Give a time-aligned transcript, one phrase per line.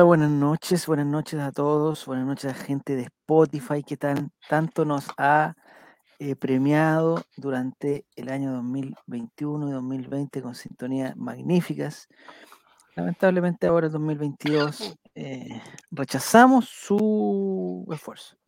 [0.00, 4.32] Hola, buenas noches, buenas noches a todos, buenas noches a gente de Spotify que tan,
[4.48, 5.54] tanto nos ha
[6.18, 12.08] eh, premiado durante el año 2021 y 2020 con sintonías magníficas.
[12.96, 15.60] Lamentablemente ahora en 2022 eh,
[15.90, 18.38] rechazamos su esfuerzo.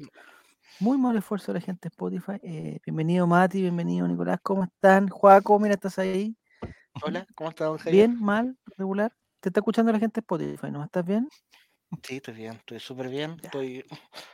[0.81, 2.41] Muy mal esfuerzo de la gente de Spotify.
[2.43, 5.07] Eh, bienvenido Mati, bienvenido Nicolás, ¿cómo están?
[5.07, 6.35] Juaco, mira, estás ahí.
[7.05, 8.09] Hola, ¿cómo estás, don Javier?
[8.09, 9.13] Bien, mal, regular.
[9.43, 10.85] Te está escuchando la gente de Spotify, ¿no?
[10.85, 11.29] ¿Estás bien?
[12.05, 13.37] Sí, estoy bien, estoy súper bien.
[13.39, 13.47] Ya.
[13.47, 13.85] Estoy,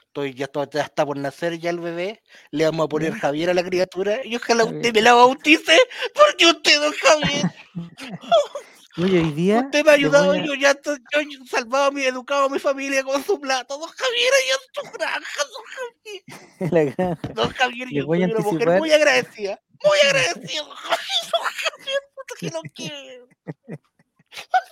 [0.06, 2.22] estoy ya, está, ya está por nacer ya el bebé.
[2.50, 3.14] Le vamos a poner.
[3.14, 4.76] Javier a la criatura y ojalá Javier.
[4.82, 5.78] usted me la bautice,
[6.14, 7.46] porque usted, don Javier,
[8.98, 9.60] Oye, hoy día.
[9.64, 10.32] usted me ha ayudado.
[10.32, 13.40] a- Yo ya estoy- yo he salvado a mi, educado a mi familia con su
[13.40, 13.78] plato.
[13.78, 16.22] Don Javier, allá en su granja, don Javier.
[16.74, 17.28] la granja.
[17.34, 18.78] Don Javier, yo soy a una mujer anticipar.
[18.80, 19.58] muy agradecida.
[19.84, 21.30] Muy agradecida, don Javier.
[21.33, 23.28] Don Javier, puta que lo quiero.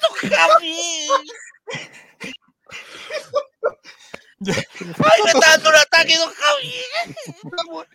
[0.03, 1.11] Don Javier.
[4.39, 7.17] Ay, me está dando un ataque, don Javier.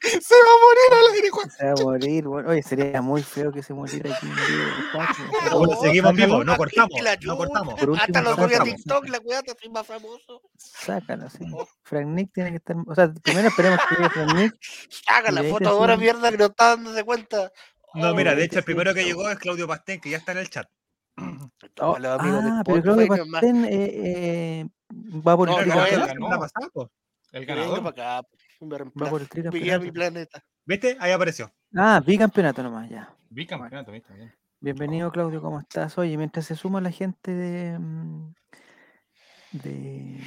[0.01, 1.51] Se va a morir al aire, Juan.
[1.51, 2.23] Se va a morir.
[2.23, 4.27] bueno, Oye, sería muy feo que se muriera aquí
[4.91, 5.67] favor.
[5.67, 6.89] Bueno, seguimos vivos, no a cortamos,
[7.21, 7.79] no cortamos.
[7.79, 8.63] Por último, Hasta lo no subí a.
[8.63, 10.41] TikTok, la cuidate, soy más famoso.
[10.57, 11.45] Sácalo, sí.
[11.83, 12.75] Frank Nick tiene que estar.
[12.87, 14.55] O sea, primero esperemos que llegue Frank Nick.
[15.05, 17.51] Saca la te foto ahora, mierda, que no está dándose cuenta.
[17.93, 20.39] No, mira, de hecho, el primero que llegó es Claudio Pastén, que ya está en
[20.39, 20.67] el chat.
[21.79, 23.07] Oh, Los amigos de ah, pero creo que.
[23.07, 24.69] Pastén eh, eh,
[25.25, 26.13] va por No, el no, Pero él, la tricampeonato.
[26.13, 26.91] semana pasada, po.
[27.31, 27.93] El Venga ganador.
[27.93, 28.27] para acá,
[29.01, 30.43] Va por el mi planeta.
[30.65, 30.97] ¿Viste?
[30.99, 31.51] Ahí apareció.
[31.75, 33.15] Ah, bicampeonato nomás, ya.
[33.29, 34.13] Bicampeonato, ¿viste?
[34.13, 34.33] Bien.
[34.59, 35.97] Bienvenido, Claudio, ¿cómo estás?
[35.97, 37.79] Oye, mientras se suma la gente de.
[37.79, 38.33] mm,
[39.53, 40.19] de.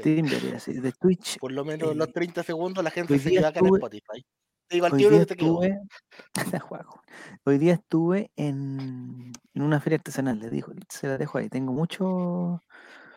[0.00, 0.22] de,
[0.64, 1.38] de de Twitch.
[1.38, 4.24] Por lo menos Eh, los 30 segundos la gente se queda acá en Spotify.
[4.72, 5.62] Te digo al Hoy día que te quedó.
[5.62, 5.80] estuve.
[6.60, 7.02] Juaco.
[7.44, 11.50] Hoy día estuve en, en una feria artesanal, le dijo, se la dejo ahí.
[11.50, 12.62] Tengo mucho,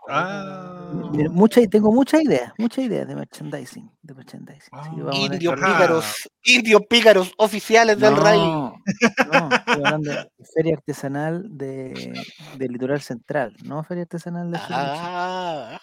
[0.09, 0.91] Ah.
[1.13, 4.69] mira, mucha, tengo muchas ideas, muchas ideas de merchandising, de merchandising.
[4.73, 4.91] Ah.
[5.13, 5.65] Indios Ajá.
[5.73, 8.37] pícaros, indios pícaros oficiales del rey.
[8.37, 8.75] no,
[9.31, 12.21] no, estoy hablando de feria artesanal de,
[12.57, 14.63] del litoral central, no feria artesanal de de.
[14.69, 15.79] Ah,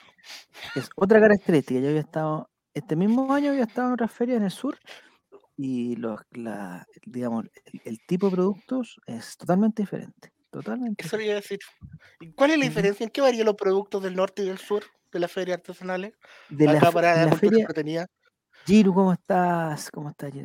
[0.76, 1.80] Es otra característica.
[1.80, 4.78] Yo había estado, este mismo año había estado en otras ferias en el sur
[5.62, 10.32] y los, la, digamos, el, el tipo de productos es totalmente diferente.
[10.52, 11.06] Totalmente.
[11.06, 11.60] eso iba a decir.
[12.20, 13.04] ¿Y ¿Cuál es la diferencia?
[13.04, 16.12] ¿En qué varían los productos del norte y del sur de las ferias artesanales?
[16.50, 18.06] De la, Acá para la feria, entretenida.
[18.66, 19.90] Giru, ¿cómo estás?
[19.90, 20.30] ¿Cómo estás?
[20.30, 20.42] Que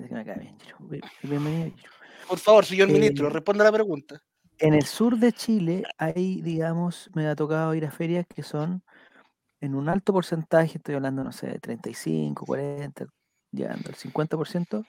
[1.24, 1.92] Bienvenido, Giru.
[2.26, 4.22] Por favor, señor Eh, ministro, responda la pregunta.
[4.60, 8.82] En el sur de Chile hay, digamos, me ha tocado ir a ferias que son
[9.60, 13.06] en un alto porcentaje, estoy hablando, no sé, de 35, 40,
[13.52, 14.86] llegando al 50%,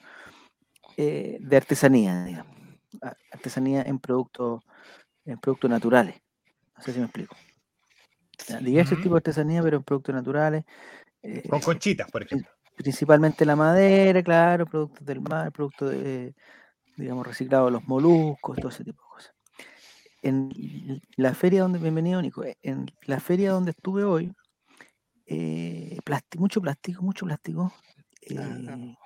[0.96, 2.56] eh, de artesanía, digamos.
[3.32, 4.62] Artesanía en productos
[5.24, 6.16] en productos naturales.
[6.76, 7.36] No sé si me explico.
[8.60, 10.64] Diversos tipos de artesanía, pero en productos naturales.
[11.22, 12.48] eh, Con conchitas, por ejemplo.
[12.76, 16.34] principalmente la madera, claro, productos del mar, productos de,
[16.96, 19.34] digamos, reciclados de los moluscos, todo ese tipo de cosas.
[20.22, 24.32] En la feria donde, bienvenido Nico, eh, en la feria donde estuve hoy,
[25.26, 25.98] eh,
[26.38, 27.72] mucho plástico, mucho plástico,
[28.30, 28.96] eh,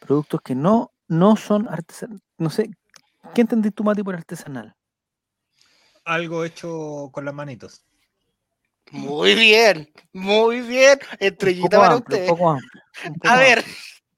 [0.00, 2.70] productos que no, no son artesanales, no sé,
[3.34, 4.74] ¿qué entendís tú, Mati, por artesanal?
[6.04, 7.84] Algo hecho con las manitos.
[8.90, 10.98] Muy bien, muy bien.
[11.18, 12.28] Estrellita para amplio, un usted.
[12.28, 13.64] poco amplio, un poco A ver,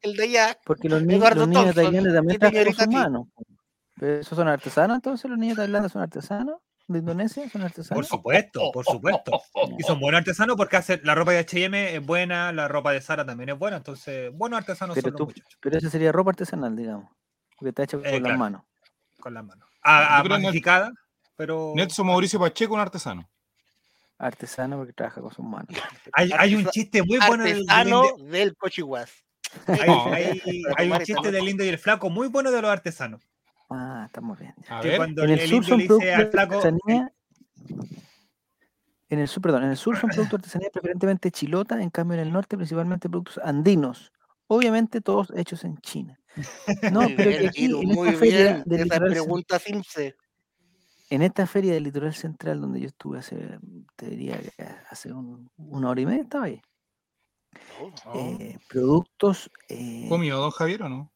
[0.01, 0.59] el de allá.
[0.65, 3.27] porque los, ni- Eduardo los niños Thompson, tailandeses también y trabajan con sus manos.
[3.35, 3.45] po.
[3.97, 5.31] ¿Pero esos son artesanos entonces?
[5.31, 6.57] ¿Los niños tailandeses son artesanos?
[6.87, 8.09] ¿De Indonesia son Por artesanos?
[8.09, 9.41] supuesto, por supuesto.
[9.79, 13.01] Y son buenos artesanos porque hacen, la ropa de H&M es buena, la ropa de
[13.01, 16.13] Sara también es buena, entonces buenos artesanos Pero, son los tú, muchachos, pero esa sería
[16.13, 17.11] ropa artesanal, digamos.
[17.59, 18.39] Porque está hecha con Eh, las claro.
[18.39, 18.63] manos.
[19.21, 19.67] con las manos.
[19.83, 20.93] A, a magnificada,
[21.37, 23.27] pero Nelson Mauricio Pacheco, un artesano.
[24.19, 25.69] Artesano porque trabaja con sus manos.
[26.13, 29.11] hay, hay un chiste muy bueno del, del Artesano Indio- del cochihuas.
[29.67, 30.13] hay, No.
[30.13, 30.41] hay-
[30.77, 33.23] hay un chiste del indio y el flaco muy bueno de los artesanos.
[33.77, 34.55] Ah, estamos bien.
[34.69, 34.97] A Que ver.
[34.99, 37.13] cuando En el, el sur son productos flaco, artesanía.
[39.09, 42.21] En el sur, perdón, en el sur son productos artesanía preferentemente chilota, en cambio en
[42.27, 44.13] el norte principalmente productos andinos.
[44.47, 46.19] Obviamente todos hechos en China.
[46.93, 48.63] No, Muy pero bien, que aquí en muy esta feria bien.
[48.67, 50.17] del Esa litoral cen- pregunta simple.
[51.11, 53.59] en esta feria del litoral central donde yo estuve hace,
[53.97, 54.41] te diría
[54.91, 56.61] hace un- una hora y media estaba ahí.
[58.07, 58.13] Oh.
[58.17, 59.49] eh, productos.
[59.69, 61.13] eh, ¿Comió don Javier o no?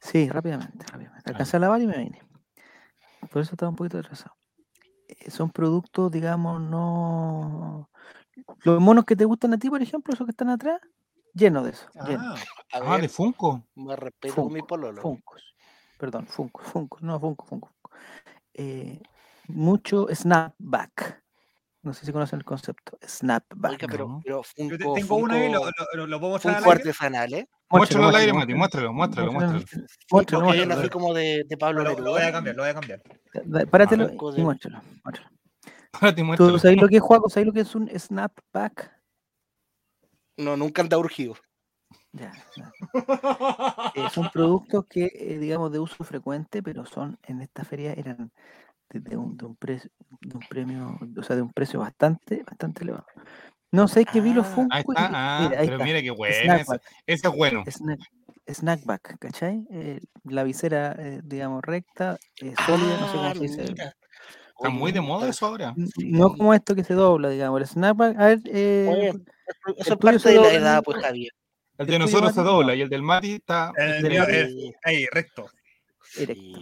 [0.00, 1.24] Sí, rápidamente, rápidamente.
[1.26, 2.22] Ah, Alcancé a lavar y me vine.
[3.30, 4.36] Por eso estaba un poquito atrasado.
[5.08, 7.90] Eh, son productos, digamos, no.
[8.62, 10.80] Los monos que te gustan a ti, por ejemplo, esos que están atrás,
[11.34, 11.88] llenos de eso.
[12.06, 12.24] llenos.
[12.26, 12.34] ah,
[12.72, 13.64] A Ah, de ver, Funko.
[13.74, 15.00] más respeto con mi pololo.
[15.02, 15.54] Funcos.
[15.98, 17.68] Perdón, Funko, Funko, no Funko, Funko.
[17.68, 17.90] Funko.
[18.54, 19.00] Eh,
[19.48, 21.22] mucho snapback.
[21.88, 22.98] No sé si conocen el concepto.
[23.02, 23.70] Snapback.
[23.72, 24.20] Oiga, pero, No.
[24.22, 25.60] pero Yo Funko, tengo uno ahí, lo,
[25.94, 27.48] lo, lo puedo mostrar Funko artesanal, ¿eh?
[27.70, 29.64] Muéstralo al aire, Mati, muéstralo, muéstralo, muéstralo,
[30.10, 30.44] muéstralo.
[30.44, 33.02] muéstralo, así como de, de Pablo Lo, lo voy a cambiar, lo voy a cambiar.
[33.70, 34.82] Páratelo y de- muéstralo.
[35.02, 35.30] muéstralo.
[35.92, 37.30] Párate, ¿Tú sabes lo que es, Juaco?
[37.30, 38.92] ¿Sabes lo que es un snapback?
[40.36, 41.36] No, nunca anda urgido.
[42.12, 42.70] Ya, ya.
[43.94, 48.30] Eh, son productos que, eh, digamos, de uso frecuente, pero son en esta feria eran
[48.90, 49.90] de, de un, de un precio,
[50.20, 53.06] de un premio, o sea, de un precio bastante, bastante elevado.
[53.70, 54.74] No sé qué vi los Ah, Funko.
[54.74, 55.84] Ahí y- está, ah, mira, ahí pero está.
[55.84, 56.34] mira qué bueno.
[56.34, 57.64] Ese, es bueno.
[57.66, 58.00] snack,
[58.46, 59.66] snackback, ¿cachai?
[59.70, 63.62] Eh, la visera, eh, digamos, recta, eh, sólida, no sé cómo Ah, se dice.
[63.72, 63.94] mira.
[64.56, 65.74] Está muy de moda eso ahora.
[65.76, 68.18] No como esto que se dobla, digamos, el snackback.
[68.18, 69.12] A ver, eh, Oye,
[69.76, 71.32] Eso es parte de la edad, pues, Javier.
[71.76, 73.72] El el de nosotros se dobla y el del Mati está.
[73.76, 75.46] El ahí, recto.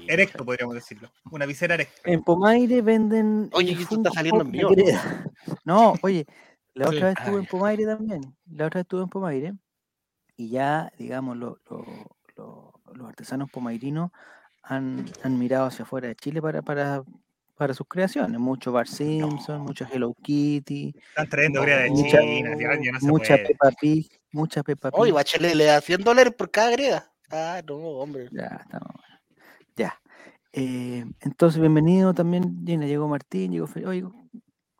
[0.09, 0.45] Erecto.
[0.45, 1.11] podríamos decirlo.
[1.31, 2.11] Una visera erecta.
[2.11, 3.49] En Pomaire venden.
[3.53, 4.77] Oye, y esto está saliendo en vivo, ¿no?
[5.65, 6.27] No, oye,
[6.75, 6.97] la Sí.
[6.97, 7.47] otra vez estuve en.
[7.47, 8.21] Pomaire también.
[8.51, 9.55] La otra vez estuve en Pomaire.
[10.37, 11.87] Y ya, digamos, lo- lo-
[12.37, 14.11] lo- los artesanos pomairinos
[14.63, 17.03] han, han mirado hacia afuera de Chile para, para,
[17.57, 18.39] para sus creaciones.
[18.39, 23.01] Mucho Bar Simpson, mucho Hello Kitty, Están trayendo greda de Mucha- China, ya, ya no
[23.01, 23.47] se mucha puede.
[23.47, 25.01] Peppa Pig, mucha Peppa Pig.
[25.01, 27.11] Oye, Bachelet le da 100 dólares por cada greda.
[27.31, 28.29] Ah, no, hombre.
[28.31, 28.95] Ya, estamos.
[30.59, 32.65] Eh, entonces, bienvenido también.
[32.67, 34.05] Gina, llegó Martín, llegó Oye,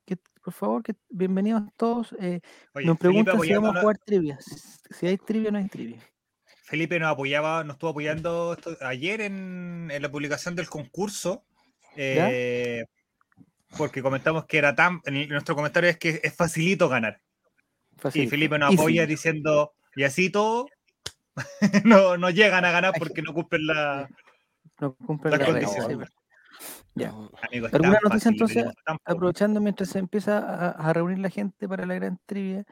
[0.07, 2.15] que, por favor, que bienvenidos todos.
[2.19, 2.41] Eh,
[2.73, 4.39] Oye, nos Felipe, preguntan si vamos a jugar trivia.
[4.91, 5.99] Si hay trivia o no hay trivia.
[6.65, 11.45] Felipe nos apoyaba, nos estuvo apoyando esto- ayer en, en la publicación del concurso.
[11.95, 12.85] eh,
[13.77, 15.03] porque comentamos que era tan.
[15.29, 17.21] nuestro comentario es que es facilito ganar.
[18.15, 18.27] Y.
[18.29, 18.81] Felipe nos Easy.
[18.81, 20.67] apoya diciendo, y así todo,
[21.85, 24.09] no, no llegan a ganar porque no cumplen la.
[24.81, 26.11] No cumplen las las reglas.
[26.95, 27.15] Ya.
[27.73, 28.65] ¿Alguna noticia, entonces?
[29.05, 32.65] Aprovechando mientras se empieza a, a reunir la gente para la gran trivia.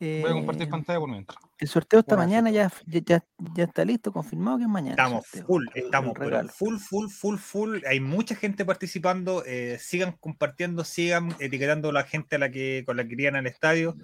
[0.00, 1.38] Voy a compartir eh, pantalla por mientras.
[1.58, 3.24] El sorteo esta Bueno, mañana ya, ya, ya,
[3.54, 4.92] ya está listo, confirmado que es mañana.
[4.92, 7.78] Estamos sorteo, full, estamos pero full, full, full, full.
[7.86, 9.42] Hay mucha gente participando.
[9.46, 13.36] eh, sigan compartiendo, sigan etiquetando a la gente a la que, con la que irían
[13.36, 13.96] al estadio.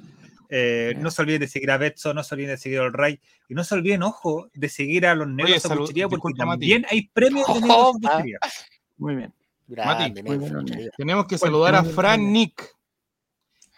[0.51, 3.21] Eh, no se olviden de seguir a Betso, no se olviden de seguir al Ray.
[3.49, 6.61] Y no se olviden, ojo, de seguir a los negros de porque disculpa, Mati.
[6.61, 8.39] también hay premios de negros Oh, de Sanguchería.
[8.99, 9.35] Muy bien.
[9.69, 10.93] Grande, muy negro, bueno, Bachelet.
[10.97, 12.77] Tenemos que Bueno, saludar a Fran Nick,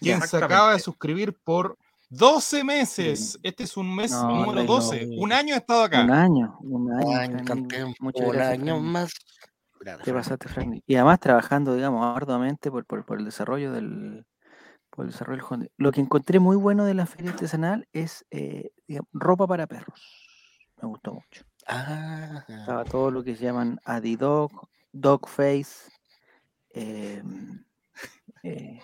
[0.00, 1.76] quien se acaba de suscribir por
[2.08, 3.38] 12 meses.
[3.42, 5.06] Este es un mes No, número Rey, 12.
[5.06, 5.20] no.
[5.22, 6.02] Un año ha estado acá.
[6.04, 7.06] Un año, un año.
[7.08, 7.94] Un año, campeón.
[8.00, 8.58] Muchas Un gracias.
[8.62, 9.12] año más.
[9.84, 10.14] Te Fran.
[10.16, 10.80] pasaste, Frank.
[10.86, 14.24] Y además trabajando, digamos, arduamente por, por, por el desarrollo del
[14.94, 15.66] por el desarrollo del Honda.
[15.78, 20.00] Lo que encontré muy bueno de la feria artesanal es eh, digamos, ropa para perros.
[20.80, 21.44] Me gustó mucho.
[21.66, 25.90] Ah, Estaba todo lo que se llaman Adidog, Dog Face,
[26.74, 27.22] eh,
[28.42, 28.80] eh,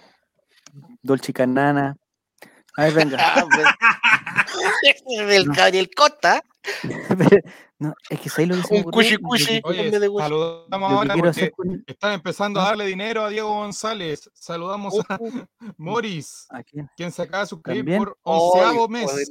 [1.03, 1.97] Dolce Canana.
[2.79, 3.19] Ahí venga.
[3.29, 3.67] Ah, pues.
[5.29, 5.91] el
[7.79, 9.61] no, es que soy lo que Un cuchi cuchi.
[9.63, 11.53] Saludamos ahora porque hacer...
[11.87, 12.67] están empezando a ¿Ah?
[12.69, 14.31] darle dinero a Diego González.
[14.35, 16.89] Saludamos uh, uh, a Morris, ¿a quién?
[16.97, 18.05] quien se acaba de suscribir ¿También?
[18.05, 19.31] por onceavo mes.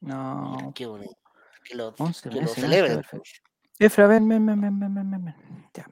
[0.00, 0.72] No.
[0.74, 1.16] Qué bonito.
[1.64, 2.40] Que lo, Once lo.
[2.40, 3.42] Pues.
[3.78, 5.34] Efra, ven, ven, ven, ven, ven, ven, ven.
[5.74, 5.88] Ya.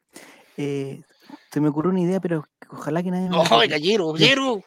[0.57, 1.03] Eh,
[1.51, 3.37] se me ocurrió una idea, pero ojalá que nadie me.
[3.37, 4.63] ¡No, gallero, gallero!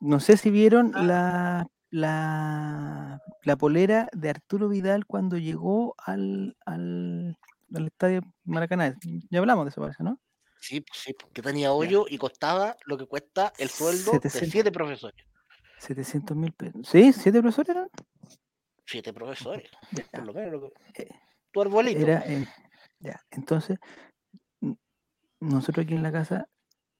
[0.00, 1.02] No sé si vieron Ah.
[1.02, 7.36] la, la, la polera de Arturo Vidal cuando llegó al, al,
[7.74, 8.96] al estadio Maracaná.
[9.30, 10.18] Ya hablamos de eso, parece, ¿no?
[10.60, 14.40] Sí, pues sí, que tenía hoyo y costaba lo que cuesta el sueldo 700.
[14.40, 15.26] de siete profesores.
[15.78, 16.86] 700 mil pesos.
[16.86, 17.12] ¿Sí?
[17.12, 17.88] ¿Siete profesores eran?
[18.86, 20.52] Siete profesores, Ya, por lo menos.
[20.52, 20.60] Lo
[20.92, 21.02] que...
[21.02, 21.08] Eh,
[21.50, 22.00] Tu arbolito.
[22.00, 22.22] Era,
[22.98, 23.78] ya, entonces,
[25.40, 26.46] nosotros aquí en la casa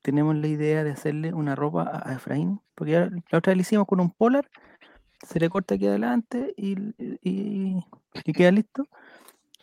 [0.02, 3.62] tenemos la idea de hacerle una ropa a, Efraín, porque ya la otra vez le
[3.62, 4.48] hicimos con un polar,
[5.26, 6.76] se le corta aquí adelante y,
[7.22, 7.84] y-
[8.24, 8.88] y queda listo.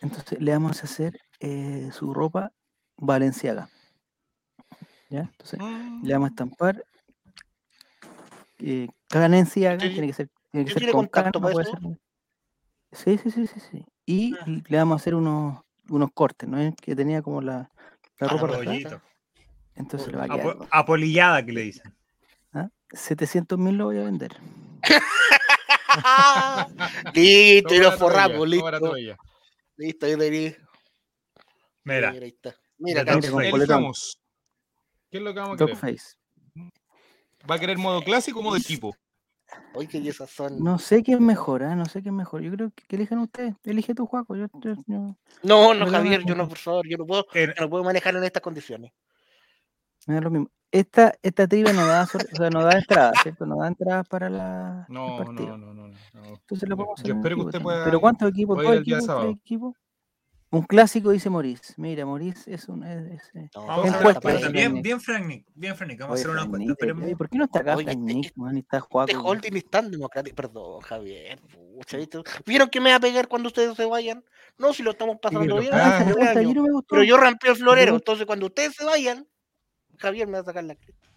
[0.00, 2.52] Entonces le vamos a hacer eh, su ropa
[2.96, 3.68] valenciaga.
[5.10, 5.20] ¿Ya?
[5.20, 6.04] Entonces Mm.
[6.04, 6.84] le vamos a estampar
[8.60, 11.80] eh, Caganenciaga, ¿Usted- tiene que ser, tiene que ser con contacto no para puede ser-
[12.92, 13.84] Sí, sí, sí, sí, sí.
[14.06, 14.46] Y Ah.
[14.46, 16.56] le vamos a hacer unos, unos cortes, ¿no?
[16.80, 17.70] Que tenía como la,
[18.18, 18.48] la Ah, ropa.
[19.78, 20.46] Entonces le va a quedar.
[20.46, 21.94] Apo- apolillada que le dicen.
[22.90, 24.34] 700 mil lo voy a vender.
[27.14, 28.94] listo, y lo forramos, listo.
[29.76, 30.56] Listo, ahí tenés.
[31.84, 32.54] Mira, Mira, ahí está.
[32.78, 33.30] Mira, Face.
[35.10, 35.74] ¿Qué es lo que vamos a querer?
[35.74, 36.16] Dogface.
[37.50, 38.94] ¿Va a querer modo clásico o modo equipo?
[39.74, 40.62] Oye, que esas son.
[40.62, 41.74] No sé qué es mejor, ¿ah?
[41.74, 42.42] No sé qué es mejor.
[42.42, 43.54] Yo creo que, que elijan ustedes.
[43.64, 44.36] Elige tu Juaco.
[44.36, 47.62] Yo, yo- yo- No, no, Javier, yo no, por favor, yo no puedo, en- yo
[47.62, 48.92] no puedo manejar en estas condiciones.
[50.08, 50.50] Me da lo mismo.
[50.72, 53.46] esta, esta trivia no da, o sea, no da entradas, ¿cierto?
[53.46, 55.56] No da entradas para la, el No, partido.
[55.56, 55.94] no, no, no.
[56.14, 56.24] no.
[56.24, 57.62] Entonces la podemos hacer Yo espero que equipo usted también.
[57.64, 57.84] pueda.
[57.84, 58.58] ¿Pero cuántos equipos?
[58.58, 59.74] ¿Tres equipos?
[60.50, 61.74] Un clásico, dice Maurice.
[61.76, 62.82] Mira, Maurice es un...
[62.82, 64.20] es- es, No, Vamos a hacer Encuesta.
[64.22, 64.82] Frank Bien, Nick.
[64.82, 65.46] bien, Frank Nick.
[65.54, 66.00] Bien, Frank Nick.
[66.00, 66.64] Vamos a oye, hacer una Frank encuesta.
[66.64, 67.18] Nick, Esperemos.
[67.18, 68.56] ¿Por qué no está acá Oye, Frank este- Nick, man?
[68.56, 69.10] Y está Juaco.
[69.10, 70.36] Este holding es tan democrático.
[70.36, 71.38] Perdón, Javier.
[71.76, 72.18] pucha, ¿viste?
[72.46, 74.24] ¿Vieron que me va a pegar cuando ustedes se vayan?
[74.56, 75.74] No, si lo estamos pasando lo bien.
[75.74, 76.16] Ah, años.
[76.18, 76.82] ayer no.
[76.88, 77.94] Pero yo rampeo el florero.
[77.94, 79.26] Entonces, cuando ustedes se vayan,
[79.98, 81.08] Javier me va a sacar la cresta.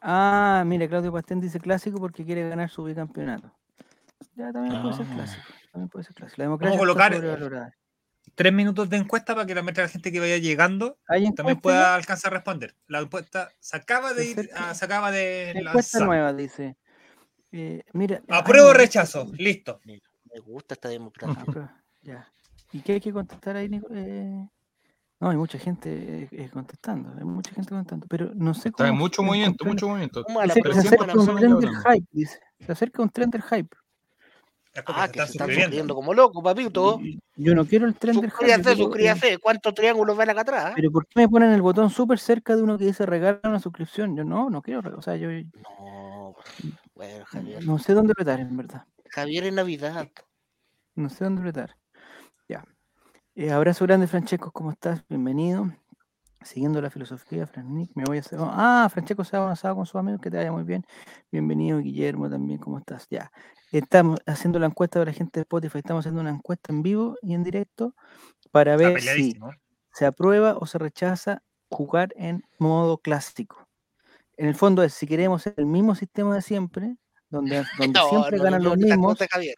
[0.00, 3.52] Ah, mira, Claudio Pastén dice clásico porque quiere ganar su bicampeonato.
[4.34, 5.14] Ya también puede ser Ah.
[5.14, 5.42] clásico.
[5.72, 6.38] También puede ser clásico.
[6.38, 7.74] La democracia Vamos a colocar- sobrevalorada.
[8.34, 11.94] Tres minutos de encuesta para que la, la gente que vaya llegando ¿Hay también pueda
[11.94, 12.74] alcanzar a responder.
[12.86, 15.50] La encuesta se acaba de ir, ah, se acaba de?
[15.50, 16.02] Encuesta lanzar.
[16.06, 16.76] nueva, dice.
[17.50, 18.22] Eh, mira.
[18.28, 19.26] ay, Apruebo o rechazo.
[19.36, 19.80] Listo.
[19.84, 21.44] Me gusta esta democracia.
[22.00, 22.32] Ya.
[22.72, 23.86] ¿Y qué hay que contestar ahí, Nico?
[23.92, 24.48] Eh,
[25.22, 27.12] no, hay mucha gente eh, eh, contestando.
[27.16, 28.06] Hay mucha gente contestando.
[28.08, 28.88] Pero no sé Está cómo.
[28.92, 30.24] en mucho movimiento, mucho movimiento.
[30.24, 32.40] ¿Cómo a la Dice que Pero se acerca un tren del hype, dice.
[32.58, 33.76] Se acerca un tren del hype.
[34.86, 35.94] Ah, se que están se están suscribiendo.
[35.94, 37.00] como loco, papito.
[37.36, 38.74] Yo no quiero el tren del hype.
[38.74, 39.38] Suscríbase.
[39.38, 40.72] ¿Cuántos triángulos ven acá atrás?
[40.74, 43.60] Pero ¿por qué me ponen el botón súper cerca de uno que dice regala una
[43.60, 44.16] suscripción?
[44.16, 46.34] Yo no, no quiero, o sea, yo No,
[46.96, 47.64] bueno, Javier.
[47.64, 48.86] no sé dónde apretar, en verdad.
[49.10, 50.08] Javier en Navidad.
[50.96, 51.76] No sé dónde apretar.
[53.34, 55.02] Eh, abrazo grande, Francesco, ¿cómo estás?
[55.08, 55.70] Bienvenido.
[56.42, 58.38] Siguiendo la filosofía, Fran Nick, me voy a hacer.
[58.42, 60.84] Ah, Francesco se ha avanzado con sus amigos, que te vaya muy bien.
[61.30, 63.06] Bienvenido, Guillermo, también, ¿cómo estás?
[63.10, 63.30] Ya.
[63.70, 67.16] Estamos haciendo la encuesta de la gente de Spotify, estamos haciendo una encuesta en vivo
[67.22, 67.94] y en directo
[68.50, 69.50] para ver si peleadísimo.
[69.92, 73.68] se aprueba o se rechaza jugar en modo clásico.
[74.36, 76.96] En el fondo es si queremos el mismo sistema de siempre,
[77.30, 79.56] donde, donde No, siempre no, ganan no, los mismos, Javier.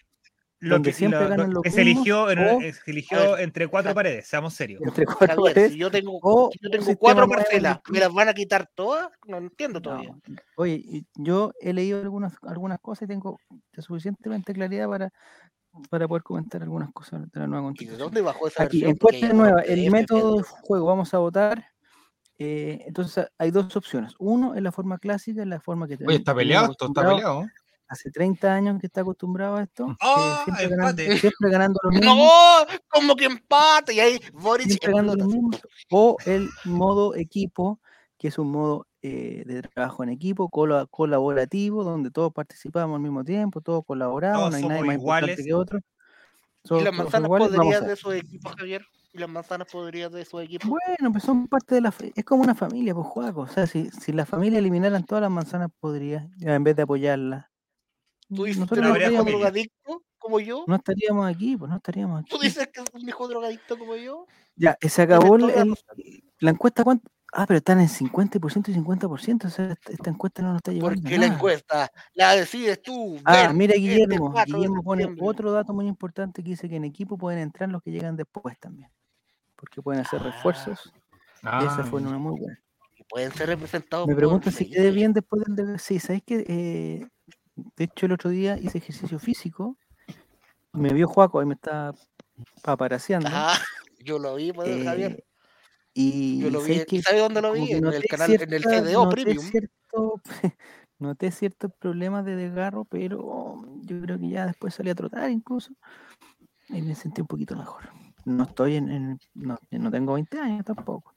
[0.65, 2.91] Lo donde que, siempre lo- ganan lo los que se eligió, en- mismos, o- se
[2.91, 4.81] eligió ver, entre cuatro paredes, seamos serios.
[4.83, 8.13] entre cuatro Javier, paredes, si yo tengo, o si yo tengo cuatro parcelas, ¿me las
[8.13, 9.09] van a quitar todas?
[9.27, 10.11] No entiendo todavía.
[10.27, 13.39] No, Oye, yo he leído algunas, algunas cosas y tengo
[13.79, 15.11] suficientemente claridad para,
[15.91, 17.99] para poder comentar algunas cosas de la nueva ¿Y de constitución.
[17.99, 21.67] dónde bajó esa Aquí, encuesta nueva, el método de juego, vamos a votar.
[22.39, 24.15] eh, entonces hay dos opciones.
[24.19, 26.87] Uno es la forma clásica, es la forma que Oye, tenemos- está tenemos peleado, esto
[26.87, 27.47] está peleado.
[27.89, 29.95] Hace 30 años que está acostumbrado a esto.
[30.01, 32.17] ¡Ah, siempre, ganando, siempre ganando los mismos.
[32.17, 33.95] No, como que empate.
[33.95, 35.15] Y ahí Boric ganando
[35.91, 37.79] o el modo equipo,
[38.19, 43.03] que es un modo eh, de trabajo en equipo, cola- colaborativo, donde todos participamos al
[43.03, 45.47] mismo tiempo, todos colaboramos, Todos no hay nadie más importante iguales.
[45.47, 45.79] que otro.
[45.79, 48.87] ¿Y Todos- las manzanas podrías de esos equipos, Javier?
[49.13, 50.69] ¿Y las manzanas podrías de esos equipos?
[50.71, 51.93] Bueno, pues son parte de la...
[52.17, 53.43] Es como una familia, pues, Juaco.
[53.43, 56.83] O sea, si, si la familia eliminaran todas las manzanas, podría, ya, en vez de
[56.83, 57.45] apoyarlas.
[58.29, 60.65] ¿Tú dices que eres no habría un drogadicto como yo?
[60.67, 62.47] no estaríamos aquí, pues no estaríamos ¿Tú aquí.
[62.47, 64.27] dices que es un hijo drogadicto como yo?
[64.57, 65.75] Ya, eh, se acabó el- la el-
[66.41, 67.11] la encuesta, ¿cuánto?
[67.37, 70.73] Ah, pero están en 50% y 50%, o sea, esta, esta encuesta no nos está
[70.73, 71.35] llevando a Porque la nada.
[71.35, 73.17] encuesta la decides tú.
[73.25, 76.69] Ah, ven, mira este Guillermo, 4 de Guillermo pone otro dato muy importante que dice
[76.69, 78.89] que en equipo pueden entrar los que llegan después también,
[79.57, 80.93] porque pueden hacer Ah, refuerzos,
[81.43, 82.59] y esa Ah, fue una muy buena.
[82.97, 85.81] y pueden ser representados Me preguntan si quedé bien después del.
[85.81, 87.09] Sí, ¿sabéis que eh,
[87.57, 89.77] De hecho, el otro día hice ejercicio físico,
[90.73, 91.95] me vio Juaco, ahí me estaba
[92.63, 93.53] paparaseando, Ah,
[94.05, 95.13] yo lo vi, pues, Javier.
[95.13, 95.25] eh,
[95.95, 96.65] y Yo lo vi.
[96.65, 97.71] ¿sabéis ¿Y que sabe dónde lo vi?
[97.73, 99.45] En el canal, en el noté Premium.
[99.47, 100.21] cierto-
[100.99, 105.73] noté ciertos problemas de desgarro, pero yo creo que ya después salí a trotar incluso
[106.69, 107.85] y me sentí un poquito mejor.
[108.25, 111.15] No estoy en, en- no, no tengo 20 años tampoco.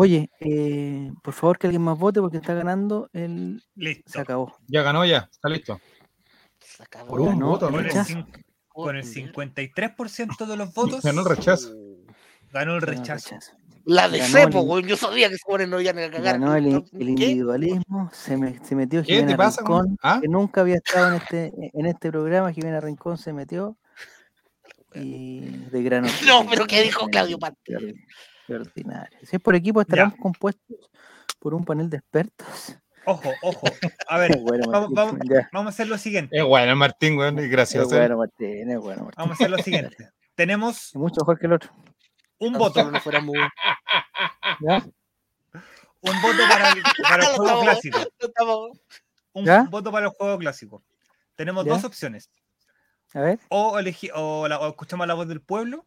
[0.00, 3.60] Oye, eh, por favor que alguien más vote porque está ganando el...
[3.74, 4.20] Se Listo.
[4.20, 4.56] acabó.
[4.68, 5.80] Ya ganó ya, está listo.
[6.60, 7.08] Se acabó.
[7.08, 8.12] Por un Ganó voto, Con el, rechazo.
[8.14, 11.70] cin- con el 53% de los votos Ganó el rechazo.
[11.70, 13.34] ganó el Ganó el rechazo.
[13.86, 14.86] La de Cepo, güey.
[14.86, 16.38] Yo sabía que se ponen no iban a cagar.
[16.38, 19.62] Ganó el, individualismo, se, me, se metió ¿Qué te Jimena pasa?
[19.62, 20.18] Rincón, ¿Ah?
[20.22, 23.76] que nunca había estado en este, en este programa, Jimena Rincón se metió
[24.94, 26.06] y de grano.
[26.26, 27.74] No, pero ¿qué dijo Claudio Patti?
[28.48, 29.18] Qué ordi- qué ordinario.
[29.22, 30.90] Si es por equipo, estarán compuestos
[31.38, 32.76] por un panel de expertos.
[33.04, 33.66] Ojo, ojo.
[34.08, 35.48] A ver, Bueno, vamos, Martín, vamos, ya.
[35.52, 36.36] vamos a hacer lo siguiente.
[36.36, 39.14] Es bueno, Martín, weón, y Es bueno, Martín, es bueno, Martín.
[39.18, 40.08] Vamos a hacer lo siguiente.
[40.34, 41.70] Tenemos Es mucho mejor que el otro.
[42.38, 43.34] un voto, no fuéramos-
[44.60, 44.82] ¿Ya?
[46.00, 47.98] un voto para el, para el juego clásico.
[49.34, 49.62] Un ¿Ya?
[49.64, 50.82] voto para el juego clásico.
[51.36, 51.72] Tenemos ¿Ya?
[51.74, 52.30] dos opciones.
[53.14, 55.86] A ver, O, elegi- o, la- o escuchamos la voz del pueblo,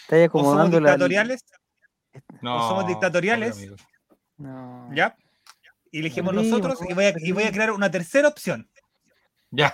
[0.00, 0.96] está ahí o somos acomodando la.
[2.40, 3.70] No, somos dictatoriales.
[4.36, 4.88] No.
[4.94, 5.16] ¿ya?
[5.90, 7.54] Y elegimos Amigo, nosotros y voy, a, y voy a amigo.
[7.54, 8.68] crear una tercera opción.
[9.50, 9.72] Ya.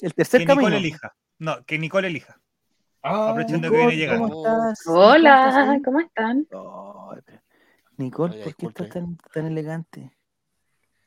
[0.00, 0.68] El tercer Que camino.
[0.68, 1.14] Nicole elija.
[1.38, 2.38] No, que Nicole elija.
[3.02, 4.42] Ah, Aprovechando que viene llegando.
[4.86, 6.46] Hola, ¿Me cuentas ¿cómo están?
[7.96, 10.10] Nicole, Oye, ¿por qué estás tan, tan elegante?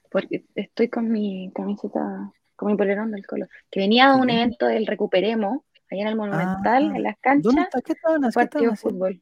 [0.09, 3.49] Porque estoy con mi camiseta, con mi polerón del color.
[3.69, 7.41] Que venía de un evento del Recuperemos, allá en el Monumental, Ah, en las ¿Dónde
[7.43, 7.81] canchas, está?
[7.81, 9.21] ¿Qué estaban, partido de fútbol.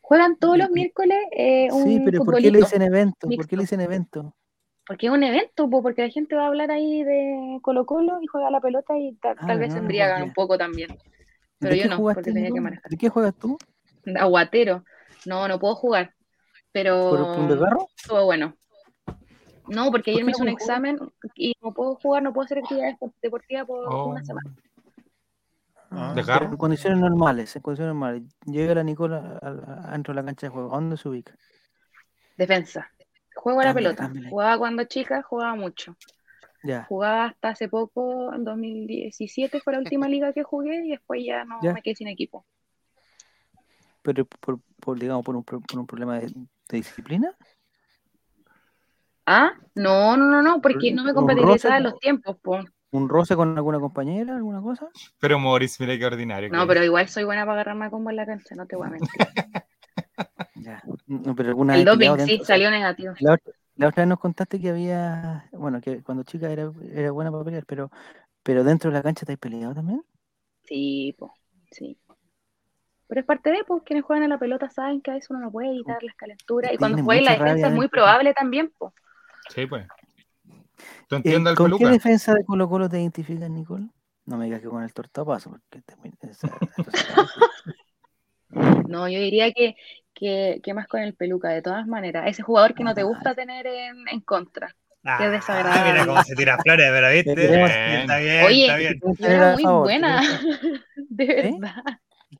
[0.00, 3.28] Juegan todos los miércoles eh, un Sí, pero ¿por qué le dicen evento?
[3.28, 4.34] ¿Por qué le dicen evento?
[4.86, 8.20] Porque es un evento, po, porque la gente va a hablar ahí de Colo Colo
[8.22, 10.96] y juega la pelota y ta- Ah, tal vez no, se embriagan un poco también.
[11.58, 12.88] Pero ¿De yo no, porque tenía que manejar.
[12.88, 13.58] ¿De qué juegas tú?
[14.16, 14.84] Aguatero.
[15.24, 16.06] No, no puedo jugar.
[16.06, 17.88] ¿Por Pero desgarro?
[18.06, 18.54] todo bueno.
[19.66, 20.98] No, porque ¿Por ayer me hice un examen
[21.34, 24.54] y no puedo jugar, no puedo hacer actividades deportivas por Oh, una semana.
[25.90, 28.22] Ah, En condiciones normales, en condiciones normales.
[28.46, 29.38] Llega la Nicola
[29.92, 30.72] dentro de la cancha de juego.
[30.72, 31.34] ¿A dónde se ubica?
[32.36, 32.90] Defensa.
[33.34, 34.10] Juego a la pelota.
[34.28, 35.96] Jugaba cuando chica, jugaba mucho.
[36.62, 36.84] Ya.
[36.84, 41.44] Jugaba hasta hace poco, en 2017 fue la última liga que jugué y después ya
[41.44, 41.72] no Ya.
[41.72, 42.44] me quedé sin equipo.
[44.02, 47.36] Pero por, por, digamos, por un, pro- por un problema de, de disciplina.
[49.26, 52.60] Ah, no, no, no, no, porque no me roce, los tiempos, po.
[52.96, 54.36] ¿Un roce con alguna compañera?
[54.36, 54.88] ¿Alguna cosa?
[55.20, 56.48] Pero Morris, mira qué ordinario.
[56.50, 56.86] No, que pero es.
[56.86, 59.10] igual soy buena para agarrarme a combo en la cancha, no te voy a mentir.
[60.54, 60.82] Ya.
[61.06, 63.14] No, pero alguna El doping sí dentro- salió negativo.
[63.20, 67.10] La, otra- la otra vez nos contaste que había, bueno, que cuando chica era, era
[67.12, 67.90] buena para pelear, pero,
[68.42, 70.02] pero dentro de la cancha te has peleado también.
[70.64, 71.32] Sí, po,
[71.70, 71.98] sí.
[73.06, 75.38] Pero es parte de, pues, quienes juegan a la pelota saben que a veces uno
[75.40, 76.72] no puede evitar las calenturas.
[76.72, 78.92] Y cuando juega en la defensa es muy probable también, pues.
[79.54, 79.86] Sí, pues.
[81.08, 83.88] ¿Tú Eh, al ¿Con qué defensa de Colo Colo te identificas, Nicole?
[84.26, 87.26] No me digas que con el tortapaso, porque te- esa- esa-
[88.88, 89.76] No, yo diría que,
[90.14, 92.24] que, que más con el peluca, de todas maneras.
[92.28, 94.74] Ese jugador que no te gusta tener en, en contra.
[95.04, 95.92] Ah, Qué desagradable.
[95.92, 97.34] mira cómo se tira flores, pero viste.
[97.34, 99.00] Pero- Está bien, Oye, está bien.
[99.16, 100.20] Tener era muy buena,
[100.96, 101.82] de verdad.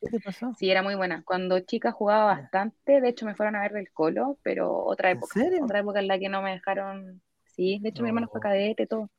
[0.00, 0.52] ¿Qué te pasó?
[0.58, 1.22] Sí, era muy buena.
[1.24, 5.18] Cuando chica jugaba bastante, de hecho me fueron a ver del colo, pero otra ¿En
[5.18, 5.40] época.
[5.40, 5.64] serio?
[5.64, 7.22] Otra época en la que no me dejaron.
[7.56, 9.10] Sí, de hecho mi hermano fue cadete, todo.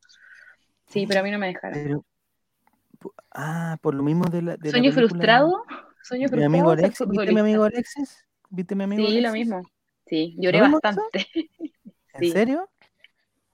[0.87, 1.79] Sí, pero a mí no me dejaron.
[1.83, 2.05] Pero,
[3.31, 5.63] ah, por lo mismo de la, de Sueño frustrado,
[6.03, 7.63] sueño Mi amigo Alexis, ¿viste mi amigo.
[7.63, 8.25] Alexis?
[8.49, 9.47] ¿Viste mi amigo Sí, lo Alexis?
[9.47, 9.61] mismo.
[10.05, 11.27] Sí, lloré ¿Lo mismo que bastante.
[12.13, 12.31] ¿En sí.
[12.31, 12.69] serio?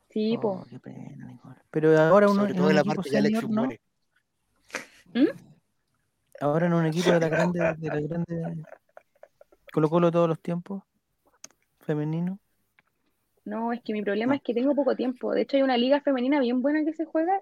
[0.10, 0.66] Sí, Oh, po.
[0.70, 1.56] qué pena, Nicole.
[1.72, 3.64] Pero ahora uno Sobre todo en la parte que Alexis ¿no?
[3.64, 3.82] muere.
[6.40, 8.64] Ahora en un equipo de la grande, de la grande
[9.72, 10.84] Colo Colo todos los tiempos,
[11.80, 12.38] femenino.
[13.46, 14.36] No, es que mi problema No.
[14.38, 15.34] es que tengo poco tiempo.
[15.34, 17.42] De hecho, hay una liga femenina bien buena que se juega.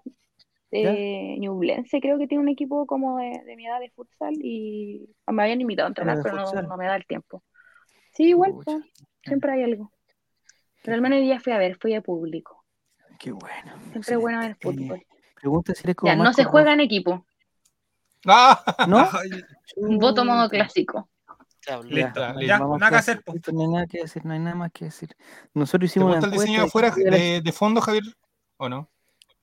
[0.71, 5.09] Eh, Ñublense creo que tiene un equipo como de, de mi edad de futsal y
[5.27, 7.43] me habían invitado a entrenar, pero no, no me da el tiempo.
[8.13, 8.81] Sí, igual, po,
[9.23, 9.91] siempre hay algo.
[10.83, 12.63] Pero al menos hoy día fui a ver, fui a público.
[13.19, 13.73] Qué bueno.
[13.91, 14.97] Siempre es bueno ver fútbol.
[14.97, 17.25] Eh, pregunta si eres como Ya, no se juega en equipo.
[18.25, 18.63] ¡Ah!
[18.87, 18.97] ¿No?
[19.99, 21.09] Voto modo clásico.
[21.83, 23.23] Listo, Ya, nada que hacer.
[23.31, 25.15] Listo, No hay nada que decir, no hay nada más que decir.
[25.53, 28.03] Nosotros ¿Te hicimos una gusta el diseño afuera de, de fondo, Javier?
[28.57, 28.89] ¿O no?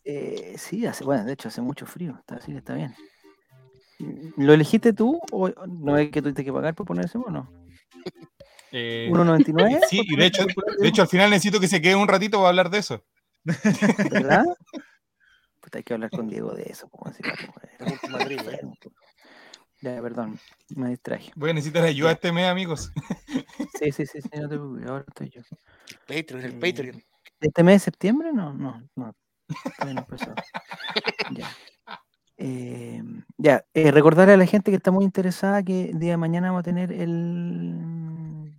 [0.05, 2.95] Eh, sí, hace, bueno, de hecho hace mucho frío, está, así que está bien.
[4.37, 7.51] ¿Lo elegiste tú o no es que tuviste que pagar por ponerse o no?
[8.71, 9.81] Eh, 1.99.
[9.89, 12.51] sí, y de hecho, de hecho al final necesito que se quede un ratito para
[12.51, 13.03] hablar de eso.
[13.45, 14.45] ¿verdad?
[15.61, 16.87] Puta, hay que hablar con Diego de eso.
[16.91, 17.33] ¿cómo decirlo?
[18.11, 18.61] La ¿eh?
[19.81, 20.39] Ya, perdón,
[20.75, 21.31] me distraje.
[21.37, 22.15] Voy a necesitar ayuda Ya.
[22.15, 22.93] este mes, amigos.
[23.81, 25.41] Sí, sí, sí, sí, no te preocupes, ahora estoy yo.
[25.89, 27.03] El Patreon, el Eh, Patreon.
[27.41, 28.33] ¿Este mes de septiembre?
[28.33, 29.15] No, no, no.
[29.85, 30.35] no empezó.
[31.39, 31.49] Ya.
[32.39, 33.03] Eh,
[33.37, 36.49] ya, eh, recordarle a la gente que está muy interesada que el día de mañana
[36.49, 38.53] vamos a tener el,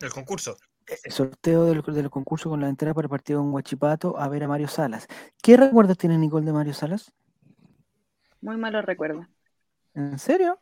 [0.00, 0.56] El concurso.
[1.04, 4.18] el sorteo de los, de los concursos con la entrada para el partido con Guachipato
[4.18, 5.06] a ver a Mario Salas.
[5.42, 7.12] ¿Qué recuerdos tiene Nicole de Mario Salas?
[8.40, 9.26] Muy malo recuerdo.
[9.98, 10.60] ¿En serio?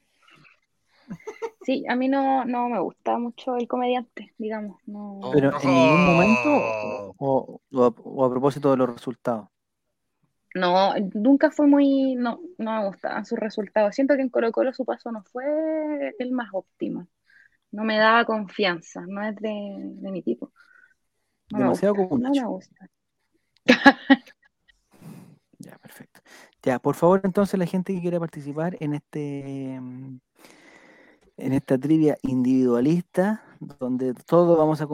[1.62, 4.80] Sí, a mí no, no me gusta mucho el comediante, digamos.
[4.86, 5.20] No.
[5.22, 5.30] Oh.
[5.30, 9.48] ¿Pero en ningún momento o, o a, o a propósito de los resultados?
[10.54, 13.94] No, nunca fue muy, no, no me gustaban sus resultados.
[13.94, 17.06] Siento que en Colo Colo su paso no fue el más óptimo.
[17.72, 20.50] No me daba confianza, no es de, de mi tipo.
[21.50, 22.88] No me Demasiado como no me gusta.
[25.58, 26.15] Ya, perfecto.
[26.66, 30.18] Ya, por favor, entonces, la gente que quiera participar en este mm,
[31.36, 34.88] en esta trivia individualista, donde todos vamos a,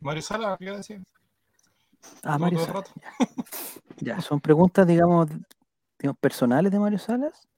[0.01, 1.03] Mario Sala, ¿qué decir?
[2.23, 2.75] Ah, Mario Salas.
[2.75, 2.91] rato.
[3.99, 5.29] Ya, son preguntas, digamos,
[5.99, 7.49] digamos, personales de Mario Salas.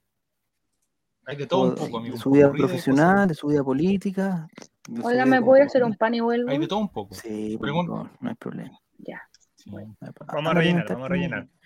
[1.26, 2.14] Hay de todo un poco, de amigo.
[2.14, 4.46] un su vida de profesional, de su vida política.
[4.88, 6.50] de vida ¿me puede hacer un pan y vuelvo?
[6.50, 7.14] Hay de todo un poco.
[7.14, 7.92] Sí, Pregunta.
[7.92, 8.78] favor, no hay problema.
[8.98, 9.20] Ya.
[9.56, 9.70] Sí.
[9.70, 10.34] no hay problema.
[10.34, 11.48] Vamos a rellenar, vamos a rellenar.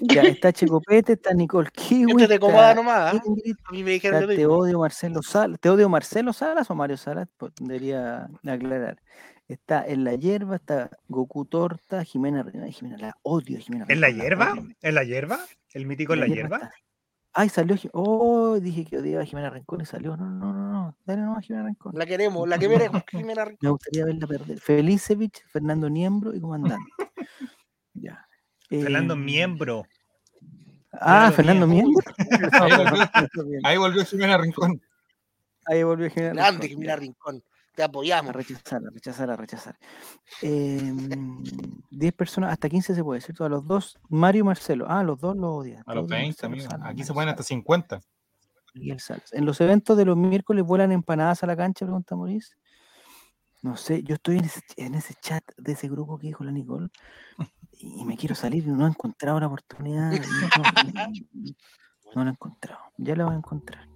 [0.00, 2.22] Ya está Checopete, está Nicole Kiwi.
[2.22, 3.14] Este te nomás.
[3.14, 3.22] ¿ah?
[3.24, 5.60] Ingrid, A mí me dijeron está lo Te odio Marcelo Salas.
[5.60, 7.28] ¿Te odio Marcelo Salas o Mario Salas?
[7.36, 9.00] Pues, debería aclarar.
[9.50, 12.70] Está en la hierba, está Goku Torta, Jimena Rincón.
[12.70, 14.54] Jimena, la odio, Jimena ¿En la hierba?
[14.80, 15.40] ¿En la hierba?
[15.72, 16.56] ¿El mítico en la hierba?
[16.58, 16.72] está.
[17.32, 17.76] Ay, salió.
[17.92, 20.16] Oh, dije que odiaba a Jimena Rincón y salió.
[20.16, 20.96] No, no, no, no.
[21.04, 21.92] Dale nomás a Jimena Rincón.
[21.96, 23.02] La queremos, la que merezco.
[23.10, 23.58] Jimena Rincón.
[23.62, 24.60] Me gustaría verla perder.
[24.60, 26.86] Felicevich, Fernando Niembro y comandante.
[27.94, 28.24] ya.
[28.68, 29.84] Fernando Eh, Miembro.
[30.92, 32.00] Ah, Fernando Miembro.
[32.18, 32.94] Miembro.
[33.64, 34.80] Ahí volvió, Jimena Rincón.
[35.66, 37.00] Ahí volvió Jimena Grande, Rincón, Jimena ya.
[37.00, 37.42] Rincón.
[37.74, 38.32] Te A apoyamos.
[38.34, 39.78] rechazar, a rechazar, a rechazar.
[40.42, 41.42] Em,
[41.90, 43.44] 10 personas, hasta 15 se puede, ¿cierto?
[43.44, 44.86] A los dos, Mario y Marcelo.
[44.88, 45.82] Ah, los dos los odian.
[45.86, 46.70] A los Claudio 20, Marcelo amigo.
[46.70, 48.00] Salas, Aquí se pueden hasta Salas, 50.
[48.74, 49.32] Miguel Salas.
[49.32, 52.54] En los eventos de los miércoles vuelan empanadas a la cancha, pregunta Maurice.
[53.62, 56.50] No sé, yo estoy en ese, en ese chat de ese grupo que dijo la
[56.50, 56.88] Nicole
[57.72, 60.12] y me quiero salir y no he encontrado la oportunidad.
[60.12, 61.12] y No, no-
[62.14, 62.80] no la he encontrado.
[62.96, 63.86] Ya la voy a encontrar.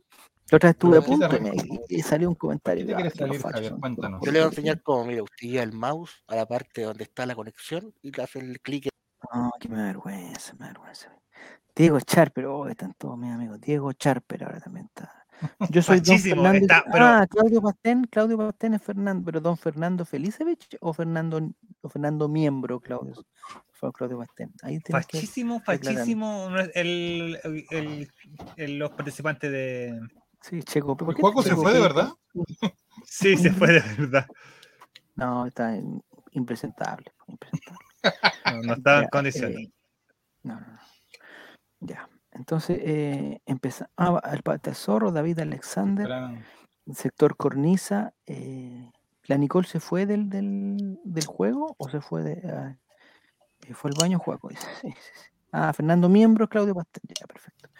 [0.54, 2.86] La otra vez estuve a Pero, ¿qué te punto y, salió un comentario.
[2.86, 3.72] ¿Qué te "Ah, salir, Javier?
[3.72, 4.46] Yo le voy a porquerías".
[4.46, 8.12] enseñar cómo, mira, usted llega el mouse a la parte donde está la conexión y
[8.12, 8.88] le hace el clic.
[9.34, 11.10] No, que me da vergüenza, me da vergüenza.
[11.74, 13.60] Diego Charper, oh, están todos mis amigos.
[13.60, 15.12] Diego Charper ahora también está.
[15.70, 16.58] Yo soy Don Fernando.
[16.58, 20.92] y- está, pero- Ah, Claudio Pastén, Claudio Pastén es Fernando, pero Don Fernando Felicevich o
[20.92, 21.40] Fernando
[21.80, 23.14] o Fernando Miembro, Claudio.
[23.72, 24.52] Fue Claudio Pastén.
[24.62, 24.78] Ahí.
[24.88, 27.40] Fachísimo, fachísimo el-
[27.70, 28.08] el-
[28.56, 30.00] el- los participantes de.
[30.44, 30.94] Sí, Checo.
[30.94, 32.12] ¿por ¿El qué Juaco se fue de verdad?
[33.06, 34.26] Sí, se fue de verdad.
[35.14, 35.74] No, está
[36.32, 37.12] impresentable.
[37.28, 37.78] impresentable.
[38.50, 39.56] No, no estaba Ya, en condiciones.
[39.56, 39.72] eh,
[40.42, 40.78] no, no, no.
[41.80, 42.10] Ya.
[42.32, 43.90] Entonces, eh, empezamos.
[43.96, 46.10] Ah, el Pata Zorro, David Alexander.
[46.92, 48.12] Sector cornisa.
[48.26, 48.90] eh,
[49.26, 52.46] ¿La Nicole se fue del, del, del juego o se fue de.
[52.50, 52.76] ah,
[53.66, 54.50] eh, fue al baño Juaco?
[54.82, 54.94] sí, sí.
[55.52, 57.02] Ah, Fernando Miembro, Claudio Pastel.
[57.18, 57.70] Ya, perfecto.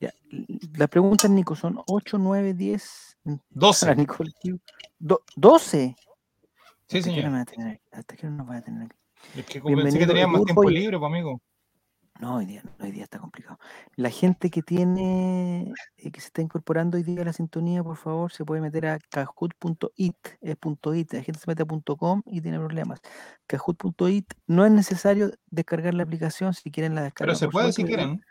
[0.00, 0.12] Ya.
[0.30, 3.16] l- Las preguntas, Nico, son 8, 9, 10.
[3.24, 3.96] mm, Para 12.
[3.96, 4.60] Nicole Q.
[4.98, 5.96] Do- 12.
[6.88, 7.44] Sí, ¿Hasta señor.
[7.46, 7.80] tener aquí?
[7.92, 8.96] ¿Hasta qué hora nos va a tener aquí?
[9.40, 11.40] Es que pensé que tenían más tiempo libre, pues, amigo.
[12.18, 13.58] No, hoy día, hoy día está complicado.
[13.96, 17.96] La gente que tiene, eh, que se está incorporando hoy día a la sintonía, por
[17.98, 21.94] favor, se puede meter a kahoot.it, es punto .it, la gente se mete a punto
[21.98, 23.00] .com y tiene problemas.
[23.46, 27.32] Kahoot.it, no es necesario descargar la aplicación si quieren la descarga.
[27.32, 28.22] Pero se puede si quieren.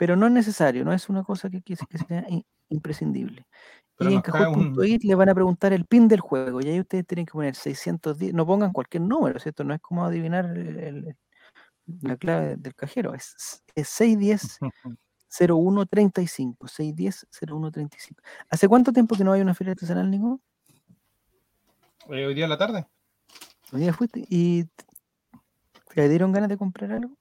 [0.00, 3.46] Pero no es necesario, no es una cosa que, que se- que sea in- imprescindible.
[3.98, 6.68] Pero y en cae un- Kahoot.it le van a preguntar el pin del juego y
[6.70, 9.62] ahí ustedes tienen que poner 610, no pongan cualquier número, ¿cierto?
[9.62, 11.16] No es como adivinar el- el-
[12.00, 14.58] la clave del cajero, es, es 610
[15.28, 18.22] 0135, 610 0135.
[18.48, 20.40] ¿Hace cuánto tiempo que no hay una feria artesanal, Nico?
[22.08, 22.86] Eh, hoy día en la tarde.
[23.70, 24.24] ¿Hoy día fuiste?
[24.30, 24.64] ¿Y
[25.94, 27.14] te dieron ganas de comprar algo?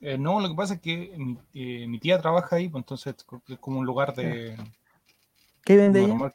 [0.00, 3.14] Eh, no, lo que pasa es que mi, eh, mi tía trabaja ahí, pues entonces
[3.48, 4.56] es como un lugar de
[5.64, 6.08] ¿Qué vende ella?
[6.08, 6.34] normal.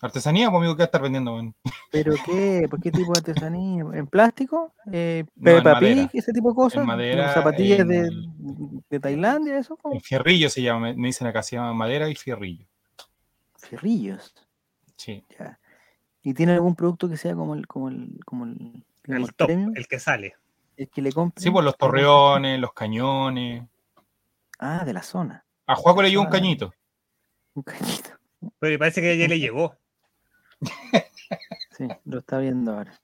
[0.00, 1.52] Artesanía, pues amigo, ¿qué va a estar vendiendo?
[1.92, 2.66] ¿Pero qué?
[2.70, 3.84] ¿Por qué tipo de artesanía?
[3.92, 4.72] ¿En plástico?
[4.90, 6.08] Eh, No, en.
[6.12, 6.86] ¿Ese tipo de cosas?
[6.86, 9.58] madera, ¿Zapatillas de, en- de Tailandia?
[9.58, 9.78] ¿Eso?
[9.82, 12.64] ¿O En fierrillo se llama, me, dicen acá, se llama madera y fierrillo.
[13.58, 14.34] Fierrillos.
[14.96, 15.22] Sí.
[15.38, 15.58] Ya.
[16.22, 18.84] ¿Y tiene algún producto que sea como el, como el, como el,
[19.36, 19.72] top, premium?
[19.76, 20.34] el que sale.
[20.80, 21.42] El que le compre.
[21.42, 23.64] Sí, pues los torreones, los cañones.
[24.58, 25.44] Ah, de la zona.
[25.66, 26.72] A Juaco le llevó un cañito.
[27.52, 28.10] Un cañito.
[28.58, 29.76] Pero parece que ya le llegó.
[31.76, 32.98] Sí, lo está viendo ahora.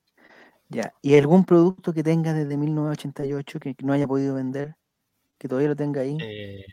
[0.70, 0.94] Ya.
[1.02, 4.74] ¿Y algún producto que tenga desde 1988 que no haya podido vender?
[5.36, 6.16] Que todavía lo tenga ahí.
[6.22, 6.64] Eh,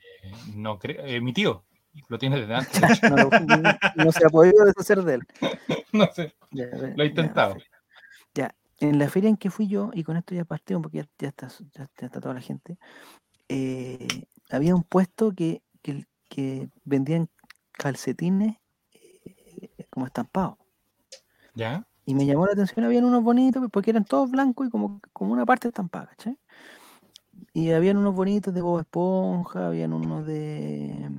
[0.55, 1.65] no creo, eh, mi tío
[2.07, 2.81] lo tiene desde antes.
[3.97, 5.27] No, se ha podido deshacer de él.
[5.91, 7.57] no sé, Ya, lo he intentado.
[7.57, 7.65] Ya,
[8.89, 11.29] en la feria en que fui yo, y con esto ya partimos porque ya, ya
[11.29, 12.77] está, ya, ya está toda la gente,
[13.49, 17.29] eh, había un puesto que, que, que vendían
[17.73, 18.57] calcetines
[18.93, 20.57] eh, como estampados.
[21.55, 21.87] ¿Ya?
[22.05, 25.33] Y me llamó la atención, habían unos bonitos, porque eran todos blancos y como, como
[25.33, 26.37] una parte estampada, ¿cachai?
[27.53, 31.09] Y habían unos bonitos de Bob Esponja, habían unos de,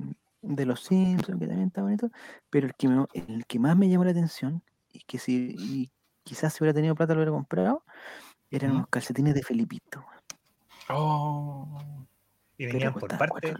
[0.41, 2.09] de los Simpsons, que también está bonito,
[2.49, 5.91] pero el que, me- el que más me llamó la atención, y que si y
[6.25, 7.83] quizás si hubiera tenido plata lo hubiera comprado,
[8.51, 10.03] eran unos calcetines de Felipito.
[10.89, 11.79] Oh,
[12.57, 13.27] Y venían por parte.
[13.29, 13.59] cuatro-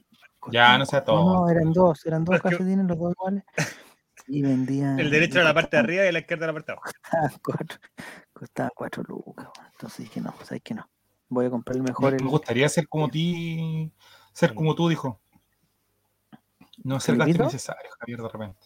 [0.52, 2.36] Ya, no sea cuatro- No, eran dos, eran dos
[2.68, 3.44] calcetines, los dos iguales.
[4.28, 5.00] Y vendían.
[5.00, 6.78] El derecho y a la parte de arriba y la izquierda a la parte de
[6.78, 6.90] abajo.
[6.92, 7.80] costaban cuatro,
[8.34, 9.48] costaban cuatro lucas.
[9.74, 10.90] Entonces dije, no, sabes que no.
[11.30, 12.10] Voy a comprar el mejor.
[12.12, 13.92] me, el- me gustaría ser como ti,
[14.34, 15.22] ser como tú, dijo.
[16.84, 18.60] No ser gasto innecesario, Javier, de repente.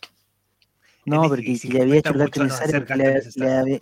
[1.10, 3.80] No, porque difícil, le había hecho el no necesario le, gasto había,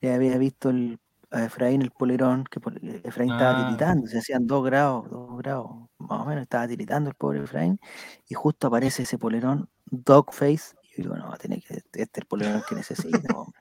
[0.00, 0.98] le había visto el,
[1.30, 2.60] a Efraín el polerón, que
[3.04, 3.64] Efraín estaba Ah.
[3.66, 7.80] tiritando, se hacían dos grados, dos grados, más o menos, estaba tiritando el pobre Efraín,
[8.28, 12.26] y justo aparece ese polerón, Dogface, y yo digo, no, tiene que, este es el
[12.26, 13.60] polerón que necesito, hombre,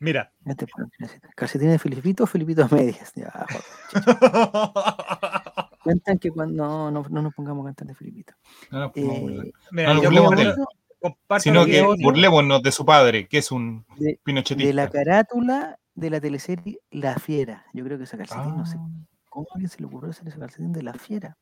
[0.00, 0.32] Mira.
[0.46, 1.28] este es el que necesito.
[1.36, 3.64] Calcetines de Filipito, Filipito a medias, ya, joder.
[5.82, 8.34] Cuentan que cuando, no, no, no nos pongamos a cantar de Filipito.
[8.70, 9.44] No nos pongamos.
[9.44, 10.10] Eh, Mira, yo
[11.02, 14.72] de Sino que burlémonos de su padre, que es un de, de pinochetista.
[14.74, 18.88] la carátula de la teleserie La Fiera, yo creo que esa calcetín, no sé Ah,
[19.28, 21.36] ¿Cómo alguien se le ocurrió hacer ese calcetín de la fiera?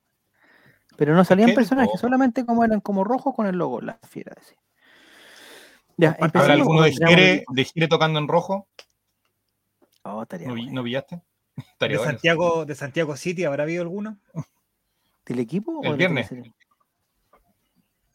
[0.97, 2.01] Pero no salían de personajes, todo.
[2.01, 4.33] solamente como eran como rojos con el logo, la fiera.
[4.39, 4.57] Decía.
[5.97, 8.69] Ya, ¿Habrá ¿Habrá empecemos alguno de del- de Jere tocando en rojo?
[10.03, 10.73] Oh, ¿No, vi- bueno.
[10.73, 11.17] no pillaste?
[11.17, 12.05] de bueno.
[12.13, 14.19] Santiago, de Santiago City, ¿habrá habido alguno?
[15.27, 15.81] ¿Del equipo?
[15.83, 16.31] El o de viernes.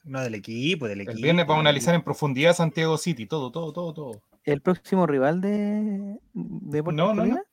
[0.03, 1.15] No, del equipo, del equipo.
[1.15, 4.21] El viernes vamos a analizar en profundidad Santiago City, todo, todo, todo, todo.
[4.43, 7.21] ¿El próximo rival de, de Puerto No, no, no.
[7.21, 7.43] Colina?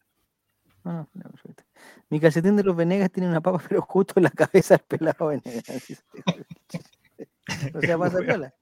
[0.85, 1.65] No, no, no, perfecto.
[2.09, 5.27] Mi calcetín de los Venegas tiene una papa, pero justo en la cabeza del pelado
[5.29, 5.65] Venegas.
[7.75, 8.55] o sea, pasa piola.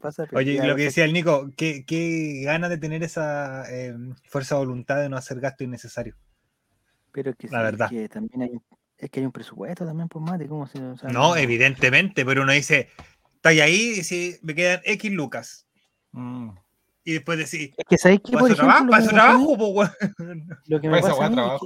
[0.00, 0.38] Pasa piola.
[0.38, 3.94] Oye, lo que decía el Nico, qué, qué ganas de tener esa eh,
[4.24, 6.16] fuerza de voluntad de no hacer gasto innecesario.
[7.12, 7.88] Pero es que, la verdad.
[7.88, 8.62] que también hay un,
[8.98, 12.42] es que hay un presupuesto también, pues mate, ¿cómo se o sea, No, evidentemente, pero
[12.42, 12.90] uno dice,
[13.34, 15.66] está ahí y dice, me quedan X lucas.
[16.12, 16.50] Mm.
[17.04, 18.76] Y después decís, Es que sabéis que, ¿para por su trabajo?
[18.78, 19.64] ejemplo, ¿Para lo su que me pasa a mí-
[20.16, 20.46] trabajo?
[20.66, 21.60] Lo que me pasa a weá mí es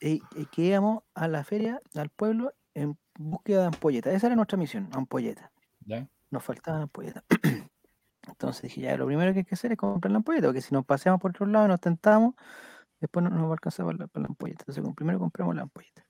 [0.00, 4.14] que, eh, que íbamos a la feria, al pueblo, en búsqueda de ampolletas.
[4.14, 5.50] Esa era nuestra misión, ampolletas.
[6.30, 7.24] Nos faltaban ampolletas.
[8.28, 10.74] Entonces dije, ya, lo primero que hay que hacer es comprar la ampolleta, porque si
[10.74, 12.34] nos paseamos por otro lado y nos tentamos,
[13.00, 14.64] después no nos va a alcanzar para la, para la ampolleta.
[14.68, 16.04] Entonces, primero compramos la ampolleta.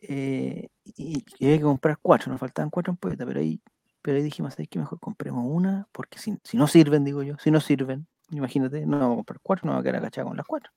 [0.00, 3.60] Eh, y, había que comprar cuatro, nos faltaban cuatro ampolletas, pero ahí,
[4.02, 4.78] pero ahí dijimos, ¿sabes qué?
[4.78, 8.98] Mejor compremos una, porque si, si no sirven, digo yo, si no sirven, imagínate, no
[8.98, 10.72] vamos a comprar cuatro, no vamos a quedar agachados con las cuatro.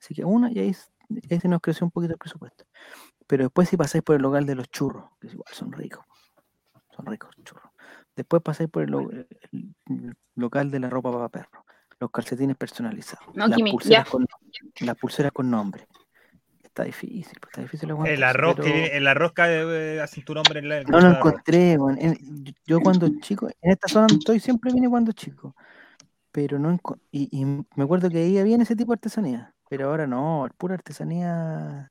[0.00, 0.76] Así que una, y ahí,
[1.30, 2.64] ahí se nos creció un poquito el presupuesto.
[3.26, 6.04] Pero después si pasáis por el local de los churros, que es igual, son ricos.
[6.94, 7.70] Son ricos churros.
[8.14, 11.64] Después pasáis por el, lo- el- el local de la ropa para perro,
[11.98, 14.26] los calcetines personalizados, No, las, pulseras con,
[14.80, 15.86] las pulseras con nombre.
[16.72, 20.22] Está difícil, pues, está difícil El aguantarse, arroz que pero- el arroz que eh, hace
[20.22, 20.78] tu nombre en la.
[20.78, 21.72] el no lo encontré.
[21.72, 25.54] En- yo- cuando chico, en esta zona estoy siempre vine cuando chico,
[26.30, 26.78] pero no
[27.10, 30.72] y, y me acuerdo que ahí había ese tipo de artesanía, pero ahora no, pura
[30.74, 31.90] artesanía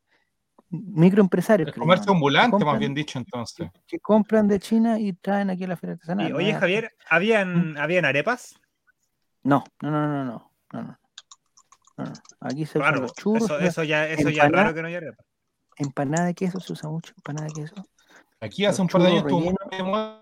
[0.71, 3.69] microempresarios El comercio llaman, ambulante, más bien dicho, entonces.
[3.71, 6.27] que, que compran de China y traen aquí a la feria artesanal.
[6.29, 8.55] Y, oye, Javier, ¿habían, ¿habían arepas?
[9.43, 10.99] No, no, no, no, no, no, no,
[12.05, 12.13] no.
[12.39, 14.63] Aquí se usan Claro, los churros, eso, ya, eso ya es empanada.
[14.63, 15.25] raro que no haya arepas.
[15.77, 17.75] empanada de queso, se usa mucho empanada de queso.
[18.39, 19.23] Aquí hace Los un par de años
[19.83, 20.21] moda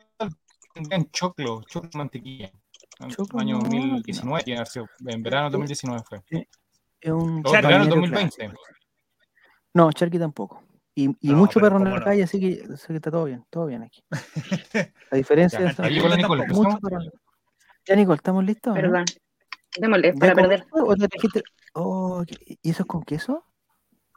[0.75, 2.51] vendían choclo, choclo mantequilla.
[2.99, 6.21] En Choclo, año no, 2019, tiene que haber sido, en verano del 2019 fue.
[7.01, 8.35] Es un verano del balneario 2020.
[8.35, 8.61] clásico.
[9.73, 10.63] No, charqui tampoco.
[10.95, 12.05] Y, y No, mucho perro en ¿cómo la no?
[12.05, 14.03] calle, así que, así que está todo bien, todo bien aquí.
[15.11, 17.11] A diferencia Ya, la en la-
[17.85, 18.75] Ya, Nicole, ¿estamos listos?
[18.75, 19.05] no?
[19.79, 20.67] Démosle, ¿Ya para perder.
[20.69, 23.43] comiste o te trajiste- Oh, ¿qué- ¿Y eso es con queso?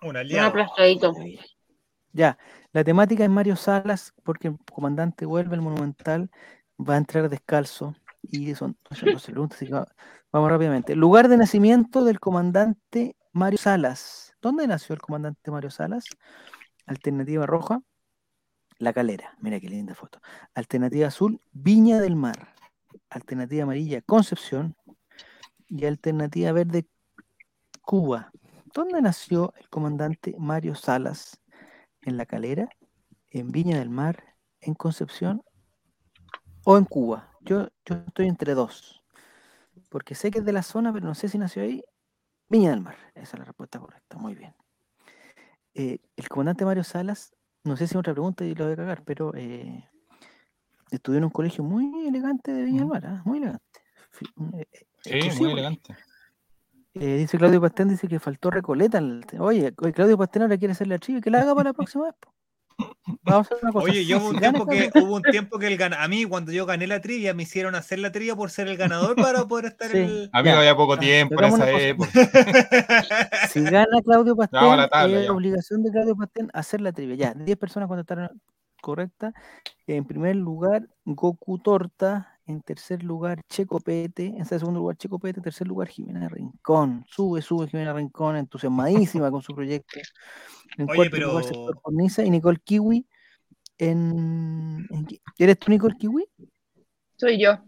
[0.02, 1.12] Un Un aplastadito.
[2.12, 2.36] Ya,
[2.72, 6.30] la temática es Mario Salas, porque el comandante vuelve, el monumental,
[6.78, 7.94] va a entrar descalzo.
[8.22, 9.88] Y son, son 12 preguntas, así que va-
[10.30, 10.94] vamos rápidamente.
[10.94, 14.34] Lugar de nacimiento del comandante Mario Salas.
[14.42, 16.04] ¿Dónde nació el comandante Mario Salas?
[16.86, 17.80] Alternativa roja,
[18.78, 19.34] La Calera.
[19.40, 20.20] Mira qué linda foto.
[20.54, 22.54] Alternativa azul, Viña del Mar.
[23.10, 24.74] Alternativa amarilla, Concepción.
[25.74, 26.86] Y alternativa verde,
[27.80, 28.30] Cuba.
[28.74, 31.40] ¿Dónde nació el comandante Mario Salas?
[32.02, 32.68] ¿En La Calera?
[33.30, 34.36] ¿En Viña del Mar?
[34.60, 35.42] ¿En Concepción?
[36.64, 37.30] ¿O en Cuba?
[37.40, 39.02] Yo, yo estoy entre dos.
[39.88, 41.82] Porque sé que es de la zona, pero no sé si nació ahí.
[42.50, 42.96] Viña del Mar.
[43.14, 44.18] Esa es la respuesta correcta.
[44.18, 44.54] Muy bien.
[45.72, 48.76] Eh, el comandante Mario Salas, no sé si es otra pregunta y lo voy a
[48.76, 49.88] cagar, pero eh,
[50.90, 52.88] estudió en un colegio muy elegante de Viña del.
[52.88, 53.06] Mar.
[53.06, 53.22] ¿ah?
[53.24, 53.64] Muy elegante.
[55.02, 55.96] Sí, muy elegante.
[56.94, 58.98] Eh, dice Claudio Pastén, dice que faltó Recoleta.
[58.98, 61.70] en el Oye, oye, Claudio Pastén ahora quiere hacer la trivia, que la haga para
[61.70, 62.14] la próxima vez.
[63.22, 63.84] Vamos a hacer una cosa.
[63.84, 66.52] Oye, yo hubo un, tiempo que, hubo un tiempo que el gana, a mí cuando
[66.52, 69.66] yo gané la trivia me hicieron hacer la trivia por ser el ganador para poder
[69.66, 69.98] estar Sí.
[69.98, 70.30] en el...
[70.32, 72.10] Amigo, Ya, había poco tiempo en esa época.
[73.48, 77.14] Si gana Claudio Pastén, a la tabla, es obligación de Claudio Pastén hacer la trivia.
[77.16, 78.40] Ya, 10 personas contestaron
[78.80, 79.32] correcta.
[79.86, 82.31] En primer lugar, Goku Torta.
[82.46, 84.26] En tercer lugar, Checo Pete.
[84.26, 85.38] En segundo lugar, Checo Pete.
[85.38, 87.04] En tercer lugar, Jimena Rincón.
[87.08, 90.00] Sube, sube Jimena Rincón, entusiasmadísima con su proyecto.
[90.76, 92.24] En Oye, cuarto pero- lugar, Sector Cornisa.
[92.24, 93.06] Y Nicole Kiwi
[93.78, 96.24] en, en qui- ¿Eres tú, Nicole Kiwi?
[97.16, 97.58] Soy yo.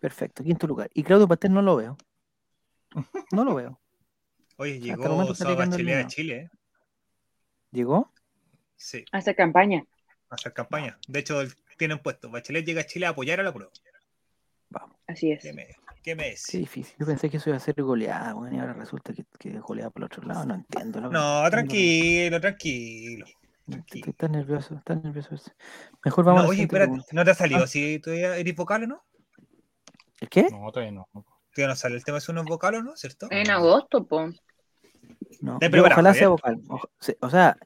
[0.00, 0.88] Perfecto, quinto lugar.
[0.94, 1.96] Y Claudio Pastel no lo veo.
[3.32, 3.78] No lo veo.
[4.56, 6.08] Oye, llegó Saba Bachelet a.
[6.08, 6.50] Chile, ¿eh?
[7.70, 8.10] ¿Llegó?
[8.76, 9.84] Sí, a Hacer campaña.
[10.30, 10.98] a hacer campaña.
[11.06, 11.40] De hecho,
[11.78, 12.30] tienen puesto.
[12.30, 13.70] Bachelet llega a Chile a apoyar a la prueba.
[15.06, 15.42] Así es.
[15.42, 15.66] ¿Qué me,
[16.02, 16.46] qué me decís?
[16.50, 16.94] Qué difícil.
[16.98, 19.60] Yo pensé que eso iba a ser goleada, bueno, y ahora resulta que, que es
[19.60, 20.44] goleada por el otro lado.
[20.46, 21.00] No entiendo.
[21.00, 21.42] verdad.
[21.44, 23.26] No, tranquilo, tranquilo.
[23.68, 24.12] Tranquilo.
[24.14, 25.36] tan nervioso, tan nervioso.
[26.04, 27.06] Mejor vamos No, a oye, espérate, pregunta.
[27.12, 27.64] ¿no te ha salido Ah.
[27.64, 29.04] así todavía eres vocal o no?
[30.20, 30.42] ¿El qué?
[30.50, 31.08] No, todavía no.
[31.12, 33.28] Todavía no sale el tema de unos vocal o no, ¿cierto?
[33.30, 34.26] En agosto, po.
[35.40, 36.28] No, yo ojalá sea Javier.
[36.28, 36.60] vocal.
[37.20, 37.56] O sea,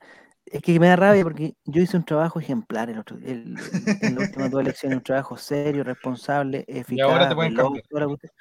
[0.46, 3.56] es que me da rabia porque yo hice un trabajo ejemplar el otro, el,
[4.02, 7.10] en las últimas dos elecciones, un trabajo serio, responsable, eficaz.
[7.10, 7.86] ahora te pueden veloz, cambiar.
[7.88, 8.32] toda la cuestión.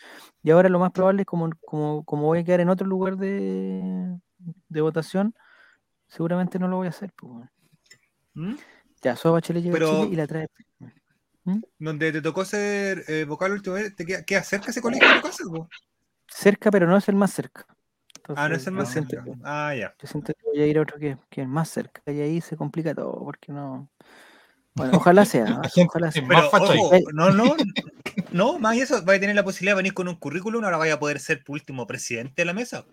[0.44, 3.16] Y ahora lo más probable es como, como, como voy a quedar en otro lugar
[3.18, 4.18] de,
[4.70, 5.34] de votación,
[6.08, 7.12] seguramente no lo voy a hacer.
[7.16, 7.50] pues, bueno.
[8.34, 8.56] ¿Mm?
[9.02, 10.48] Ya, Soba Bachelet llega Pero- a Chile y la trae.
[11.78, 15.08] Donde te tocó ser eh, vocal la última vez, ¿te queda, queda cerca ese colegio
[15.10, 15.44] de tu casa?
[15.46, 15.68] po?
[16.28, 17.66] Cerca, pero no es el más cerca.
[18.30, 19.24] Ah, no Entonces, es el más cerca.
[19.44, 19.94] Ah, ya.
[20.02, 22.42] Yo siento que voy a ir a otro que, que es más cerca y ahí
[22.42, 23.90] se complica todo, porque no.
[24.76, 26.26] Bueno, ojalá sea, ojalá es sea.
[26.28, 27.56] Pero, ojo, no, no,
[28.32, 30.78] no, más y eso, va a tener la posibilidad de venir con un currículum, ahora
[30.78, 32.86] vaya a poder ser por último presidente de la mesa.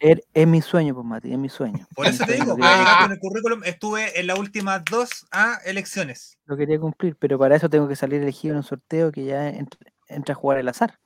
[0.00, 1.86] Er- Es, mi sueño, pues Mati, es mi sueño.
[1.94, 4.26] Por Es eso te digo, lo va a quería- llegar con el currículum, estuve en
[4.26, 6.36] las últimas dos a elecciones.
[6.46, 9.48] Lo quería cumplir, pero para eso tengo que salir elegido en un sorteo que ya
[9.48, 10.98] entra, entra a jugar el azar.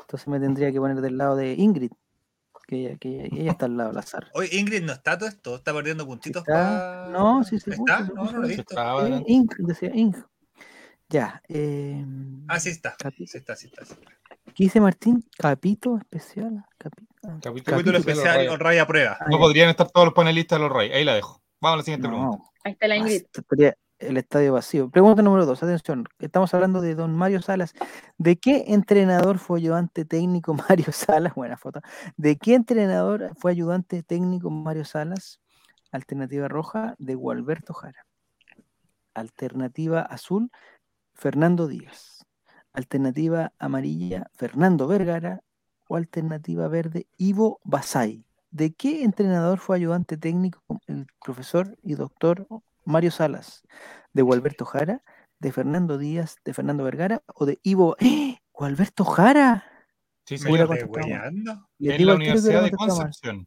[0.00, 1.92] Entonces me tendría que poner del lado de Ingrid,
[2.66, 4.28] que ella, que ella, está al lado del azar.
[4.34, 6.42] Oye, Ingrid no está todo esto, está perdiendo puntitos.
[6.42, 8.00] Está- pa- no, sí puso, ¿Está?
[8.00, 8.62] No, no lo he visto.
[8.70, 9.22] Estaba Eh,
[9.58, 10.14] decía Ing.
[11.08, 11.42] Ya.
[11.48, 12.04] Eh,
[12.48, 12.96] Ah, sí está.
[12.96, 13.84] capi- Sí está, sí está.
[13.84, 14.10] sí está.
[14.54, 15.24] ¿Qué dice Martín?
[15.38, 16.56] Capito especial.
[16.56, 18.54] Ah, Capítulo Capítulo los especial, rayos.
[18.54, 19.16] honra y a prueba.
[19.20, 20.96] ah, No podrían estar todos los panelistas de los Reyes.
[20.96, 21.42] Ahí la dejo.
[21.60, 22.36] Vamos a la siguiente pregunta.
[22.38, 23.22] No, Ahí está la Ah, Ingrid.
[23.32, 24.90] estaría el estadio vacío.
[24.90, 26.06] Pregunta número dos, atención.
[26.18, 27.74] Estamos hablando de don Mario Salas.
[28.18, 31.34] ¿De qué entrenador fue ayudante técnico Mario Salas?
[31.34, 31.80] Buena foto.
[32.16, 35.40] ¿De qué entrenador fue ayudante técnico Mario Salas?
[35.90, 38.06] Alternativa roja de Gualberto Jara.
[39.14, 40.50] Alternativa azul,
[41.14, 42.26] Fernando Díaz.
[42.72, 45.40] Alternativa amarilla, Fernando Vergara.
[45.86, 48.24] O alternativa verde, Ivo Basay.
[48.50, 52.46] ¿De qué entrenador fue ayudante técnico el profesor y doctor
[52.84, 53.62] Mario Salas?
[54.12, 55.02] ¿De Gualberto Jara?
[55.38, 56.36] ¿De Fernando Díaz?
[56.44, 57.22] ¿De Fernando Vergara?
[57.34, 57.96] ¿O de Ivo?
[57.98, 58.38] ¡Eh!
[58.52, 59.64] ¿Gualberto Jara?
[60.26, 62.70] Sí, Me hubiera En la Universidad de.
[62.70, 63.46] Concepción.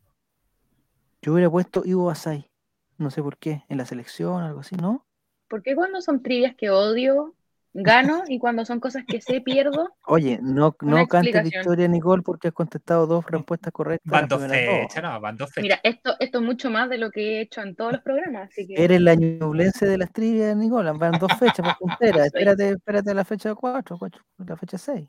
[1.22, 2.52] Yo hubiera puesto Ivo Basay.
[2.98, 3.64] No sé por qué.
[3.70, 5.06] En la selección, algo así, ¿no?
[5.48, 7.34] ¿Por qué cuando son trivias que odio,
[7.84, 9.90] gano y cuando son cosas que sé, pierdo?
[10.06, 14.12] Oye, no, no cantes victoria, Nicole, porque has contestado dos respuestas correctas.
[14.12, 15.64] Van dos fechas, no, van dos fechas.
[15.64, 18.50] Mira, esto, esto es mucho más de lo que he hecho en todos los programas,
[18.50, 20.92] así que Eres la ñublense de las trivias, Nicole.
[20.94, 22.18] Van dos fechas por puntera.
[22.18, 22.28] Soy.
[22.28, 24.00] Espérate, espérate a la fecha 4,
[24.38, 25.08] la fecha 6.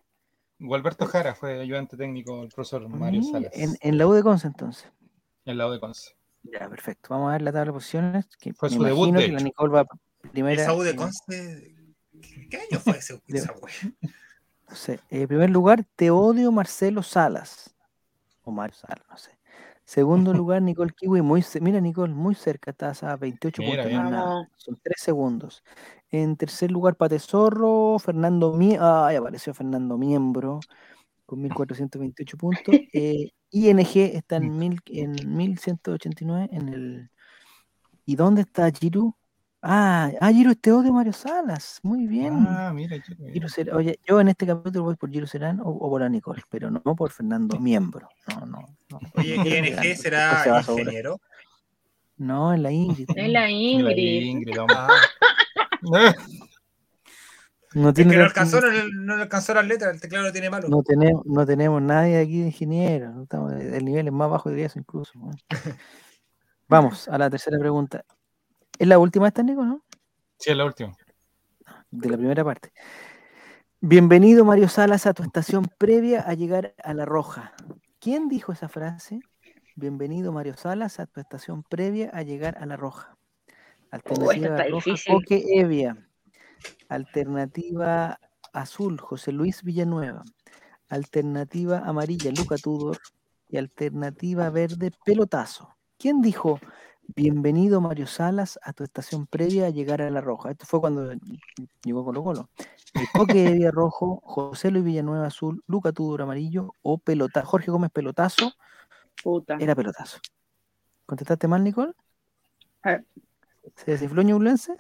[0.61, 3.53] Gualberto Jara fue ayudante técnico del profesor Mario Salas.
[3.55, 4.91] En, en la U de Conce, entonces.
[5.45, 6.17] En el lado de Conce.
[6.43, 7.09] Ya, perfecto.
[7.11, 8.27] Vamos a ver la tabla de posiciones.
[8.39, 9.41] Que Fue me su debut, de que la.
[9.41, 9.87] Nicole va
[10.33, 10.63] primera.
[10.63, 11.78] Esa U de Conce.
[12.51, 13.55] ¿Qué año fue ese, De- esa?
[14.69, 15.01] No sé.
[15.11, 17.75] En primer lugar, Teodio Marcelo Salas.
[18.43, 19.31] O Mario Salas, no sé.
[19.85, 21.23] Segundo lugar, Nicole Kiwi.
[21.23, 22.71] Muy, mira, Nicole, muy cerca.
[22.71, 24.05] Estás a 28 Mira, puntos.
[24.05, 24.51] es nada.
[24.57, 25.65] Son 3 segundos.
[26.11, 27.99] En tercer lugar, Pate Zorro.
[27.99, 29.05] Fernando Miembro.
[29.05, 30.61] Ay, apareció Fernando Miembro.
[31.27, 32.75] Con 1428 puntos.
[32.93, 36.49] Eh, ING está en, mil, en 1189.
[36.53, 37.11] En el...
[38.05, 39.15] ¿Y dónde está Giru?
[39.61, 41.81] Ah, ah, Giru es Teodio Mario Salas.
[41.83, 42.47] Muy bien.
[42.49, 42.97] Ah, mira.
[43.33, 46.09] Giro Serán- Oye, yo en este capítulo voy por Giro Serán o, o por la
[46.09, 48.09] Nicole, pero no por Fernando Miembro.
[48.29, 49.01] No, no, no.
[49.17, 49.35] Oye,
[49.85, 50.83] ING será se va a sobrar.
[50.87, 51.21] ingeniero.
[52.19, 53.07] No, en la Ingrid.
[53.15, 54.23] es la Ingrid.
[54.23, 54.57] Ingrid,
[57.75, 60.33] No es tiene que no alcanzó, no, no le alcanzó las letras, el teclado lo
[60.33, 60.69] tiene malo.
[60.69, 63.13] no tenemos, no tenemos nadie aquí de ingeniero.
[63.13, 65.13] no estamos- el nivel es más bajo de eso incluso.
[65.19, 65.31] ¿no?
[66.69, 68.05] Vamos a la tercera pregunta.
[68.79, 69.83] Es la última esta, Nico, ¿no?
[70.39, 70.93] Sí, es la última.
[71.91, 72.73] De la primera parte.
[73.81, 77.55] Bienvenido, Mario Salas, a tu estación previa a llegar a La Roja.
[77.99, 79.19] ¿Quién dijo esa frase?
[79.75, 83.17] Bienvenido, Mario Salas, a tu estación previa a llegar a La Roja.
[83.91, 85.13] Alternativa está roja, difícil.
[85.13, 86.09] Coque Evia.
[86.89, 88.21] Alternativa
[88.53, 90.23] azul, José Luis Villanueva.
[90.89, 92.99] Alternativa amarilla, Luca Tudor.
[93.49, 95.75] Y alternativa verde, Pelotazo.
[95.99, 96.61] ¿Quién dijo
[97.15, 100.51] bienvenido Mario Salas a tu estación previa a llegar a La Roja?
[100.51, 101.13] Esto fue cuando
[101.83, 102.51] llegó Colo Colo.
[102.95, 107.91] El Coque Evia rojo, José Luis Villanueva azul, Luca Tudor amarillo o Pelota, Jorge Gómez
[107.91, 108.53] Pelotazo
[109.23, 109.57] Puta.
[109.61, 110.19] era Pelotazo.
[111.07, 111.93] ¿Contestaste mal, Nicole?
[112.83, 113.07] A ver.
[113.77, 114.75] ¿Se desinfló Ñublense?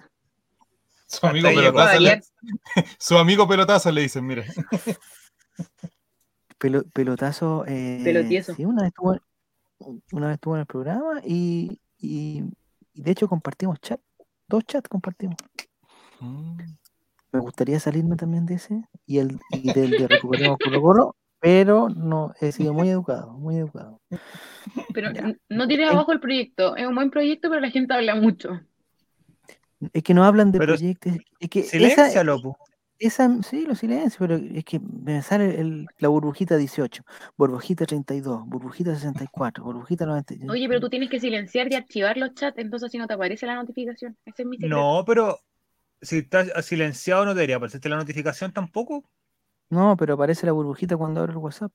[1.06, 2.00] Su amigo pelotazo.
[2.00, 2.22] le-.
[2.98, 4.44] Su amigo pelotazo le dicen, mira.
[6.58, 7.64] Pelo- pelotazo.
[7.66, 8.54] eh, Pelotieso.
[8.54, 9.16] Sí, una vez estuvo,
[10.12, 12.42] una vez estuvo en el programa y, y,
[12.94, 14.00] y de hecho compartimos chat.
[14.48, 15.36] Dos chats compartimos.
[16.20, 16.56] Mm.
[17.32, 21.88] Me gustaría salirme también de ese y el y del de Recuperemos Colo Colo, pero
[21.90, 24.00] no, he sido muy educado, muy educado.
[24.94, 25.34] Pero Ya.
[25.50, 26.74] no tires En- abajo el proyecto.
[26.76, 28.60] Es un buen proyecto, pero la gente habla mucho.
[29.92, 31.12] Es que no hablan de Pero proyectos.
[31.38, 32.08] Es que esa.
[32.98, 37.04] Esa, sí, lo silencio, pero es que me sale el- la burbujita 18,
[37.36, 40.34] burbujita 32, burbujita 64, burbujita 90.
[40.50, 43.46] Oye, pero tú tienes que silenciar y archivar los chats, entonces así no te aparece
[43.46, 44.16] la notificación.
[44.24, 44.76] Ese es mi secreto.
[44.76, 45.38] No, pero
[46.02, 49.04] si estás silenciado no debería aparecerte la notificación tampoco.
[49.70, 51.72] No, pero aparece la burbujita cuando abro el WhatsApp.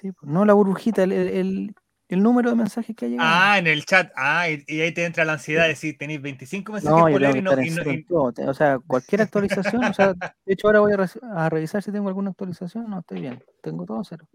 [0.00, 1.74] Sí, pues, no la burbujita, el, el- el-
[2.08, 3.28] el número de mensajes que ha llegado.
[3.30, 4.10] Ah, en el chat.
[4.16, 7.20] Ah, y, y ahí te entra la ansiedad de decir, tenéis 25 mensajes No, por
[7.20, 10.92] leer y no, y no- O sea, cualquier actualización, o sea, de hecho ahora voy
[10.92, 12.88] a, re- a revisar si tengo alguna actualización.
[12.88, 14.26] No, estoy bien, tengo todo cero.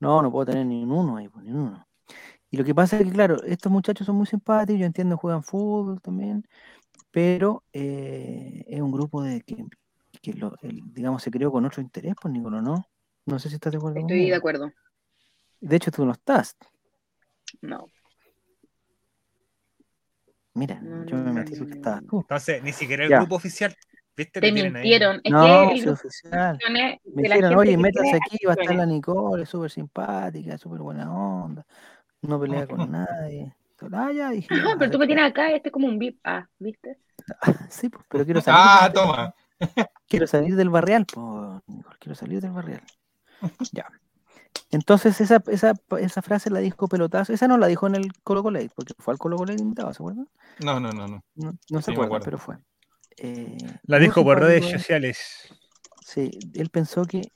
[0.00, 1.86] No, no puedo tener ni un uno ahí, pues, ni un uno.
[2.50, 5.42] Y lo que pasa es que, claro, estos muchachos son muy simpáticos, yo entiendo, juegan
[5.42, 6.44] fútbol también,
[7.10, 9.64] pero eh, es un grupo de que,
[10.22, 12.84] que lo- el- digamos, se creó con otro interés, pues, Nicolás, ¿no?
[13.26, 14.72] No sé si estás de acuerdo Estoy de acuerdo.
[15.60, 16.56] De hecho, tú no estás.
[17.62, 17.86] No.
[20.54, 22.08] Mira, No, yo no, me no, metí no, estabas no.
[22.08, 22.20] tú.
[22.20, 23.18] Entonces, ni siquiera el Ya.
[23.18, 23.74] grupo oficial.
[24.16, 24.40] ¿Viste?
[24.40, 25.16] Te mintieron.
[25.16, 26.58] Es que No, el sí, grupo oficial.
[27.14, 28.86] Me dijeron, oye, que métase aquí, va a estar la.
[28.86, 31.64] Nicole, es súper simpática, es súper buena onda,
[32.22, 33.54] no pelea con nadie.
[33.92, 36.20] Ah, ya, dije, Ajá, ya, pero tú me tienes acá, este es como un VIP.
[36.24, 36.98] Ah, ¿viste?
[37.70, 39.34] Sí, pues, pero quiero salir, Ah, toma.
[40.08, 42.82] quiero salir del barrial, pues, Nicole, quiero salir del barrial.
[43.72, 43.86] Ya.
[44.70, 48.42] Entonces, esa, esa, esa frase la dijo Pelotazo, esa no la dijo en el Colo
[48.42, 50.28] Colo, porque fue al Colo Colo invitado, ¿se acuerdan?
[50.60, 51.24] No, no, no, no.
[51.36, 52.58] No, no se Sí, acuerdan, pero fue.
[53.16, 55.48] Eh, La dijo por redes sociales.
[56.04, 57.32] Sí, él pensó que,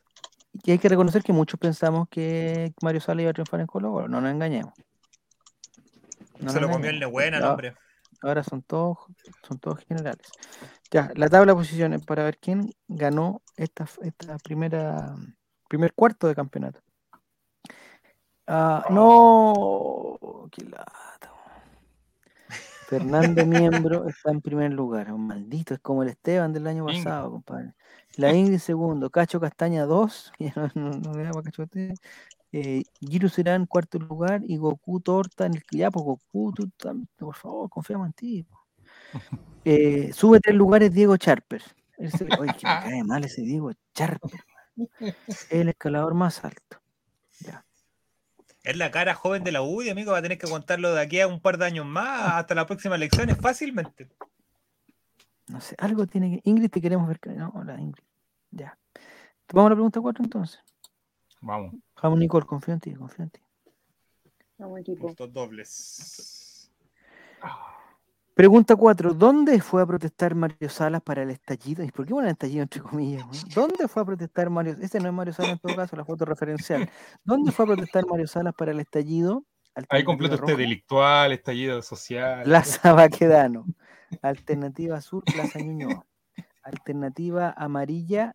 [0.63, 3.93] que hay que reconocer que muchos pensamos que Mario Sala iba a triunfar en Colo
[3.93, 4.75] Colo, no nos engañemos.
[6.39, 7.01] No Se nos lo comió el engañemos.
[7.01, 7.75] Nebuena, el hombre.
[8.21, 8.99] Ahora son todos,
[9.49, 10.29] son todos generales.
[10.91, 15.15] Ya, la tabla de posiciones para ver quién ganó esta, esta primera
[15.69, 16.81] primer cuarto de campeonato.
[18.55, 21.33] Ah, no, qué lata.
[22.87, 25.11] Fernando Miembro está en primer lugar.
[25.11, 27.73] Un maldito, es como el Esteban del año pasado, compadre.
[28.17, 30.35] La Ingrid segundo, Cacho Castaña 2,
[30.75, 31.95] no, no, no Cachote.
[32.53, 36.71] Eh, Giru Serán cuarto lugar y Goku Torta en el ya, pues Goku, tú
[37.17, 38.47] por favor, confiamos en ti.
[39.65, 41.63] Eh, sube tres lugares Diego Charper.
[41.97, 44.45] Ese- oye, que me cae mal ese Diego Charper.
[45.49, 46.83] El escalador más alto.
[47.41, 47.65] Ya.
[48.63, 50.13] Es la cara joven de la UDI, amigo.
[50.13, 52.67] Va a tener que contarlo de aquí a un par de años más, hasta las
[52.67, 54.09] próximas elecciones, fácilmente.
[55.49, 56.49] No sé, algo tiene que.
[56.49, 57.19] Ingrid, te queremos ver.
[57.37, 58.05] No, la Ingrid.
[58.51, 58.79] Ya.
[59.53, 60.61] Vamos a la pregunta 4 entonces.
[61.41, 61.75] Vamos.
[62.01, 63.41] Vamos, Nicole, confío en ti, confío en ti.
[64.59, 65.09] Vamos, equipo.
[65.09, 66.71] Puntos dobles.
[68.35, 69.13] Pregunta 4.
[69.13, 71.85] ¿Dónde fue a protestar Mario Salas para el estallido?
[71.85, 73.27] ¿Y por qué bueno el estallido entre comillas?
[73.55, 74.75] ¿Dónde fue a protestar Mario?
[74.81, 76.89] Este no es Mario Salas en todo caso, la foto referencial.
[77.25, 79.45] ¿Dónde fue a protestar Mario Salas para el estallido?
[79.91, 82.43] Ahí usted roja, delictual, estallido social.
[82.45, 83.67] Plaza Baquedano.
[84.23, 86.07] Alternativa Sur, Plaza Ñuñoa.
[86.63, 88.35] Alternativa Amarilla,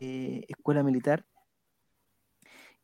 [0.00, 1.24] eh, Escuela Militar.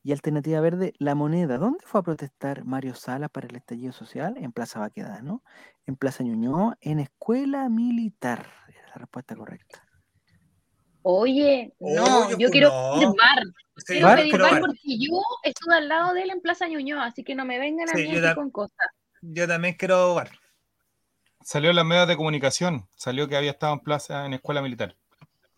[0.03, 1.59] Y Alternativa Verde, La Moneda.
[1.59, 4.37] ¿Dónde fue a protestar Mario Sala para el estallido social?
[4.39, 5.43] En Plaza Baquedano,
[5.87, 8.47] en Plaza Ñuñoa, en Escuela Militar.
[8.69, 9.85] Era la respuesta correcta.
[11.03, 12.93] Oye, no, Oye, yo quiero no.
[12.95, 13.45] pedir bar.
[13.77, 14.61] Sí, Quiero Bar, pedir bar bar.
[14.61, 17.89] porque yo estuve al lado de él en Plaza Ñuñoa, así que no me vengan
[17.89, 18.77] a mí aquí con cosas.
[19.23, 20.31] Yo también quiero bar.
[21.43, 22.87] Salió en los medios de comunicación.
[22.97, 24.95] Salió que había estado en plaza en escuela militar.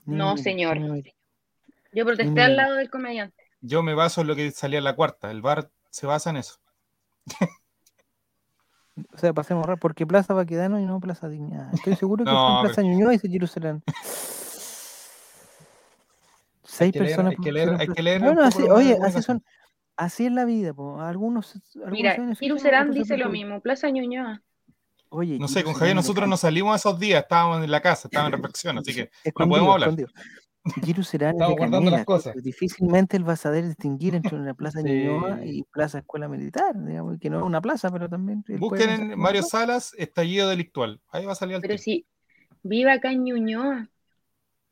[0.05, 0.79] No, señor.
[1.93, 3.42] Yo protesté al lado del comediante.
[3.63, 5.31] Yo me baso en lo que salía en la cuarta.
[5.31, 6.59] El bar se basa en eso.
[9.15, 11.73] O sea, pasemos rápido, porque Plaza Baquedano y no Plaza Dignidad.
[11.73, 13.83] Estoy seguro que No, fue en pero- Plaza Ñuñoa y se Jerusalén.
[16.65, 17.31] Seis que leer- personas.
[17.33, 18.95] hay que leer- fueron hay que pro- leer un Bueno, poco así, los medios de
[18.97, 19.45] oye, así son.
[19.97, 21.01] Así es la vida, po.
[21.01, 21.55] Algunos.
[21.75, 24.43] algunos Mira, se dice lo mismo, Plaza Ñuñoa.
[25.11, 27.23] Oye, No sé, con Javier nosotros encanta- no salimos esos días.
[27.23, 29.91] Estábamos en la casa, estábamos en reflexión, así que no podemos hablar.
[29.91, 30.09] escondido.
[30.85, 32.35] Giru Serán es de las cosas.
[32.43, 34.89] Difícilmente él va a saber distinguir entre una plaza Sí.
[34.89, 38.45] Ñuñoa y plaza Escuela Militar, digamos, que no es una plaza, pero también.
[38.59, 39.43] Busquen en Mario.
[39.43, 41.01] Salas, estallido delictual.
[41.11, 42.07] Ahí va a salir el Pero si
[42.63, 43.89] vive acá en Ñuñoa.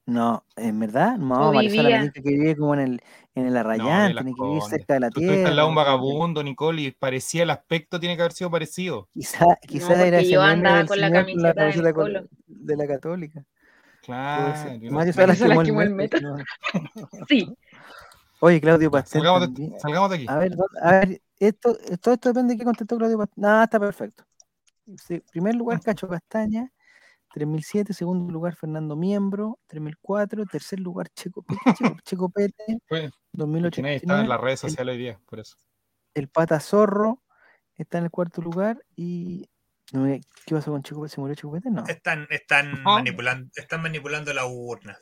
[0.06, 2.02] No, en verdad, no, Mario Sala me vivía.
[2.02, 3.02] dice que vive como en el,
[3.36, 5.48] en el Arrayán, de Las tiene que vivir cerca de la Tú tierra.
[5.48, 8.50] al lado de un no vagabundo, Nicole, y parecía el aspecto, tiene que haber sido
[8.50, 9.08] parecido.
[9.14, 12.28] Quizá, quizá porque era ese yo andaba con la la camiseta con- Colo.
[12.46, 13.44] de la Católica.
[14.10, 14.90] Claro.
[14.90, 16.36] Mario Salas quemó el quemó no.
[17.28, 17.54] Sí.
[18.40, 19.20] Oye, Claudio Pastel.
[19.20, 19.80] Salgamos de, también.
[19.80, 20.26] salgamos de aquí.
[20.28, 23.42] A ver, ¿dó- a ver, esto, todo esto depende de qué contestó Claudio Pastel.
[23.42, 24.24] Nada, está perfecto.
[24.96, 26.70] Sí, primer lugar, Cacho Castaña.
[27.32, 31.44] 3007, segundo lugar, Fernando Miembro, 3004, tercer lugar, Checo,
[31.76, 33.82] Checo, Checo Pete, porque 2008.
[33.82, 35.54] nadie estaba en las redes sociales hoy día, por eso.
[36.14, 37.22] el Pata Zorro
[37.76, 39.48] está en el cuarto lugar y
[39.92, 40.04] no
[40.46, 41.06] ¿qué pasó con Chico?
[41.08, 41.70] ¿Se murió Chico Pete?
[41.70, 41.84] No.
[41.86, 42.94] Están, están, No.
[42.94, 44.98] manipulando, están manipulando la urna.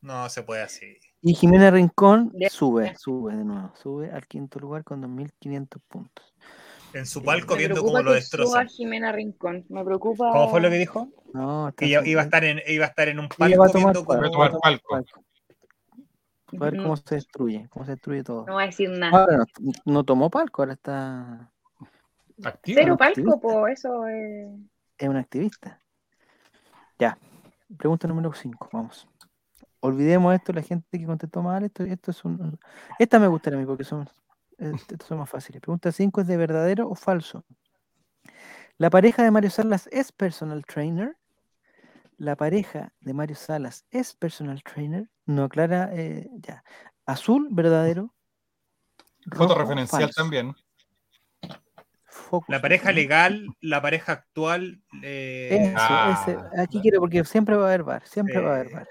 [0.00, 0.98] No se puede así.
[1.22, 6.34] Y Jimena Rincón sube, sube de nuevo, sube al quinto lugar con 2.500 puntos.
[6.92, 8.68] En su palco Me viendo cómo lo destrozan.
[8.68, 9.64] Jimena Rincón.
[9.68, 10.30] Me preocupa.
[10.30, 11.08] ¿Cómo fue lo que dijo?
[11.32, 14.04] No, Que iba, iba a estar en, iba a estar en un palco tomar viendo
[14.04, 14.30] palco, cómo.
[14.30, 14.88] tomar palco.
[14.90, 15.24] palco.
[16.60, 18.44] A ver cómo se destruye, cómo se destruye todo.
[18.46, 19.18] no va a decir nada.
[19.22, 19.44] Ahora no,
[19.86, 21.50] no tomó palco, ahora está.
[22.42, 22.80] Activa.
[22.82, 24.48] Cero palco, po, eso es.
[24.98, 25.80] Es un activista.
[26.98, 27.18] Ya.
[27.76, 29.08] Pregunta número 5, vamos.
[29.80, 32.58] Olvidemos esto, la gente que contestó mal, esto, esto es un.
[32.98, 34.08] Esta me gusta a mí porque son,
[34.58, 35.60] estos son más fáciles.
[35.60, 37.44] Pregunta 5 es de verdadero o falso.
[38.78, 41.16] La pareja de Mario Salas es personal trainer.
[42.16, 45.10] La pareja de Mario Salas es personal trainer.
[45.26, 46.64] No aclara eh, ya.
[47.06, 48.14] Azul, verdadero.
[49.32, 50.22] Foto referencial falso.
[50.22, 50.54] también.
[52.14, 54.80] Focus, La pareja legal, la pareja actual.
[55.02, 58.54] eh, Eso, Ah, ese, aquí quiero, porque siempre va a haber bar, siempre va a
[58.60, 58.88] haber bar.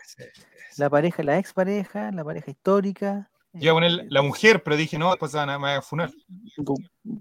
[0.77, 3.29] La pareja, la expareja, la pareja histórica.
[3.53, 5.77] Iba a poner eh, la mujer, pero dije, no, después se van a, me van
[5.77, 6.11] a funar.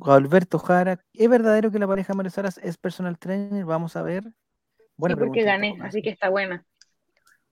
[0.01, 0.99] Alberto Jara.
[1.13, 3.65] ¿Es verdadero que la pareja de Mario Salas es personal trainer?
[3.65, 4.25] Vamos a ver.
[4.97, 6.65] Buena sí, porque gané, así que está buena.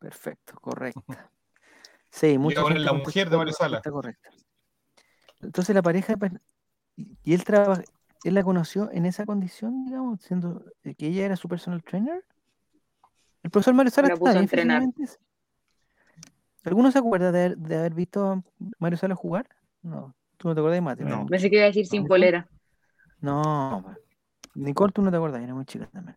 [0.01, 1.31] Perfecto, correcta.
[2.11, 3.83] Sí, gente la mujer de Mario Salas.
[3.85, 4.31] respuesta correcta.
[5.41, 6.33] Entonces la pareja, pues,
[7.23, 7.83] y él trabaja,
[8.25, 12.25] él la conoció en esa condición, digamos, siendo eh, que ella era su personal trainer.
[13.43, 14.83] El profesor Mario Salas puso a entrenar.
[16.65, 18.43] ¿Alguno se acuerda de haber, de haber visto a
[18.79, 19.49] Mario Salas jugar?
[19.83, 21.05] No, tú no te acuerdas de Mate.
[21.05, 21.27] No.
[21.27, 22.09] Pensé que iba a decir sin No.
[22.09, 22.49] polera.
[23.21, 23.97] No.
[24.55, 26.17] Nicole, tú no te acuerdas, era muy chica también.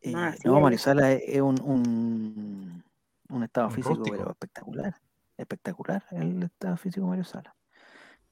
[0.00, 0.78] Eh, Ah, sí, no, Mario.
[0.78, 2.84] Sala es es un, un,
[3.28, 4.96] un estado Un físico, pero espectacular.
[5.36, 7.54] Espectacular el estado físico de Mario Sala.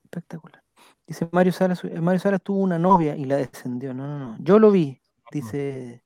[0.02, 0.63] Espectacular.
[1.06, 3.92] Dice Mario Sala, su- Mario Sala tuvo una novia y la descendió.
[3.94, 4.36] No, no, no.
[4.40, 5.00] Yo lo vi.
[5.30, 6.02] Dice.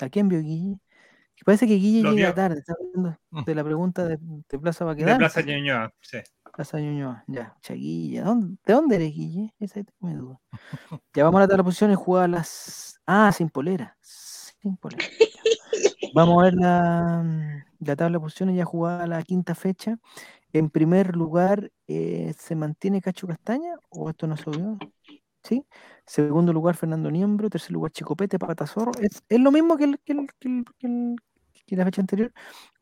[0.00, 0.78] ¿A quién vio Guille?
[1.40, 2.34] Y parece que Guille Lo llega vio.
[2.34, 2.58] tarde.
[2.60, 5.18] Está hablando de la pregunta de, de Plaza De Baquedano.
[5.18, 6.18] Plaza Ñuñoa, sí.
[6.54, 8.24] Plaza Ñuñoa, ya, Chaguilla.
[8.24, 9.54] ¿Dónde- ¿De dónde eres, Guille?
[9.60, 10.40] Esa tengo mi duda.
[11.14, 13.00] Ya vamos a la tabla de posiciones, jugaba a las.
[13.06, 13.96] Ah, sin polera.
[14.00, 15.04] Sin polera.
[15.04, 15.26] ya.
[16.14, 19.98] Vamos a ver la, la tabla de posiciones, ya jugada la quinta fecha.
[20.52, 24.78] En primer lugar, eh, ¿se mantiene Cacho Castaña o esto no se vio?
[25.42, 25.64] ¿Sí?
[26.06, 27.50] Segundo lugar, Fernando Niembro.
[27.50, 28.92] Tercer lugar, Chicopete, Patazorro.
[29.00, 31.16] Es, es lo mismo que, el- que, el- que el- que el-
[31.66, 32.32] que la fecha anterior.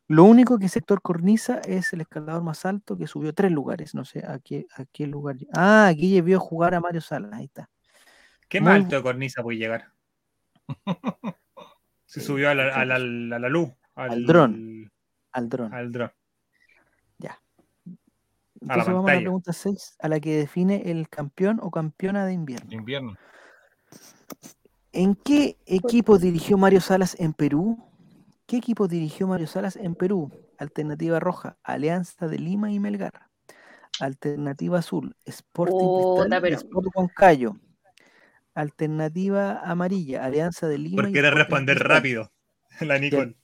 [0.09, 3.95] Lo único que sector cornisa es el escalador más alto que subió tres lugares.
[3.95, 5.37] No sé a qué, a qué lugar.
[5.53, 7.33] Ah, Guille vio jugar a Mario Salas.
[7.33, 7.69] Ahí está.
[8.49, 9.93] ¿Qué más alto de cornisa puede llegar?
[12.05, 13.71] Se subió a la, a la- a la luz.
[13.97, 14.91] Al, dron.
[15.33, 15.75] Al dron.
[15.75, 16.13] Al dron.
[18.69, 22.33] Entonces vamos a la pregunta 6, a la que define el campeón o campeona de
[22.33, 22.69] invierno.
[22.69, 23.17] de invierno.
[24.93, 27.79] ¿En qué equipo dirigió Mario Salas en Perú?
[28.47, 30.31] ¿Qué equipo dirigió Mario Salas en Perú?
[30.59, 33.27] Alternativa roja, Alianza de Lima y Melgar.
[34.01, 35.77] Alternativa azul, Sporting
[36.21, 37.57] Cristal pero- Sport Huancayo.
[38.55, 41.97] Alternativa amarilla, Alianza de Lima Porque y quiere responder Cristal.
[41.97, 42.31] rápido.
[42.81, 43.37] La Nicole.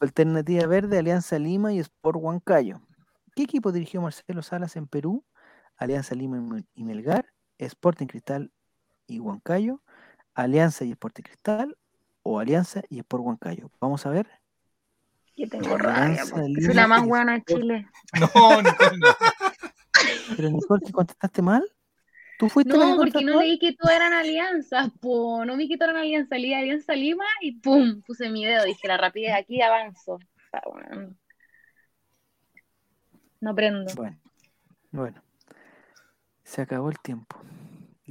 [0.00, 2.80] Alternativa verde, Alianza Lima y Sport Huancayo.
[3.34, 5.24] ¿Qué equipo dirigió Marcelo Salas en Perú?
[5.76, 7.26] Alianza Lima y Mel- y Melgar,
[7.58, 8.52] Sporting Cristal
[9.06, 9.82] y Huancayo,
[10.34, 11.76] Alianza y Sporting Cristal
[12.22, 13.70] o Alianza y Sport Huancayo.
[13.80, 14.28] Vamos a ver.
[15.34, 16.42] Que tengo rabia, Alianza po.
[16.42, 17.88] Lima Soy la más buena de Sport- Chile.
[18.20, 19.06] No, Nicole, no.
[20.36, 21.64] Pero Nicole, ¿que contestaste mal?
[22.38, 25.44] ¿Tú fuiste No, que porque no leí que todas eran alianzas, po.
[25.44, 26.38] No vi que todas eran alianzas.
[26.38, 28.64] Leí Alianza Lima y pum, puse mi dedo.
[28.64, 30.18] Dije, la rapidez aquí avanzo.
[30.44, 31.14] Está bueno.
[33.42, 33.92] No prendo.
[33.96, 34.18] Bueno,
[34.92, 35.20] bueno.
[36.44, 37.36] Se acabó el tiempo.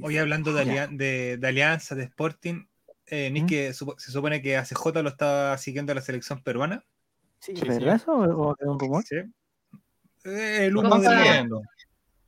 [0.02, 0.84] Hoy hablando de, Ya.
[0.84, 2.66] alia- de, de alianza, de Sporting,
[3.06, 3.46] eh, ni ¿Mm?
[3.46, 6.84] que supo- se supone que ACJ lo estaba siguiendo a la selección peruana.
[7.38, 8.02] Sí, Sí, ¿Es verdad sí.
[8.02, 9.04] eso o o es un rumor?
[9.04, 9.16] Sí.
[10.24, 10.90] Eh, el humo.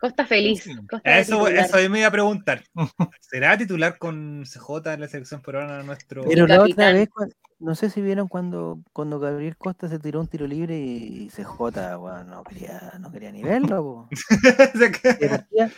[0.04, 0.68] Costa feliz.
[0.90, 2.62] Costa Eso, eso ahí me iba a preguntar.
[3.20, 6.24] ¿Será titular con CJ en la selección peruana nuestro?
[6.24, 7.08] Pero la otra vez,
[7.58, 11.96] no sé si vieron cuando, cuando Gabriel Costa se tiró un tiro libre y CJ,
[11.96, 14.10] bueno, no quería, no quería ni verlo.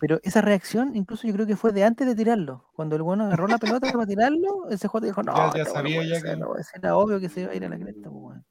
[0.00, 2.68] Pero esa reacción, incluso yo creo que fue de antes de tirarlo.
[2.74, 5.72] Cuando el bueno agarró la pelota para tirarlo, ese jugador dijo, no, Ya- ya este
[5.72, 8.10] sabía ya ser, que- no era obvio que se iba a ir a la cresta,
[8.10, 8.44] pues, weón.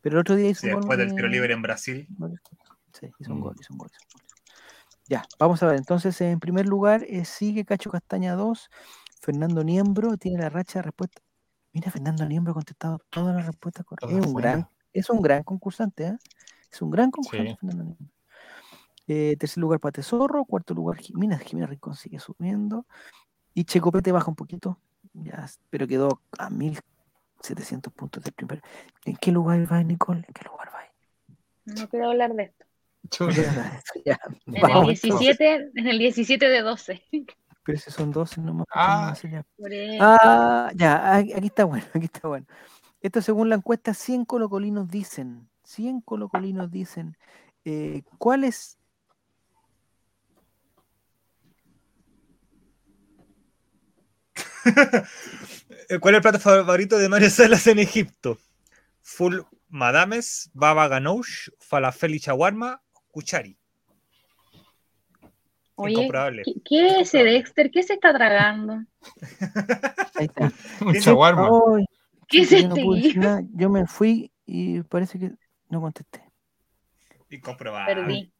[0.00, 2.08] Pero el otro día hizo Sí, un gol después del tiro libre en Brasil.
[2.92, 3.42] Sí, hizo un Mm.
[3.42, 3.90] gol, hizo un gol.
[3.90, 4.23] hizo un gol.
[5.14, 5.76] Ya, vamos a ver.
[5.76, 8.68] Entonces, en primer lugar, eh, sigue Cacho Castaña 2.
[9.20, 11.22] Fernando Niembro tiene la racha de respuesta.
[11.72, 14.10] Mira, Fernando Niembro ha contestado todas las respuestas correctas.
[14.18, 16.18] Es un gran, es un gran concursante, ¿eh?
[16.68, 17.56] Es un gran concursante, Sí.
[17.60, 18.06] Fernando Niembro.
[19.06, 20.44] Eh, tercer lugar, Pate Zorro.
[20.46, 22.84] Cuarto lugar, Jimena, Jimena Rincón sigue subiendo.
[23.54, 24.80] Y Checopete baja un poquito,
[25.12, 28.62] ya, pero quedó a 1700 puntos del primer.
[29.04, 30.24] ¿En qué lugar va, Nicole?
[30.26, 30.80] ¿En qué lugar va?
[31.66, 32.64] No quiero hablar de esto.
[33.10, 33.82] Chuta.
[34.04, 37.02] Ya, En el vamos, 17, en el 17 de 12.
[37.64, 38.66] Pero si son 12 nomás.
[38.74, 38.84] Ah.
[38.84, 39.46] ¿cómo va a ser ya?
[40.00, 42.46] Ah, ya, aquí está bueno, aquí está bueno.
[43.00, 47.16] Esto según la encuesta, 100 colocolinos dicen, 100 colocolinos dicen,
[47.64, 48.78] eh, ¿cuál es?
[56.00, 58.38] ¿Cuál es el plato favorito de Mario Salas en Egipto?
[59.02, 62.83] Full Madames, Baba Ganoush, Falafel y Shawarma,
[63.14, 63.56] Kuchari.
[65.76, 66.42] Oye, incomprobable.
[66.44, 67.70] ¿qué, qué es ese Dexter?
[67.70, 68.74] ¿Qué se está tragando?
[70.16, 70.52] Ahí está.
[70.84, 71.48] Un chaguarma.
[72.26, 75.30] ¿Qué es yo no este decir nada, Yo me fui y parece que
[75.68, 76.24] no contesté.
[77.30, 77.94] Incomprobable.
[77.94, 78.32] Perdí.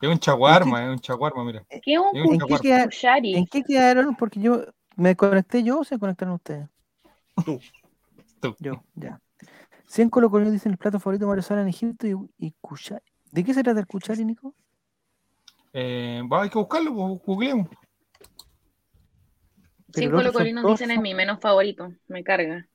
[0.00, 1.64] Es un chaguarma, es un chaguarma, mira.
[1.68, 2.58] ¿Qué es un Es un ¿En qué, chaguarma.
[2.60, 3.34] queda- cuchari?
[3.36, 4.16] ¿En qué quedaron?
[4.16, 4.64] Porque yo
[4.96, 6.68] me conecté yo o se conectaron ustedes.
[7.44, 7.60] Tú.
[8.40, 8.56] Tú.
[8.58, 9.20] Yo, ya.
[9.86, 13.04] 100 colocolinos dicen el plato favorito de Mario Sala en Egipto y, y cuchari.
[13.32, 14.54] ¿De qué se trata el cuchari, Nico?
[15.72, 17.68] Eh, va, hay que buscarlo, pues, googleemos.
[19.94, 21.92] Cinco colocolinos todos dicen es mi menos favorito.
[22.08, 22.68] Me carga.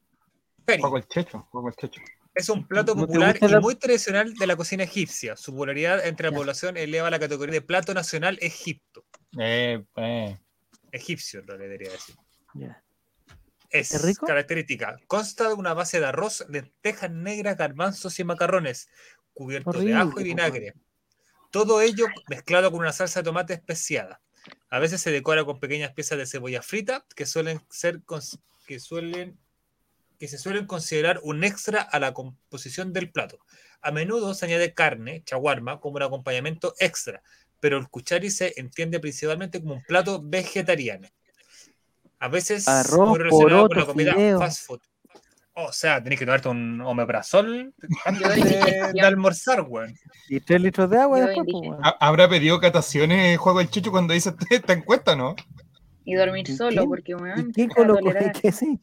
[0.65, 2.01] Juego el checho, juego el checho.
[2.33, 5.37] Es un plato ¿No te popular y la- muy tradicional de la cocina egipcia.
[5.37, 9.05] Su popularidad entre la población eleva la categoría de plato nacional Egipto.
[9.39, 10.37] Eh, eh.
[10.91, 12.15] Egipcio, lo que debería decir.
[13.69, 14.25] ¿Es rico?
[14.25, 14.97] característica.
[15.07, 18.89] Consta de una base de arroz, lentejas negras, garbanzos y macarrones,
[19.37, 20.73] cubiertos de ajo y vinagre.
[21.51, 24.19] Todo ello mezclado con una salsa de tomate especiada.
[24.69, 28.01] A veces se decora con pequeñas piezas de cebolla frita que suelen ser
[28.65, 29.37] que suelen
[30.19, 33.37] que se suelen considerar un extra a la composición del plato.
[33.81, 37.21] A menudo se añade carne, chaguarma, como un acompañamiento extra,
[37.59, 41.07] pero el cuchari se entiende principalmente como un plato vegetariano.
[42.17, 44.39] A veces Arroz, muy relacionado con la comida fideo.
[44.39, 44.81] fast food.
[45.59, 47.73] O sea, tenés que tomarte un omeprazol
[48.05, 48.35] antes
[48.93, 49.91] de, almorzar, weón.
[50.29, 51.79] Y 3 litros de agua Yo después, weón.
[51.83, 55.35] Ha- ¿Habrá pedido cataciones Juego el Checho cuando hice esta encuesta, no?
[56.05, 56.87] Y dormir ¿Y solo, qué?
[56.87, 57.67] porque weón, ¿Y
[58.39, 58.79] qué, sí?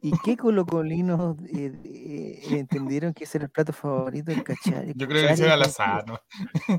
[0.00, 4.92] ¿Y qué colocolinos eh, eh, entendieron que ese era el plato favorito del cachari?
[4.96, 6.20] Yo creo que ese era al con- azar, ¿no?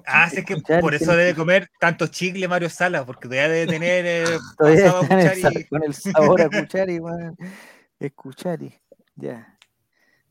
[0.05, 3.47] Ah, sí, es que por eso debe que- comer tanto chicle Mario Salas, porque todavía
[3.47, 5.65] debe tener eh, Todavía pasado a el cuchari.
[5.69, 7.37] con el sabor a cuchari, weón.
[7.99, 8.73] Es cuchari,
[9.19, 9.57] ya.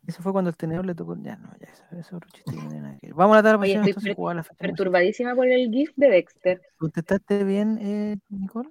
[0.07, 1.16] Eso fue cuando el tenedor le tocó.
[1.20, 3.14] Ya, no, ya, eso, eso es otro chiste que no tiene nada que ver.
[3.14, 4.57] Vamos a la tabla Oye, estoy entonces per-.
[4.59, 6.62] Perturbadísima por el GIF de Dexter.
[6.78, 8.70] ¿Contestaste bien, eh, Nicole?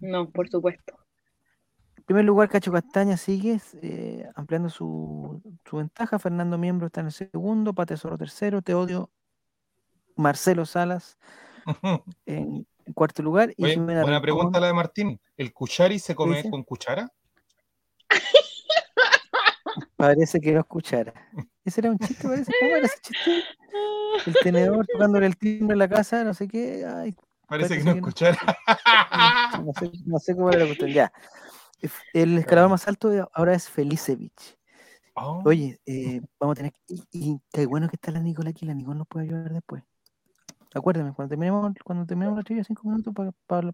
[0.00, 0.96] No, por supuesto.
[1.96, 6.18] En primer lugar, Cacho Castaña sigue eh, ampliando su, su ventaja.
[6.18, 7.72] Fernando Miembro está en el segundo.
[7.72, 8.60] Pate Zorro tercero.
[8.62, 9.08] Te odio.
[10.16, 11.16] Marcelo Salas
[12.26, 13.52] en, en cuarto lugar.
[13.56, 15.20] Y Oye, buena Rincón- pregunta la de Martín.
[15.36, 17.08] ¿El cuchari se come con cuchara?
[20.00, 21.12] Parece que no escuchara.
[21.64, 22.50] Ese era un chiste, parece.
[22.58, 23.44] ¿Cómo era ese chiste?
[24.26, 26.86] El tenedor tocándole el timbre en la casa, no sé qué.
[26.86, 27.14] Ay,
[27.46, 28.38] Parece que no que escuchara.
[29.64, 30.90] no, sé, no sé cómo era la cuestión.
[30.90, 31.12] Ya.
[32.14, 34.58] El escalador más alto ahora es Felicevich.
[35.16, 36.94] Oh, Oye, eh, vamos a tener que.
[36.94, 38.64] Y, y qué bueno que está la Nicole aquí.
[38.64, 39.82] La Nicole nos puede ayudar después.
[40.72, 43.12] Acuérdame, cuando terminemos, cuando terminemos la trivia, cinco minutos
[43.46, 43.72] para,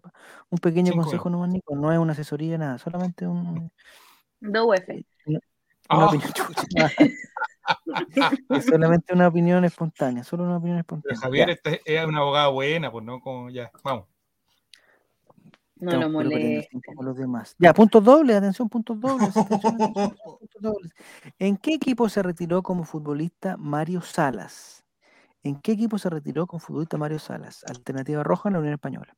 [0.49, 1.75] un pequeño Cinco consejo nomás, Nico.
[1.75, 3.71] No es una asesoría, nada, solamente un,
[4.39, 5.05] Dos UF.
[5.89, 6.07] Una Oh.
[6.09, 6.31] opinión.
[6.33, 6.91] chucha.
[8.49, 11.19] es solamente una opinión espontánea, solo una opinión pero espontánea.
[11.21, 13.71] Javier Ya, este es una abogada buena, pues no como ya.
[13.83, 14.05] Vamos.
[15.79, 17.55] No estamos lo con los demás.
[17.59, 19.29] Ya, puntos dobles, atención, puntos dobles.
[19.37, 20.91] atención, atención, puntos dobles.
[21.37, 24.83] ¿En qué equipo se retiró como futbolista Mario Salas?
[25.43, 27.63] ¿En qué equipo se retiró como futbolista Mario Salas?
[27.65, 29.15] Alternativa roja, la Unión Española.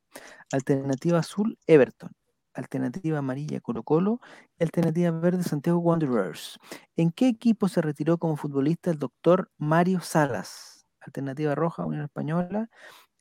[0.51, 2.11] Alternativa azul, Everton.
[2.59, 4.19] Alternativa amarilla, Colo Colo.
[4.57, 6.59] y Alternativa verde, Santiago Wanderers.
[6.95, 10.85] ¿En qué equipo se retiró como futbolista el doctor Mario Salas?
[10.99, 12.69] Alternativa roja, Unión Española.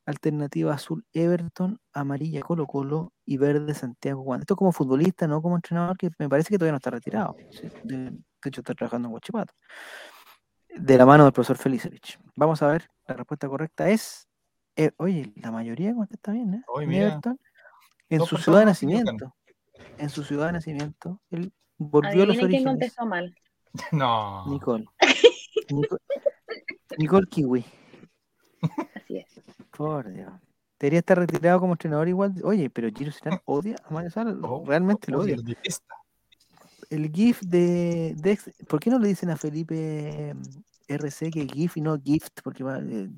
[0.06, 1.80] Alternativa azul, Everton.
[1.92, 3.12] Amarilla, Colo Colo.
[3.24, 4.42] Y verde, Santiago Wanderers.
[4.42, 7.36] Esto como futbolista, no como entrenador, que me parece que todavía no está retirado.
[7.84, 8.12] De,
[8.44, 9.54] hecho, está trabajando en Huachipato.
[10.76, 12.18] De la mano del profesor Felicevich.
[12.34, 14.28] Vamos a ver, la respuesta correcta es
[14.78, 16.62] eh, oye, la mayoría contesta bien, ¿eh?
[16.80, 17.08] En mira.
[17.08, 17.40] Everton,
[18.10, 19.34] en su ciudad de nacimiento.
[19.98, 22.72] En su ciudad de nacimiento, él volvió a los Adivinen quién orígenes.
[22.94, 23.34] contestó mal.
[23.92, 24.46] No.
[24.48, 24.86] Nicole.
[25.70, 25.98] Nico-
[26.96, 27.64] Nicole Kiwi.
[28.94, 29.26] Así es.
[29.76, 30.32] Por Dios.
[30.80, 32.34] Debería estar retirado como entrenador igual.
[32.44, 34.36] Oye, pero Giro Serán odia a Mario Salas.
[34.42, 35.36] Oh, Realmente lo odia.
[35.42, 35.94] detesta.
[36.90, 40.34] El GIF de, Dex, ¿por qué no le dicen a Felipe
[40.88, 42.40] RC que GIF y no GIFT?
[42.42, 43.08] Porque va, eh,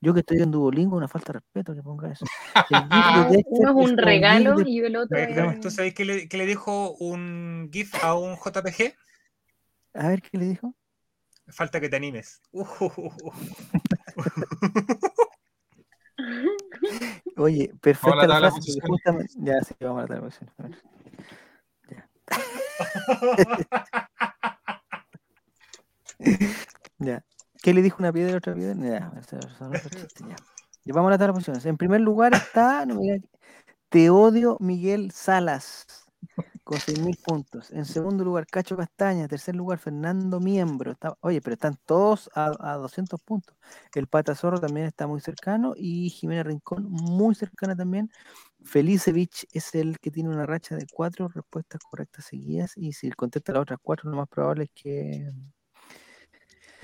[0.00, 2.24] yo que estoy en Duolingo, una falta de respeto que ponga eso.
[2.54, 2.54] El
[2.90, 5.60] GIF de Dexter uno es un regalo de- y el otro es...
[5.60, 8.94] ¿Tú sabéis qué le, qué le dijo un GIF a un JPG?
[9.94, 10.74] A ver qué le dijo.
[11.48, 12.40] Falta que te animes.
[12.52, 12.66] Uh,
[17.36, 18.80] Oye, perfecta la frase.
[18.80, 20.82] justamente- Ya, sí, vamos a la tabla posicional.
[26.98, 27.24] Ya.
[27.62, 28.74] ¿Qué le dijo una piedra a otra piedra?
[28.76, 29.22] Ya,
[29.58, 30.36] son chistes, ya.
[30.92, 31.66] Vamos a posiciones.
[31.66, 33.00] En primer lugar está, no
[33.88, 35.86] Te odio Miguel Salas,
[36.62, 37.70] con 6.000 puntos.
[37.72, 39.26] En segundo lugar, Cacho Castaña.
[39.26, 40.92] Tercer lugar, Fernando Miembro.
[40.92, 43.56] Está- oye, pero están todos a, a 200 puntos.
[43.94, 48.10] El Pata Zorro también está muy cercano y Jimena Rincón muy cercana también.
[48.62, 53.52] Felicevich es el que tiene una racha de cuatro respuestas correctas seguidas y si contesta
[53.52, 55.32] las otras cuatro, lo más probable es que,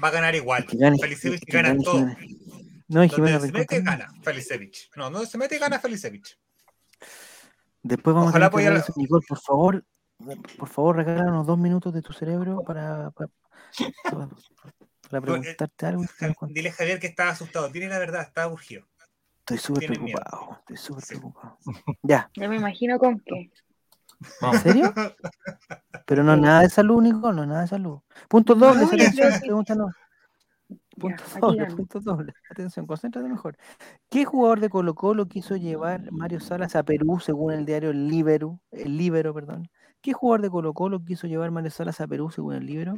[0.02, 0.66] Va a ganar igual.
[0.72, 0.98] gane.
[0.98, 2.06] Felicevich gana gane todo.
[2.88, 4.90] No, Donde se mete, gana Felicevich.
[4.96, 6.38] No, no se mete, gana Felicevich.
[7.82, 9.84] Después vamos Ojalá a tener que por favor,
[10.58, 13.30] por favor, regálanos dos minutos de tu cerebro para, para,
[14.10, 14.28] para-
[15.10, 16.04] para preguntarte algo.
[16.48, 17.68] Dile a Javier que está asustado.
[17.68, 18.86] Dile la verdad, está urgido.
[19.40, 20.18] Estoy súper Tiene miedo.
[20.20, 21.08] preocupado, estoy súper Sí.
[21.16, 21.58] preocupado.
[22.02, 23.50] Ya, Ya me imagino con qué.
[24.40, 24.92] ¿En serio?
[26.06, 28.00] Pero no es nada de salud, Nicole, no es nada de salud.
[28.28, 29.88] Punto No, doble, yo atención, no.
[29.88, 30.02] Ya,
[30.98, 32.34] Punto doble, punto doble.
[32.50, 33.56] Atención, concéntrate mejor.
[34.10, 38.08] ¿Qué jugador de Colo Colo quiso llevar Mario Salas a Perú según el diario El
[38.08, 38.60] Libero?
[38.70, 39.68] El Libero, perdón.
[40.00, 42.94] ¿Qué jugador de Colo Colo quiso llevar Mario Salas a Perú según el Libero?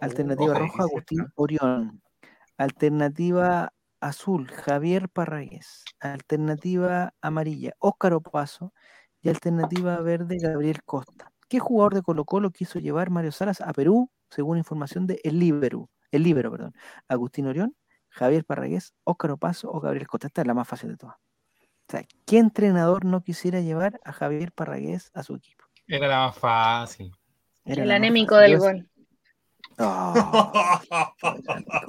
[0.00, 1.26] Alternativa ojo, roja, difícil, Agustín ¿no?
[1.34, 2.02] Orión.
[2.56, 5.84] Alternativa azul, Javier Parragués.
[6.00, 8.72] Alternativa amarilla, Óscar Opaso.
[9.22, 11.32] Y alternativa verde, Gabriel Costa.
[11.48, 15.38] ¿Qué jugador de Colo Colo quiso llevar Mario Salas a Perú según información de El
[15.38, 15.90] Libero?
[16.10, 16.74] El Libero, perdón.
[17.08, 17.76] Agustín Orión,
[18.08, 20.28] Javier Parragués, Óscar Opaso o Gabriel Costa.
[20.28, 21.16] Esta es la más fácil de todas.
[21.16, 25.64] O sea, ¿qué entrenador no quisiera llevar a Javier Parragués a su equipo?
[25.86, 27.12] Era la más fácil.
[27.64, 28.50] Era El anémico fácil.
[28.50, 28.89] del gol.
[29.82, 30.80] Oh,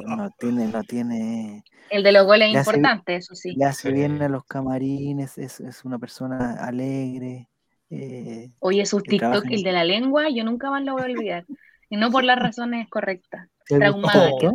[0.06, 3.54] no tiene, no tiene, El de los goles Le hace- importantes, eso sí.
[3.56, 7.50] le hace bien a los camarines, es, es una persona alegre.
[7.90, 11.06] eh, Oye, sus TikTok, en- el de la lengua, yo nunca más lo voy a
[11.06, 11.46] olvidar.
[11.90, 13.50] Y no por las razones correctas.
[13.66, 14.38] ¿te Traumada gustó?
[14.40, 14.52] quedé.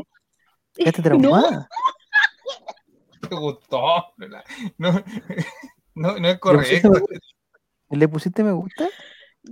[0.75, 1.69] ¿Quedaste No, traumada?
[3.29, 4.15] ¿Te gustó?
[4.79, 4.93] No,
[5.95, 6.91] no, no es ¿Le pusiste, correcto.
[6.93, 7.19] me gusta?
[7.91, 8.89] ¿Le pusiste me gusta?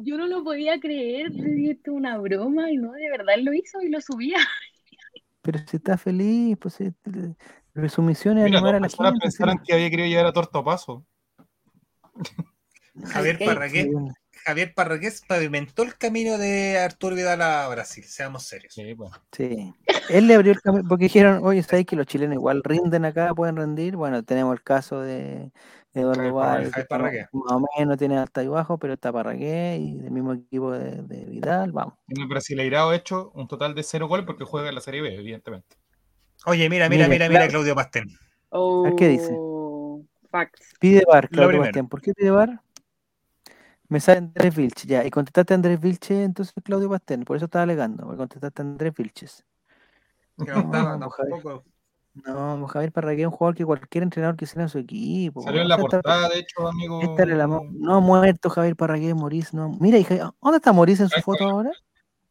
[0.01, 1.27] Yo no lo podía creer.
[1.27, 4.39] Esto es una broma y no, de verdad lo hizo y lo subía.
[5.43, 7.35] Pero si está feliz, pues eh, eh,
[7.73, 9.25] pero su misión es animar a la personas gente.
[9.25, 11.05] pensaron que había querido llevar a Torto a paso.
[13.05, 13.89] Javier Parragués.
[14.45, 18.05] Javier Parragués pavimentó el camino de Arturo Vidal a Brasil.
[18.05, 18.75] Seamos serios.
[18.75, 19.11] Sí, pues.
[19.33, 19.75] Sí.
[20.11, 23.35] Él le abrió el camino, porque dijeron, oye, ¿sabes que los chilenos igual rinden acá,
[23.35, 23.97] pueden rendir?
[23.97, 25.51] Bueno, tenemos el caso de
[25.95, 26.71] Eduardo Valle,
[27.33, 31.03] más o menos tiene alta y bajo, pero está Parragués y del mismo equipo de,
[31.03, 31.95] de Vidal, vamos.
[32.09, 35.03] En el Brasileirao ha hecho un total de cero goles porque juega en la Serie
[35.03, 35.77] B, evidentemente.
[36.47, 37.49] Oye, mira, mira, Mira, mira.
[37.49, 38.09] Claudio Pastén.
[38.99, 39.35] ¿qué dice?
[39.39, 40.75] Oh, Facts.
[40.81, 41.61] Pide bar, Claudio.
[41.61, 41.89] Bastián.
[41.89, 42.61] ¿Por qué pide bar?
[43.89, 45.05] Me sale Andrés Vilche, ya.
[45.05, 47.25] Y contestaste a Andrés Vilche, entonces Claudio Pastén.
[47.25, 49.45] Por eso estaba alegando, porque contestaste a Andrés Vilches.
[50.39, 51.65] Que no No, tampoco.
[52.15, 55.43] No, pues, Javier Parragués es un jugador que cualquier entrenador quisiera en su equipo.
[55.43, 57.17] Salió en la portada, de hecho, amigo.
[57.19, 59.77] La no ha muerto Javier Parragués, Morís, no.
[59.81, 61.23] Mira, hija, ¿dónde está Morís en su está.
[61.23, 61.73] foto ahora?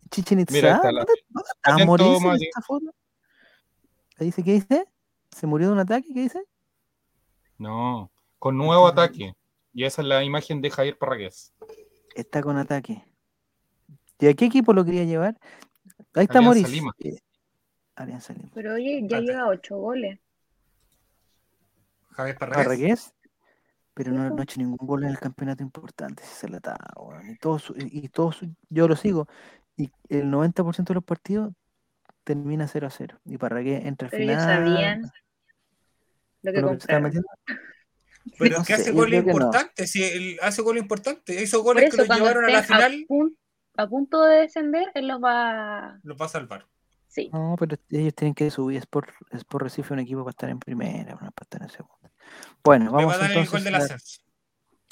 [0.10, 0.46] Chichen.
[0.50, 2.94] Mira, está la- ¿Dónde, dónde está Morís en esta foto?
[4.18, 4.88] Ahí dice, ¿qué dice?
[5.32, 6.14] ¿Se murió de un ataque?
[6.14, 6.44] ¿Qué dice?
[7.58, 8.10] No,
[8.40, 9.36] con nuevo ataque.
[9.74, 11.54] Y esa es la imagen de Javier Parragués.
[12.16, 13.04] Está con ataque.
[14.20, 15.38] ¿Y a qué equipo lo quería llevar?
[16.14, 16.70] Ahí está Alianza Morís.
[16.70, 16.94] Lima.
[17.00, 17.18] Eh,
[17.96, 18.50] Alianza Lima.
[18.54, 20.20] Pero oye, ya lleva ocho goles.
[22.12, 22.64] Javier Parragués.
[22.66, 23.14] Parragués.
[23.96, 26.24] Pero no, no ha hecho ningún gol en el campeonato importante.
[26.24, 26.76] Si se la está.
[27.30, 29.28] Y todos, su- y todos, su- yo lo sigo.
[29.78, 31.54] Y el 90% de los partidos
[32.24, 33.20] termina 0 a 0.
[33.26, 34.58] Y Parragués entra al Pero ellos final.
[34.58, 35.02] sabían
[36.42, 37.22] lo que lo que.
[38.40, 39.32] Pero No es que sé, hace goles que no.
[39.34, 39.92] importantes.
[39.92, 41.42] Si él hace goles importantes.
[41.42, 43.06] Hizo Por goles que eso, lo cuando llevaron a la a, final.
[43.08, 43.38] pun-
[43.76, 46.00] a punto de descender, él los va.
[46.04, 46.66] Lo va a salvar.
[47.14, 47.30] Sí.
[47.32, 48.80] No, pero ellos tienen que subir.
[48.80, 51.70] Es por, es por Recife un equipo para estar en primera, no para estar en
[51.70, 52.12] segunda.
[52.64, 53.52] Bueno, vamos a el entonces.
[53.52, 54.00] gol del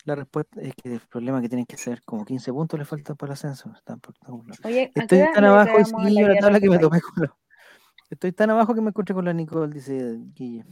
[0.03, 2.85] la, respuesta es que el problema es que tienen que ser como 15 puntos le
[2.85, 3.71] faltan para el ascenso.
[3.75, 4.13] Están por-
[4.63, 7.35] Oye, ¿a qué Estoy tan abajo, traemos sí, la tabla que me tomé con la-
[8.11, 10.63] Estoy tan abajo que me encontré con la Nicole, dice Guille.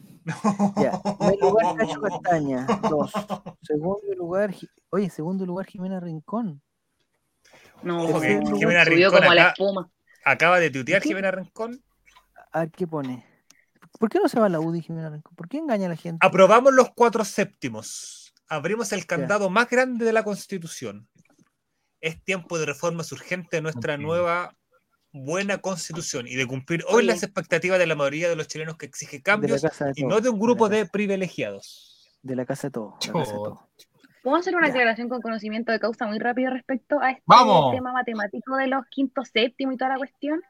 [0.78, 3.12] Ya, primer lugar, Cacho Castaña, dos.
[3.64, 4.54] Segundo lugar,
[4.92, 6.62] oye, segundo lugar, Jimena Rincón.
[7.82, 9.90] No, Ojo que Jimena subió Rincón como la espuma.
[10.26, 11.10] Acaba de tuitear ¿Qué?
[11.10, 11.84] Jimena Rincón.
[12.52, 13.26] A ver qué pone.
[14.00, 15.36] ¿Por qué no se va a la UDI, Jimena Rincón?
[15.36, 16.26] ¿Por qué engaña a la gente?
[16.26, 18.34] Aprobamos los cuatro séptimos.
[18.48, 21.08] Abrimos el candado más grande de la Constitución.
[22.02, 24.56] Es tiempo de reformas urgentes de nuestra nueva
[25.12, 28.86] buena Constitución y de cumplir hoy las expectativas de la mayoría de los chilenos que
[28.86, 32.16] exige de cambios de y no de un la grupo casa- de privilegiados.
[32.22, 32.96] De la casa de todos.
[34.24, 34.74] ¿Puedo hacer una Ya.
[34.74, 37.74] aclaración con conocimiento de causa muy rápido respecto a este ¡Vamos!
[37.74, 40.42] tema matemático de los quinto, séptimo y toda la cuestión?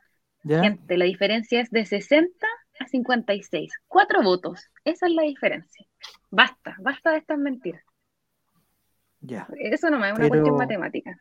[0.44, 0.62] ¿Ya?
[0.62, 2.48] Gente, la diferencia es de 60
[2.80, 3.72] a 56.
[3.88, 4.70] Cuatro votos.
[4.86, 5.86] Esa es la diferencia.
[6.32, 7.84] Basta, basta de estas mentiras.
[9.22, 9.48] Ya.
[9.58, 11.20] Eso no me es una Pero- cuestión matemática.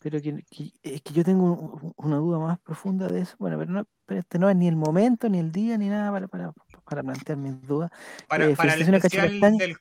[0.00, 3.36] Pero que, que- es que yo tengo un- una duda más profunda de eso.
[3.38, 6.10] Bueno, pero, no, pero este no es ni el momento, ni el día, ni nada
[6.10, 6.52] para, para,
[6.84, 7.90] para plantear mis dudas.
[8.28, 9.76] Para, Eh, para el especial del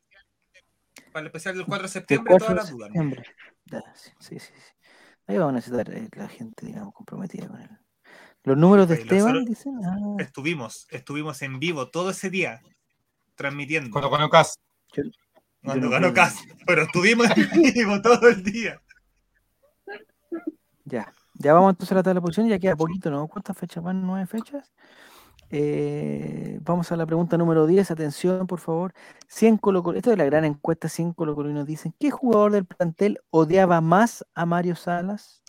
[1.12, 2.90] para el especial del 4 de septiembre, 4 todas de las dudas.
[2.90, 2.94] ¿no?
[2.94, 3.24] septiembre.
[3.96, 4.54] Sí, sí, sí.
[5.28, 7.70] Ahí vamos a necesitar eh, la gente, digamos, comprometida con él.
[8.44, 9.80] Los números de Esteban, dicen.
[9.86, 12.62] Ah, Estuvimos, estuvimos en vivo todo ese día
[13.36, 13.92] transmitiendo.
[13.92, 14.60] Cuando ganó Cas.
[15.64, 16.14] Cuando ganó.
[16.14, 18.82] Cas, pero estuvimos en vivo todo el día.
[20.86, 21.14] ya.
[21.36, 23.28] Ya vamos entonces a la tabla de posiciones, ya queda poquito, ¿no?
[23.28, 24.06] ¿Cuántas fechas van?
[24.06, 24.72] ¿Nueve fechas?
[25.54, 27.92] Eh, vamos a la pregunta número 10.
[27.92, 28.94] Atención, por favor.
[29.28, 30.88] 100 Colo Esto es la gran encuesta.
[30.88, 35.44] 100 colocolinos dicen: ¿Qué jugador del plantel odiaba más a Mario Salas?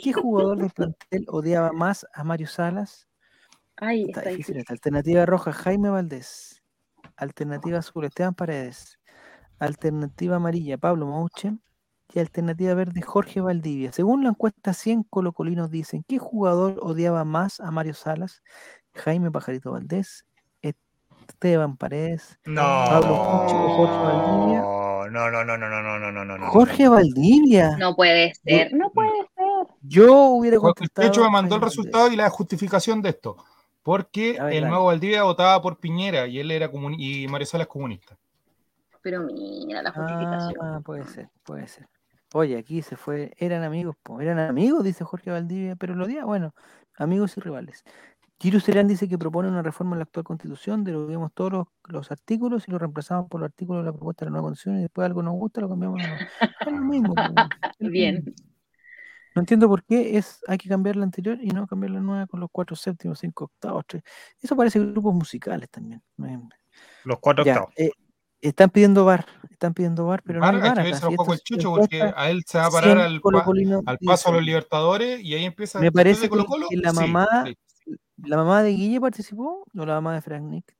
[0.00, 3.08] ¿Qué jugador del plantel odiaba más a Mario Salas?
[3.76, 4.64] Ay, Está está difícil.
[4.68, 6.62] Alternativa roja, Jaime Valdés.
[7.16, 8.98] Alternativa azul, Esteban Paredes.
[9.58, 11.58] Alternativa amarilla, Pablo Mouche.
[12.14, 13.92] Y alternativa verde, Jorge Valdivia.
[13.92, 18.42] Según la encuesta, 100 colocolinos dicen: ¿Qué jugador odiaba más a Mario Salas?
[18.94, 20.24] Jaime Pajarito Valdés,
[21.28, 22.62] Esteban Paredes, No.
[22.62, 24.60] Pablo Pucho o Jorge Valdivia.
[25.10, 26.46] No, no, no, no, no, no, no, no, no, no.
[26.50, 27.76] Jorge Valdivia.
[27.78, 29.66] No puede ser, no puede ser.
[29.82, 31.08] Yo hubiera contestado.
[31.08, 33.36] Checho me mandó el resultado y la justificación de esto.
[33.82, 37.66] Porque ver, el nuevo Valdivia votaba por Piñera y él era comuni- y Mario Salas
[37.66, 38.16] comunista.
[39.02, 40.12] Pero mira la Valdés.
[40.16, 40.54] justificación.
[40.62, 41.86] Ah, puede ser, puede ser.
[42.32, 46.24] Oye, aquí se fue, eran amigos, po, eran amigos, dice Jorge Valdivia, pero lo día,
[46.24, 46.54] bueno,
[46.96, 47.84] amigos y rivales.
[48.40, 52.10] Giro Serán dice que propone una reforma en la actual constitución, deroguemos todos los, los
[52.10, 54.82] artículos y los reemplazamos por los artículos de la propuesta de la nueva constitución y
[54.82, 56.00] después algo nos gusta, lo cambiamos.
[56.00, 57.14] Es lo mismo.
[57.14, 57.24] po, es
[57.78, 58.34] lo Bien.
[59.34, 62.26] No entiendo por qué es, hay que cambiar la anterior y no cambiar la nueva
[62.26, 64.02] con los cuatro séptimos, cinco octavos, tres.
[64.40, 66.02] Eso parece grupos musicales también.
[66.16, 66.48] no
[67.04, 67.74] Los cuatro Ya, octavos.
[67.76, 67.90] eh,
[68.40, 71.00] están pidiendo bar, están pidiendo bar, pero no Ahora hay hay bar que acá, verse
[71.00, 73.20] si los juegos el Chucho porque a él se va a parar 100 al, pa-
[73.22, 74.44] colocolinos al paso a los.
[74.44, 75.80] Libertadores y ahí empieza.
[75.80, 77.56] Me parece de que, la sí, mamá, sí.
[78.16, 80.76] La mamá de Guille participó, o la mamá de Frank Nick.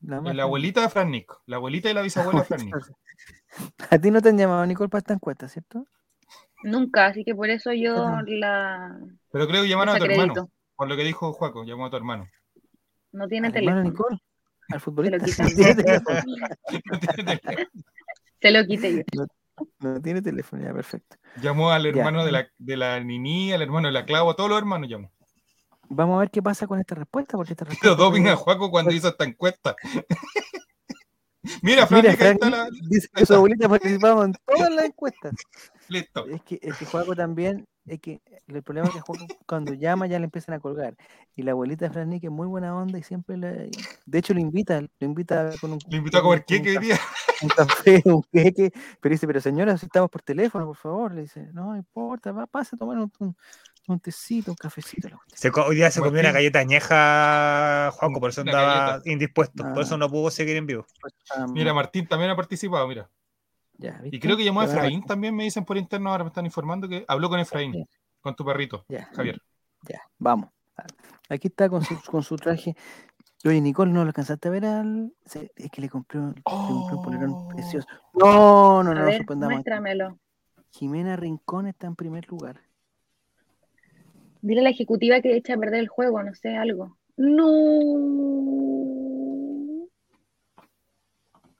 [0.00, 1.32] La, Frank abuelita de Fran Nick.
[1.46, 2.76] La abuelita y la bisabuela de Fran Nick.
[3.90, 5.86] A ti no te han llamado Nicole para esta encuesta, ¿cierto?
[6.62, 8.22] Nunca, así que por eso yo Ajá.
[8.26, 8.98] la
[9.30, 10.50] Pero creo que llamaron a tu hermano.
[10.74, 12.26] Por lo que dijo Juaco, llamó a tu hermano.
[13.12, 14.08] No tiene ¿Al hermano teléfono.
[14.10, 14.18] Nicole?
[14.70, 15.18] ¿Al futbolista?
[15.24, 15.46] quitan.
[16.90, 17.68] No tiene teléfono.
[18.42, 19.26] Se lo quité yo.
[19.80, 21.16] No tiene teléfono, ya, perfecto.
[21.40, 21.88] llamó al Ya.
[21.90, 24.88] hermano de la, de la Nini, al hermano de la Clavo, a todos los hermanos
[24.90, 25.12] llamó.
[25.88, 28.32] Vamos a ver qué pasa con esta respuesta, porque esta respuesta...
[28.32, 29.76] a Juaco cuando hizo esta encuesta.
[31.62, 32.68] Mira, Fran Mira, Frank está la.
[32.88, 35.34] Dice que su abuelita participaba en todas las encuestas.
[35.88, 36.26] Listo.
[36.26, 40.06] Es que, es que Juaco también, es que el problema es que Juaco cuando llama
[40.06, 40.96] ya le empiezan a colgar.
[41.36, 43.70] Y la abuelita de Fran Nick es muy buena onda y siempre le,
[44.06, 46.98] de hecho lo invita, lo invita con un, Le invitó a comer queque hoy día.
[47.42, 51.22] un café, un queque, pero dice, pero señora, si estamos por teléfono, por favor, le
[51.22, 53.36] dice, no, no importa, va, pasa a tomar un, un,
[53.88, 55.08] un tecito, un cafecito.
[55.34, 59.10] Se hoy día se comió una galleta añeja, Juanco, por eso Una andaba galleta.
[59.10, 59.62] indispuesto.
[59.62, 59.82] Por Ah.
[59.82, 60.86] eso no pudo seguir en vivo.
[61.52, 63.08] Mira, Martín también ha participado, mira.
[63.78, 66.28] ya, Y creo que llamó a Ya, Efraín también, me dicen por interno, ahora me
[66.28, 67.84] están informando que habló con Efraín, Ya.
[68.22, 69.40] con tu perrito, Ya, Javier.
[69.82, 70.48] ya, vamos.
[71.28, 72.74] Aquí está con su, con su traje.
[73.44, 75.12] Oye, Nicole, ¿no lo alcanzaste a ver al...?
[75.56, 77.48] Es que le compré, un- le compré un polerón Oh.
[77.48, 77.86] precioso.
[78.14, 80.14] No, no, A no, no ver.
[80.70, 82.60] Jimena Rincón está en primer lugar.
[84.46, 86.96] Dile a la ejecutiva que echa a perder el juego, no sé, algo.
[87.16, 87.48] No.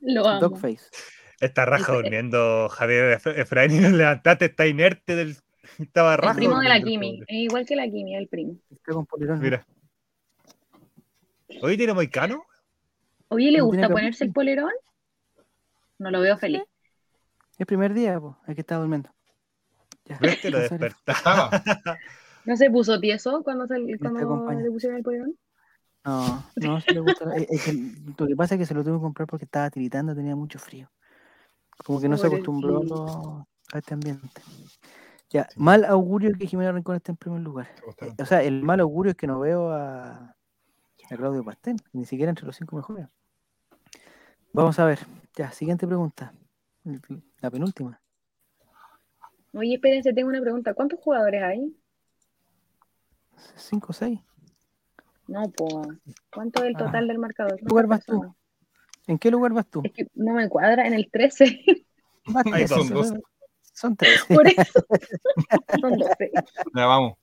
[0.02, 0.40] Lo amo.
[0.40, 0.88] Dogface.
[1.40, 5.36] Está raja El- durmiendo, Javier Efra- Efraín, y no levantaste, está inerte del.
[5.80, 6.34] Estaba El raja.
[6.36, 7.22] primo de la Kimi.
[7.26, 8.56] Es igual que la Kimi, el primo.
[8.70, 9.40] Está con polerón.
[9.40, 9.66] Mira.
[11.60, 12.44] ¿Hoy tiene moicano?
[13.28, 14.70] Oye, ¿le No gusta ponerse el polerón?
[15.98, 16.62] No lo veo feliz.
[17.58, 19.10] Es primer día, pues, hay que estar durmiendo.
[20.04, 21.50] Ya, ¿Ves que lo despertaba?
[22.46, 25.36] ¿No se puso tieso cuando, se, te cuando le pusieron el polerón?
[26.04, 27.36] No, no se le gusta.
[27.36, 27.72] es- es que
[28.18, 30.58] lo que pasa es que se lo tuve que comprar porque estaba tiritando, tenía mucho
[30.58, 30.88] frío.
[31.84, 34.42] Como que no se acostumbró a, lo- a este ambiente.
[35.30, 37.66] Ya, mal augurio que Jimena Rincón esté en primer lugar.
[37.74, 38.14] ¿Te gustaron?
[38.20, 40.36] O sea, el mal augurio es que no veo a,
[41.10, 43.08] a Claudio Pastel, ni siquiera entre los cinco mejores.
[44.52, 45.00] Vamos a ver.
[45.34, 46.32] Ya, siguiente pregunta.
[47.40, 48.00] La penúltima.
[49.52, 50.72] Oye, espérense, tengo una pregunta.
[50.74, 51.76] ¿Cuántos jugadores hay?
[53.56, 54.20] Cinco o seis.
[55.28, 55.88] No, pues.
[56.32, 56.78] ¿Cuánto es el Ah.
[56.78, 57.58] total del marcador?
[57.62, 58.34] lugar ¿Cuántas vas tú?
[59.08, 59.82] ¿En qué lugar vas tú?
[59.84, 61.60] Es que no me cuadra en el 13.
[62.26, 63.12] Vas Hay tres, dos, son- dos.
[63.72, 64.24] Son tres.
[64.28, 64.80] Por eso.
[65.80, 66.30] Son 12.
[66.74, 67.14] Ya vamos.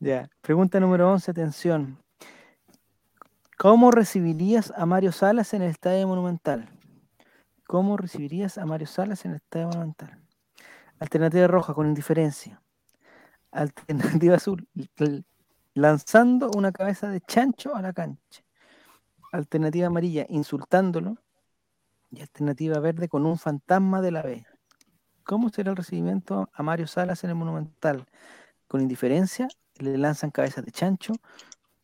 [0.00, 1.98] Ya, pregunta número 11, atención.
[3.58, 6.68] ¿Cómo recibirías a Mario Salas en el Estadio Monumental?
[7.66, 10.18] ¿Cómo recibirías a Mario Salas en el Estadio Monumental?
[10.98, 12.60] Alternativa roja, con indiferencia.
[13.52, 14.66] Alternativa azul,
[15.74, 18.42] lanzando una cabeza de chancho a la cancha.
[19.32, 21.16] Alternativa amarilla, insultándolo.
[22.10, 24.44] Y alternativa verde, con un fantasma de la B.
[25.24, 28.06] ¿Cómo será el recibimiento a Mario Salas en el Monumental?
[28.72, 29.48] con indiferencia,
[29.80, 31.12] le lanzan cabezas de chancho,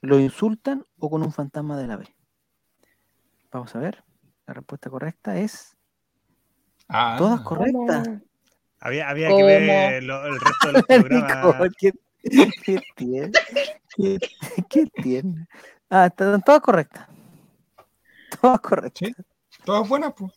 [0.00, 2.16] lo insultan o con un fantasma de la B.
[3.52, 4.02] Vamos a ver.
[4.46, 5.76] La respuesta correcta es
[6.88, 8.08] Ah, todas correctas.
[8.80, 11.68] Había, había que ver lo- el resto de los programas.
[11.78, 11.92] ¿Qué,
[12.64, 13.30] qué tiene?
[13.96, 14.18] ¿Qué,
[14.68, 15.46] qué tiene?
[15.90, 17.06] Ah, están todas correctas.
[18.40, 19.08] Todas correctas.
[19.08, 19.14] Sí,
[19.64, 20.32] todas buenas, pues.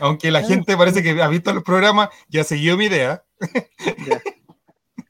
[0.00, 3.22] Aunque la gente parece que ha visto los programas y ha seguido mi idea,
[4.06, 4.20] Ya.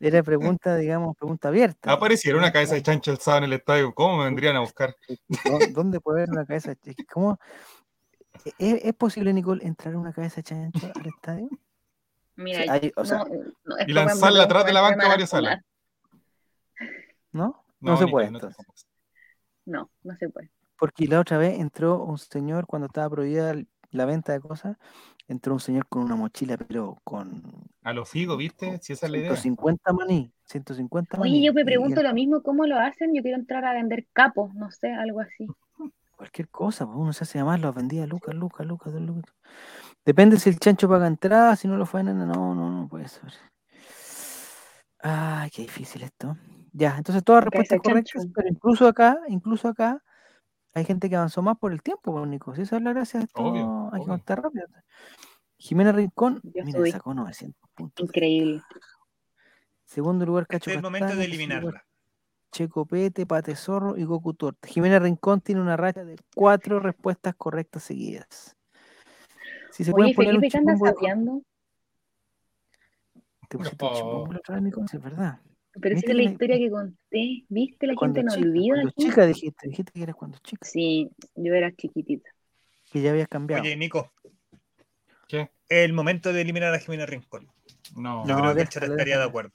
[0.00, 1.92] Era pregunta, digamos, pregunta abierta.
[1.92, 3.94] apareciera una cabeza de chancho alzada en el estadio.
[3.94, 4.96] ¿Cómo me vendrían a buscar?
[5.44, 7.04] ¿Dó- ¿Dónde puede haber una cabeza de chancho?
[7.12, 7.38] ¿Cómo?
[8.58, 11.48] ¿Es, es posible, Nicole, entrar una cabeza de chancho al estadio?
[12.36, 13.24] Mira, Sí, hay- o sea, no,
[13.64, 15.60] no, y lanzarla atrás de la banca varias salas.
[17.32, 17.64] ¿No?
[17.80, 18.28] No, se puede.
[18.28, 18.56] entonces.
[19.64, 20.50] No, no se puede.
[20.78, 23.54] Porque la otra vez entró un señor, cuando estaba prohibida
[23.90, 24.76] la venta de cosas,
[25.28, 27.42] entró un señor con una mochila, pero con
[27.82, 28.78] A los figos, ¿viste?
[28.78, 29.36] Si esa es la idea.
[29.36, 30.32] 150 maní.
[30.46, 31.30] 150 maní.
[31.32, 33.14] Oye, yo me pregunto lo mismo, ¿cómo lo hacen?
[33.14, 35.46] Yo quiero entrar a vender capos, no sé, algo así.
[36.16, 39.34] Cualquier cosa, pues, uno se hace llamar, los vendía Lucas, Lucas, Lucas, dos Lucas.
[40.04, 43.32] Depende si el chancho paga entrada, si no lo faenan, no, no, no puede ser.
[44.98, 46.36] Ay, qué difícil esto.
[46.72, 50.02] Ya, entonces todas respuestas correctas, pero incluso acá, incluso acá,
[50.74, 52.54] hay gente que avanzó más por el tiempo, pues, Nico.
[52.54, 54.66] Si esa es la gracia de esto, Obvio, hay que contar rápido.
[55.58, 58.04] Jimena Rincón, Yo mira, sacó 900 puntos.
[58.04, 58.62] Increíble.
[59.84, 61.84] Segundo lugar, Cacho Este es el momento de Castaño, eliminarla.
[62.50, 64.68] Checo Pete, Pate Zorro y Goku Torte.
[64.68, 68.56] Jimena Rincón tiene una racha de cuatro respuestas correctas seguidas.
[69.72, 71.42] Si se Oye, poner un Felipe, ¿qué andas sapeando?
[73.48, 75.40] Te pusiste sí, es verdad.
[75.80, 77.44] Pero ¿Viste esa es la historia que conté.
[77.48, 77.86] ¿Viste?
[77.86, 79.02] La gente no chica, olvida cuando aquí.
[79.02, 82.30] chica dijiste, dijiste que eras cuando chica, Sí, yo era chiquitita.
[82.90, 83.62] que ya habías cambiado.
[83.62, 84.12] Oye, Nico,
[85.28, 85.50] ¿Qué?
[85.70, 87.50] el momento de eliminar a Jimena Rincón.
[87.96, 88.26] No.
[88.26, 89.52] Yo No, creo que el chat déjalo, estaría de acuerdo.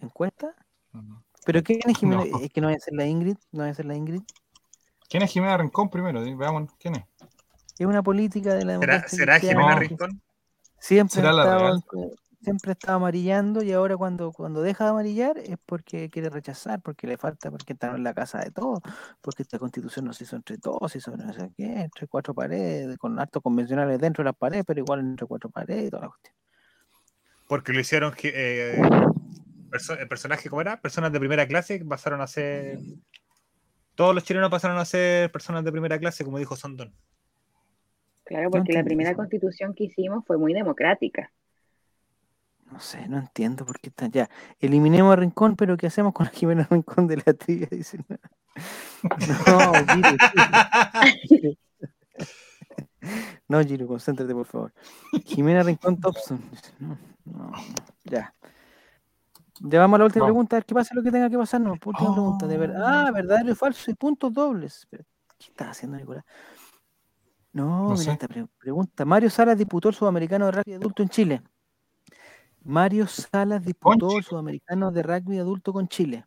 [0.00, 0.54] ¿Encuesta?
[0.92, 1.24] No.
[1.44, 2.24] ¿Pero quién es Jimena?
[2.24, 2.38] No.
[2.40, 4.22] Es que no va a ser la Ingrid, no va a ser la Ingrid.
[5.08, 6.20] ¿Quién es Jimena Rincón primero?
[6.36, 7.04] Veamos quién es.
[7.78, 10.22] Es una política de la ¿Será, democracia será cristiana Jimena Rincón?
[10.80, 11.80] Siempre ¿Será la
[12.40, 16.80] siempre ha estado amarillando y ahora cuando, cuando deja de amarillar es porque quiere rechazar,
[16.80, 18.80] porque le falta, porque está en la casa de todos,
[19.20, 22.34] porque esta constitución no se hizo entre todos, se hizo no sé qué, entre cuatro
[22.34, 26.02] paredes, con actos convencionales dentro de las paredes, pero igual entre cuatro paredes y toda
[26.02, 26.34] la cuestión.
[27.48, 28.12] Porque lo hicieron.
[28.12, 28.80] que, eh,
[29.70, 30.80] perso- el personaje, ¿cómo era?
[30.80, 32.78] Personas de primera clase que pasaron a ser.
[33.94, 36.94] Todos los chilenos pasaron a ser personas de primera clase, como dijo Sondón.
[38.28, 39.16] Claro, porque la primera eso.
[39.16, 41.32] constitución que hicimos fue muy democrática.
[42.70, 44.28] No sé, no entiendo por qué está ya.
[44.60, 47.68] Eliminemos a Rincón, pero ¿qué hacemos con la Jimena Rincón de la trivia?
[47.70, 48.04] Dicen.
[49.46, 50.10] No, Giro,
[51.22, 51.52] Giro.
[53.48, 54.74] No, Giro, concéntrate, por favor.
[55.24, 56.38] Jimena Rincón Thompson.
[56.50, 57.52] Dice, No, no, no,
[58.04, 58.34] ya.
[59.60, 61.62] Ya vamos a la última pregunta, a ver qué pasa lo que tenga que pasar.
[61.62, 63.06] No, última pregunta, de verdad.
[63.06, 64.86] Ah, verdadero y falso y puntos dobles.
[64.90, 65.04] Pero,
[65.38, 66.26] ¿Qué estás haciendo, Nicolás?
[67.58, 69.04] No, No mira esta pre- pregunta.
[69.04, 71.42] Mario Salas disputó el sudamericano de rugby adulto en Chile.
[72.62, 76.24] Mario Salas disputó el sudamericano de rugby adulto con Chile.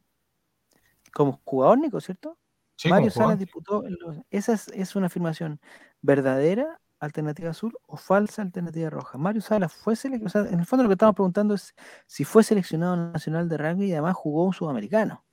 [1.13, 2.37] Como jugador, Nico, ¿cierto?
[2.75, 3.11] Sí, Mario.
[3.11, 3.85] Salas disputó.
[3.85, 5.59] en los- Esa es, es una afirmación
[6.01, 9.17] verdadera, alternativa azul, o falsa, alternativa roja.
[9.17, 10.51] Mario Salas fue seleccionado.
[10.53, 11.73] en el fondo, lo que estamos preguntando es
[12.07, 15.23] si fue seleccionado nacional de rugby y además jugó un sudamericano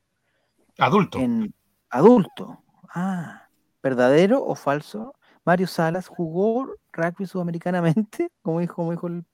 [0.78, 1.18] Adulto.
[1.18, 1.52] en
[1.90, 2.62] adulto.
[2.94, 3.48] Ah,
[3.82, 5.14] ¿verdadero o falso?
[5.48, 9.24] Mario Salas jugó rugby sudamericanamente, como dijo, como dijo el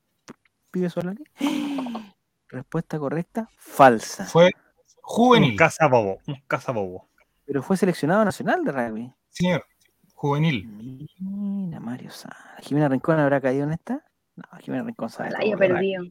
[0.70, 1.24] pibe Solari.
[2.48, 4.24] Respuesta correcta, falsa.
[4.24, 4.52] Fue Un
[5.02, 7.08] juvenil, cazabobo, un cazabobo.
[7.44, 9.12] Pero fue seleccionado nacional de rugby.
[9.28, 9.66] señor.
[10.14, 10.68] Juvenil.
[11.18, 12.38] Mira, Mario Salas.
[12.60, 14.04] ¿Jimena Rincón habrá caído en esta?
[14.36, 15.30] No, Jimena Rincón sabe.
[15.30, 16.04] Todo haya perdido.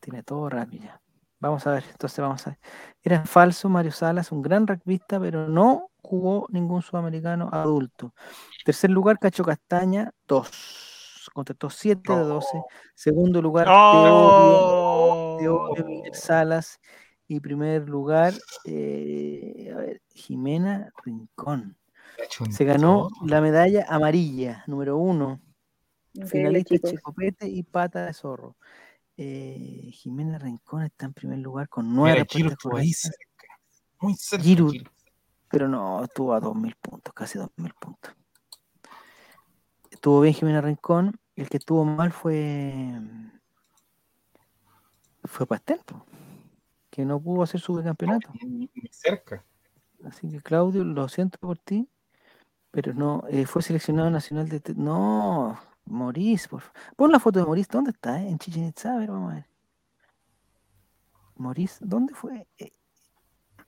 [0.00, 1.00] Tiene todo rugby ya.
[1.42, 2.58] Vamos a ver, entonces vamos a ver.
[3.02, 8.14] Era falso, Mario Salas, un gran rugbyista, pero no jugó ningún sudamericano adulto.
[8.64, 11.30] Tercer lugar, Cacho Castaña, 2.
[11.34, 12.62] Contestó 7 de 12.
[12.94, 13.66] Segundo lugar,
[15.40, 16.78] Teorio Miguel Salas.
[17.26, 18.34] Y primer lugar,
[18.64, 21.76] eh, a ver, Jimena Rincón.
[22.50, 25.40] Se ganó la medalla amarilla, número uno.
[26.12, 26.90] Increíble, Finalista chicos.
[26.92, 28.54] Checopete y Pata de Zorro.
[29.16, 33.12] Eh, Jimena Rincón está en primer lugar con nueve respuestas.
[34.00, 34.44] Muy cerca.
[35.48, 38.14] Pero no, estuvo a 2.000 puntos, casi 2.000 puntos.
[39.90, 42.90] Estuvo bien Jimena Rincón, el que estuvo mal fue
[45.24, 45.80] fue Pastel,
[46.90, 48.30] que no pudo hacer su campeonato.
[48.42, 49.44] Ni- ni cerca.
[50.04, 51.88] Así que Claudio, lo siento por ti,
[52.72, 54.60] pero no, eh, fue seleccionado nacional de...
[54.74, 58.20] No, Morís, por fa- Pon la foto de Morís, ¿dónde está?
[58.20, 58.28] eh?
[58.28, 59.46] En Chichen Itza, a ver, vamos a ver.
[61.36, 62.46] Morís, ¿dónde fue?
[62.58, 62.72] Eh,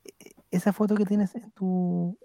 [0.05, 2.17] eh, esa foto que tienes en tu...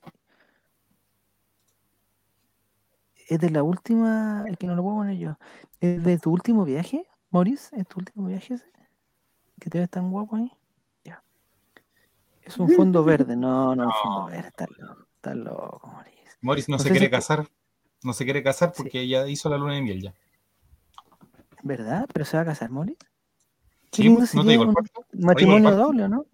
[3.27, 4.45] ¿Es de la última?
[4.47, 5.37] Es que no lo puedo poner yo.
[5.79, 7.71] ¿Es de tu último viaje, Morís?
[7.73, 8.65] ¿Es tu último viaje ese?
[9.59, 10.51] ¿Que te ves tan guapo ahí?
[11.03, 11.23] Ya.
[12.41, 13.35] Es un fondo verde.
[13.35, 14.47] No, no, un fondo verde.
[14.49, 16.37] Está loco, está loco, Morís.
[16.41, 17.47] Morris no, No se si quiere casar.
[18.03, 18.83] No se quiere casar Sí.
[18.83, 20.13] porque ya hizo la luna de miel ya.
[21.63, 22.05] ¿Verdad?
[22.13, 22.69] ¿Pero se va a casar?
[23.91, 25.05] Qué Sí, pues, no te sería digo el un cuarto.
[25.13, 26.25] matrimonio doble, ¿no?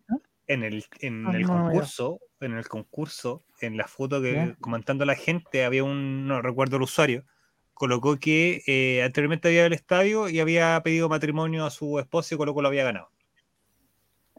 [0.48, 1.66] En el, en Ah, el no, no, ya.
[1.66, 4.56] concurso, en el concurso, en la foto que Ya.
[4.62, 7.26] comentando la gente, había un, no recuerdo el usuario,
[7.74, 12.36] colocó que eh, anteriormente había ido al estadio y había pedido matrimonio a su esposa
[12.36, 13.10] y colocó lo había ganado.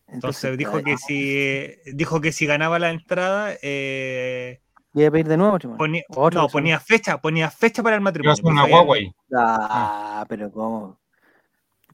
[0.07, 4.61] Entonces dijo que si dijo que si ganaba la entrada, eh,
[4.97, 5.78] Voy a pedir de nuevo matrimonio.
[5.78, 8.32] ponía, Otro no, ponía fecha, ponía fecha para el matrimonio.
[8.32, 9.12] hacer una guagua ahí.
[9.36, 10.99] Ah, pero ¿cómo?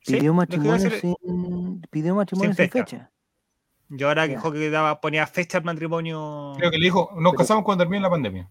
[0.07, 2.85] Pidió matrimonio hacer- sin, pidió matrimonio sin Sin fecha.
[2.85, 3.11] fecha.
[3.89, 7.65] Yo ahora que daba, ponía fecha al matrimonio, Creo que le dijo, nos Pero- casamos
[7.65, 8.49] cuando termine la pandemia.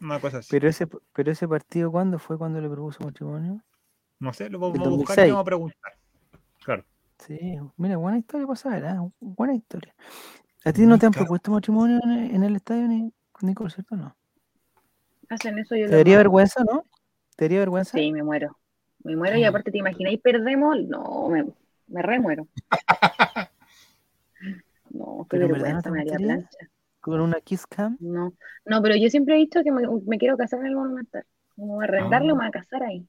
[0.00, 0.48] una cosa así.
[0.50, 3.62] Pero ese, pero ese partido, ¿cuándo fue cuando le propuso matrimonio?
[4.18, 5.30] no sé, lo vamos a buscar y 2006.
[5.30, 5.92] vamos a preguntar.
[6.64, 6.84] Claro.
[7.20, 7.38] Sí,
[7.76, 9.08] mira, buena historia para saber, ¿ah?
[9.20, 9.94] Buena historia.
[10.64, 13.96] ¿A ti no te han propuesto matrimonio en el, en el estadio, ni, Nicole, cierto?
[13.96, 14.16] No.
[15.28, 16.84] Hacen eso yo ¿Te daría vergüenza, no?
[17.36, 17.96] ¿Te daría vergüenza?
[17.96, 18.58] Sí, me muero.
[19.04, 20.76] Me muero y aparte te imagináis, perdemos.
[20.88, 21.46] No, me,
[21.88, 22.48] me remuero.
[24.90, 26.58] No, qué Pero en verdad vergüenza, no te me haría plancha.
[27.00, 27.96] Con una kiss cam.
[28.00, 28.32] No,
[28.64, 31.24] no, pero yo siempre he dicho que me, me quiero casar en el Monumental.
[31.54, 32.36] Como arrendarlo, Ah.
[32.36, 33.06] me voy a casar ahí.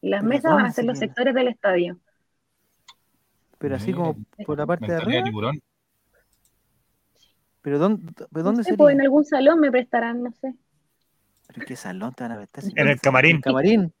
[0.00, 1.98] Y las ¿Pero mesas van a ser los sectores del estadio.
[3.58, 5.24] Pero así como por la parte de arriba.
[5.24, 5.60] tiburón.
[7.66, 8.76] ¿Pero dónde, pero No dónde sé, sería?
[8.78, 10.54] pues en algún salón me prestarán, no sé.
[11.48, 12.62] ¿Pero en qué salón te van a prestar?
[12.76, 13.36] En el no- camarín.
[13.36, 13.92] el camarín.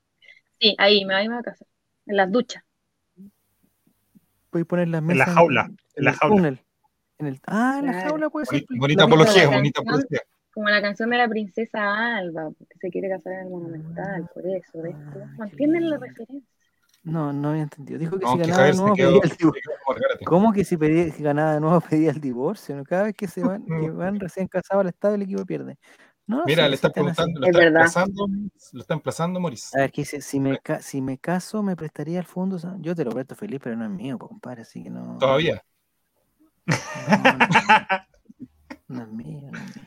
[0.60, 1.66] Sí, ahí me, ahí me voy a casar.
[2.06, 2.62] En las duchas.
[4.50, 6.36] Puedes poner las la mesas jaula, En, en la jaula.
[6.36, 6.60] túnel.
[7.18, 8.08] En el, ah, en la Claro.
[8.10, 8.62] jaula puede ser.
[8.68, 10.20] Boni- Bonita la apología, la bonita apología.
[10.54, 14.46] Como la canción de la princesa Alba, porque se quiere casar en el Monumental, por
[14.46, 14.94] eso, ¿ves?
[14.96, 16.06] Ah, ¿No entienden la lindo.
[16.06, 16.55] referencia?
[17.06, 18.00] No, no había entendido.
[18.00, 19.62] Dijo que No, si que ganaba de nuevo quedó, pedía el divorcio.
[20.24, 22.74] ¿Cómo que si pedía, si ganaba de nuevo pedía el divorcio?
[22.76, 22.84] ¿no?
[22.84, 25.78] Cada vez que se van, que van recién casados al estadio el equipo pierde.
[26.26, 27.80] No, Mira, sí, le están preguntando, lo Es está verdad.
[27.82, 28.26] emplazando,
[28.72, 29.72] lo está emplazando Moris.
[29.76, 32.58] A ver, que dice, si me, ca- si me caso, me prestaría el fondo.
[32.80, 35.16] Yo te lo presto feliz, pero no es mío, compadre, así que no.
[35.18, 35.62] Todavía.
[36.66, 36.74] No,
[37.22, 37.46] no,
[38.88, 39.84] no es mío, no es mío.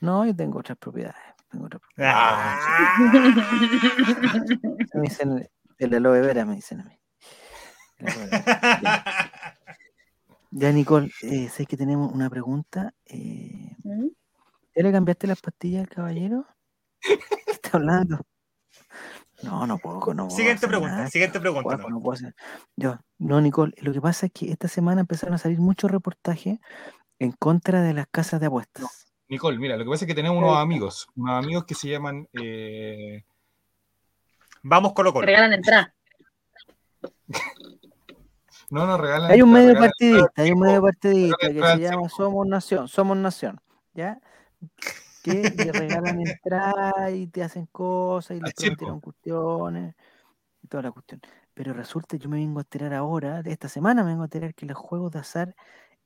[0.00, 1.20] No, yo tengo otras propiedades.
[1.50, 2.56] Tengo otras Ah,
[2.96, 4.84] propiedades.
[4.94, 5.48] Me dicen
[5.78, 6.98] el aloe vera, me dicen a mí.
[10.56, 12.94] Ya, Nicole, eh, sé que tenemos una pregunta.
[13.06, 14.06] Eh, ¿Mm?
[14.76, 16.46] ¿Ya le cambiaste las pastillas al caballero?
[17.00, 18.20] ¿Qué está hablando?
[19.42, 20.14] No, no puedo.
[20.14, 21.76] No puedo Siguiente pregunta, nada, siguiente pregunta.
[21.76, 22.36] Juaco, no puedo hacer.
[22.76, 26.60] Yo, no, Nicole, lo que pasa es que esta semana empezaron a salir muchos reportajes
[27.18, 29.12] en contra de las casas de apuestas.
[29.28, 32.28] Nicole, mira, lo que pasa es que tenemos unos amigos, unos amigos que se llaman
[32.32, 33.24] eh,
[34.66, 35.26] Vamos Colo Te Colo.
[35.26, 35.94] regalan entrada.
[38.70, 39.30] no nos regalan.
[39.30, 42.46] Hay un medio regalan- partidista, hay un medio partidista regalan que entrada se llama Somos
[42.46, 43.60] Nación, Somos Nación,
[43.92, 44.18] ¿ya?
[45.22, 45.32] Que
[45.68, 48.76] le regalan entradas y te hacen cosas y les Al circo.
[48.86, 49.94] prometieron cuestiones
[50.62, 51.20] y toda la cuestión.
[51.52, 54.54] Pero resulta, yo me vengo a enterar ahora, de esta semana me vengo a enterar
[54.54, 55.54] que los juegos de azar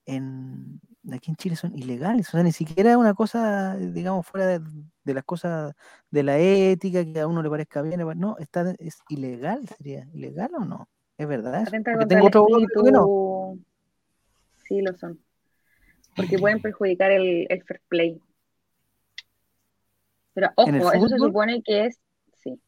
[0.08, 0.80] en,
[1.12, 2.28] aquí en Chile son ilegales.
[2.28, 4.60] O sea, ni siquiera es una cosa, digamos, fuera de,
[5.04, 5.74] de las cosas
[6.10, 8.00] de la ética, que a uno le parezca bien.
[8.16, 10.88] No, está, es ilegal, sería ilegal o no?
[11.18, 11.68] ¿Es verdad?
[11.70, 13.54] Porque tengo otro abogado que no.
[13.54, 13.64] espíritu.
[14.64, 15.20] Sí, lo son.
[16.16, 18.20] Porque pueden perjudicar el, el fair play.
[20.32, 22.00] Pero ¿En el ojo, eso se supone que es,
[22.34, 22.60] sí,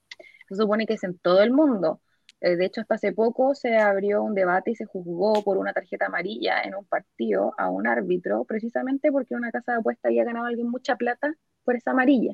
[0.49, 2.01] se supone que es en todo el mundo.
[2.41, 5.73] Eh, de hecho, hasta hace poco se abrió un debate y se juzgó por una
[5.73, 10.25] tarjeta amarilla en un partido a un árbitro, precisamente porque una casa de apuesta había
[10.25, 11.35] ganado a alguien mucha plata
[11.65, 12.33] por esa amarilla.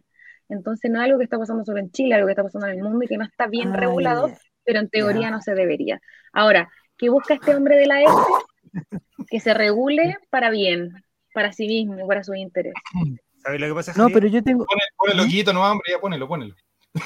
[0.48, 2.76] Entonces, no es algo que está pasando solo en Chile, algo que está pasando en
[2.76, 4.30] el mundo y que no está bien Ah, regulado,
[4.64, 6.00] pero en teoría no se debería.
[6.32, 8.12] Ahora, ¿qué busca este hombre de la S?
[9.28, 10.92] Que se regule para bien,
[11.34, 12.74] para sí mismo, para su interés.
[13.42, 14.14] ¿Sabes lo que pasa, No, Javier?
[14.20, 14.64] pero yo tengo.
[14.66, 16.54] Pone, ponelo, quito, no, hombre, ya ponelo, ponelo.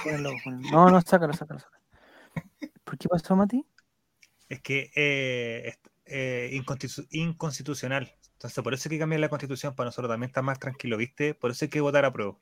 [0.04, 0.68] Ponelo, ponelo.
[0.70, 1.79] No, no, sácalo, sácalo, sácalo.
[2.90, 3.64] ¿Por qué pasó, Mati?
[4.48, 8.12] Es que eh, es eh, inconstitu- inconstitucional.
[8.32, 11.34] Entonces, por eso hay que cambiar la constitución para nosotros también estar más tranquilos, ¿viste?
[11.34, 12.36] Por eso hay que votar a prueba.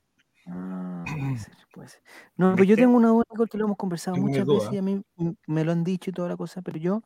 [0.47, 2.01] Ah, puede ser, puede ser.
[2.35, 2.81] No, pero yo ¿Viste?
[2.81, 5.03] tengo una duda, que lo hemos conversado Tengo muchas veces y a mí
[5.45, 7.03] me lo han dicho y toda la cosa, pero yo,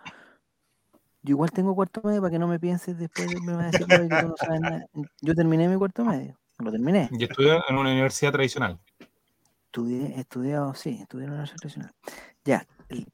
[1.21, 3.67] yo igual tengo cuarto medio para que no me pienses después, de- me vas a
[3.77, 4.85] decir "Oye, que tú no sabes nada".
[5.19, 7.09] Yo terminé mi cuarto medio, lo terminé.
[7.11, 8.79] Yo estudié en una universidad tradicional.
[9.65, 11.91] Estudié, he estudiado, sí, estudié en una universidad tradicional.
[12.45, 12.67] Ya,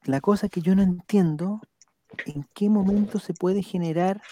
[0.04, 1.60] la cosa que yo no entiendo,
[2.26, 4.22] ¿en qué momento se puede generar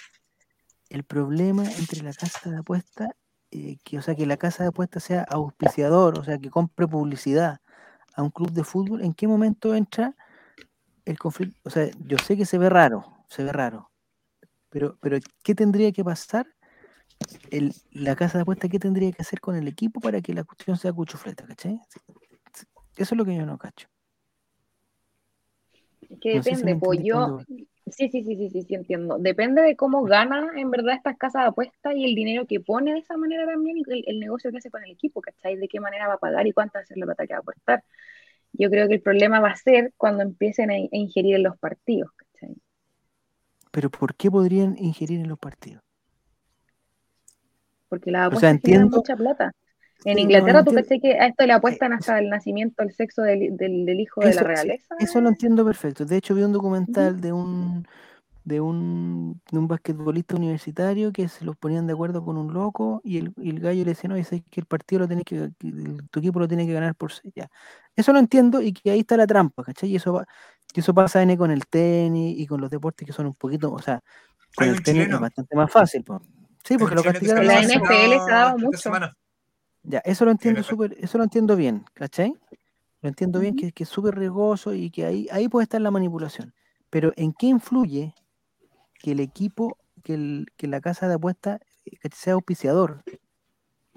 [0.90, 3.14] el problema entre la casa de apuesta,
[3.50, 6.86] eh, que, o sea, que la casa de apuesta sea auspiciador, o sea, que compre
[6.86, 7.60] publicidad
[8.14, 9.02] a un club de fútbol?
[9.02, 10.14] ¿En qué momento entra
[11.04, 11.58] el conflicto?
[11.64, 13.90] O sea, yo sé que se ve raro, se ve raro,
[14.70, 16.46] pero, pero ¿qué tendría que pasar?
[17.50, 20.44] El, la casa de apuesta, ¿qué tendría que hacer con el equipo para que la
[20.44, 21.80] cuestión sea cuchufleta, ¿cachai?
[22.96, 23.88] Eso es lo que yo no cacho.
[26.09, 29.18] Es que No sé si depende, pues yo, sí, sí, sí, sí, sí, sí, entiendo.
[29.18, 32.93] Depende de cómo gana en verdad estas casas de apuestas y el dinero que pone
[32.94, 35.56] de esa manera también y el, el negocio que hace con el equipo, ¿cachai?
[35.56, 37.39] De qué manera va a pagar y cuánta va a ser la plata que va
[37.39, 37.85] a aportar.
[38.52, 41.59] Yo creo que el problema va a ser cuando empiecen a, a ingerir en los
[41.59, 42.56] partidos, ¿cachai?
[43.70, 45.82] Pero ¿por qué podrían ingerir en los partidos?
[47.89, 48.90] Porque O apuestas sea, generan entiendo.
[48.90, 49.52] mucha plata.
[50.04, 53.22] En Inglaterra, no tú cachai que a esto le apuestan hasta el nacimiento, el sexo
[53.22, 54.94] del, del- del hijo de la realeza.
[54.98, 56.04] eso lo entiendo perfecto.
[56.04, 57.86] De hecho, vi un documental de un
[58.44, 63.02] de un, de un basquetbolista universitario que se los ponían de acuerdo con un loco
[63.04, 65.50] y el, y el gallo le decía, no, es que el partido lo tenés que,
[66.10, 67.30] tu equipo lo tiene que ganar por seis.
[67.36, 67.50] Ya.
[67.94, 69.90] Eso lo entiendo y que ahí está la trampa, ¿cachai?
[69.90, 70.26] Y eso, va-
[70.74, 73.70] y eso pasa N con el tenis y con los deportes que son un poquito,
[73.70, 74.00] o sea,
[74.56, 75.16] con el tenis chileno.
[75.16, 76.04] es bastante más fácil.
[76.04, 76.22] po.
[76.64, 77.60] Sí, porque lo castigaron la.
[77.60, 78.78] NFL se ha dado mucho.
[78.78, 79.14] semana.
[79.82, 80.68] Ya, eso lo entiendo NFL.
[80.70, 82.34] súper, eso lo entiendo bien, ¿cachai?
[83.00, 85.90] Lo entiendo bien que, que es súper riesgoso y que ahí, ahí puede estar la
[85.90, 86.52] manipulación.
[86.90, 88.14] Pero ¿en qué influye
[89.00, 93.02] que el equipo, que, el, que la casa de apuestas eh, que sea auspiciador?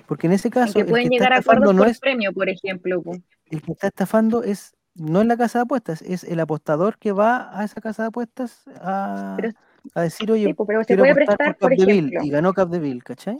[0.07, 1.89] Porque en ese caso, que el que pueden está llegar a estafando acuerdos no por
[1.89, 3.01] es, premio, por ejemplo.
[3.49, 7.11] el que está estafando es, no es la casa de apuestas, es el apostador que
[7.11, 9.53] va a esa casa de apuestas a, Pero-
[9.95, 12.23] a decir, Sí, oye, po, pero se puede prestar, por por Capdeville, ejemplo.
[12.23, 13.37] y ganó Capdeville, ¿cachai?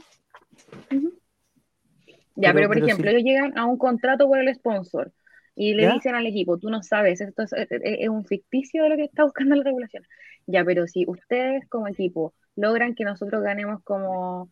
[2.34, 5.12] Ya, Pero- pero por pero si- ejemplo, ellos llegan a un contrato por el sponsor
[5.54, 5.92] y le ¿Ya?
[5.92, 9.04] dicen al equipo, tú no sabes, esto es, es- es un ficticio de lo que
[9.04, 10.02] está buscando la regulación.
[10.46, 14.50] Ya, pero si ustedes como equipo logran que nosotros ganemos como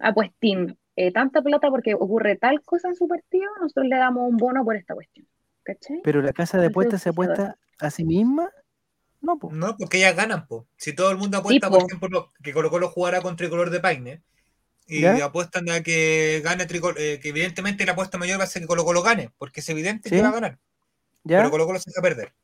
[0.00, 4.36] apuestín eh, tanta plata porque ocurre tal cosa en su partido, nosotros le damos un
[4.36, 5.26] bono por esta cuestión.
[5.62, 6.00] ¿Cachai?
[6.04, 8.50] Pero la casa de apuestas se apuesta a sí misma,
[9.22, 9.38] no.
[9.52, 10.66] No, porque ellas ganan, po.
[10.76, 11.86] Si todo el mundo apuesta, Sí, por po.
[11.86, 14.22] ejemplo, que Colo Colo jugara con tricolor de Paine,
[14.98, 15.24] y ¿Ya?
[15.24, 18.68] apuestan a que gane tricolor, eh, que evidentemente la apuesta mayor va a ser que
[18.68, 20.16] Colo Colo gane, porque es evidente Sí.
[20.16, 20.58] que va a ganar,
[21.24, 21.38] ¿Ya?
[21.38, 22.34] pero Colo Colo se va a perder.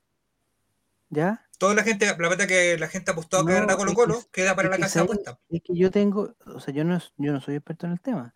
[1.11, 1.47] ¿Ya?
[1.59, 3.97] Toda la gente, la plata que la gente apostó a que No, ganara Colo que
[3.97, 5.39] Colo, queda para la que casa de apuesta.
[5.49, 8.33] Es que yo tengo, o sea, yo no, yo no soy experto en el tema,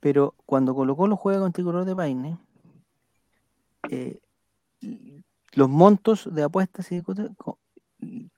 [0.00, 2.38] pero cuando Colo Colo juega con Tricolor de Paine,
[3.90, 4.20] eh,
[5.52, 7.58] los montos de apuestas y de cosas, co-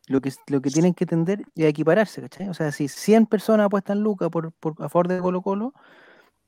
[0.07, 2.49] lo que, lo que tienen que tender es equipararse, ¿cachai?
[2.49, 5.74] O sea, si 100 personas apuestan lucas por, por, a favor de Colo Colo,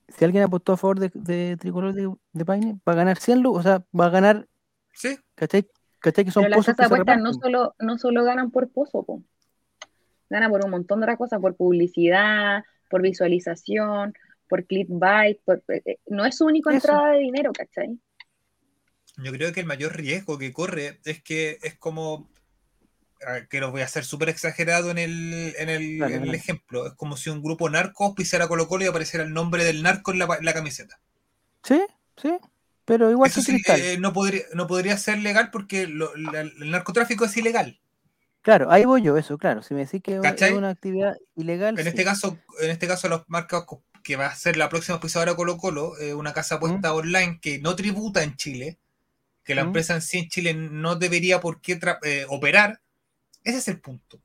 [0.09, 3.43] si alguien apostó a favor de, de Tricolor de, de Paine, va a ganar 100
[3.43, 4.47] lucas, o sea, va a ganar,
[4.93, 5.66] Sí, ¿cachai?
[5.98, 6.24] ¿Cachai?
[6.24, 9.22] Que son Pero las apuestas no solo, no solo ganan por pozo, po.
[10.30, 14.14] ganan por un montón de otras cosas, por publicidad, por visualización,
[14.48, 17.98] por clickbait, por- eh, eh, no es su única entrada de dinero, ¿cachai?
[19.24, 22.28] yo creo que el mayor riesgo que corre es que es como,
[23.48, 27.16] que lo voy a hacer súper exagerado en el, en el, en ejemplo, es como
[27.16, 30.28] si un grupo narco pisara Colo Colo y apareciera el nombre del narco en la,
[30.38, 30.98] en la camiseta.
[31.62, 31.80] Sí,
[32.20, 32.36] sí,
[32.84, 36.40] pero igual Eso que sí, eh, no, podría, no podría ser legal porque lo- la-
[36.43, 37.80] el narcotráfico es ilegal.
[38.43, 39.60] Claro, ahí voy yo, eso, claro.
[39.62, 41.76] Si me decís que es una actividad ilegal.
[41.78, 41.88] En sí.
[41.88, 43.64] este caso, en este caso los marcas
[44.05, 47.59] que va a ser la próxima pisadora Colo Colo, eh, una casa puesta online que
[47.59, 48.78] no tributa en Chile,
[49.43, 49.66] que la Mm.
[49.66, 52.80] empresa en sí en Chile no debería por qué eh, operar,
[53.47, 54.20] ese es el punto.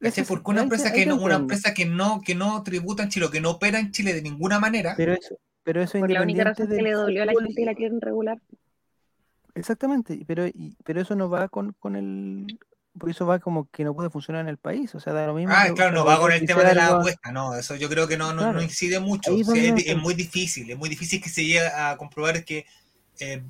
[0.00, 3.26] Ese Porque una empresa que no, una empresa que no, que no tributa en Chile
[3.26, 6.22] o que no opera en Chile de ninguna manera, Pero eso, pero eso Por la
[6.22, 8.38] única razón que le dolió a la gente y la quieren regular.
[9.54, 12.58] Exactamente, pero, y- pero eso no va con, con el.
[12.98, 14.94] Por eso va como que no puede funcionar en el país.
[14.94, 15.52] O sea, da lo mismo.
[15.54, 18.08] Ah, que- claro, no va con el tema de la apuesta, no, eso yo creo
[18.08, 18.54] que no, no, Claro.
[18.58, 19.32] no incide mucho.
[19.36, 19.46] Es
[19.96, 22.64] muy difícil, es muy difícil que se llegue a comprobar que,
[23.20, 23.42] eh,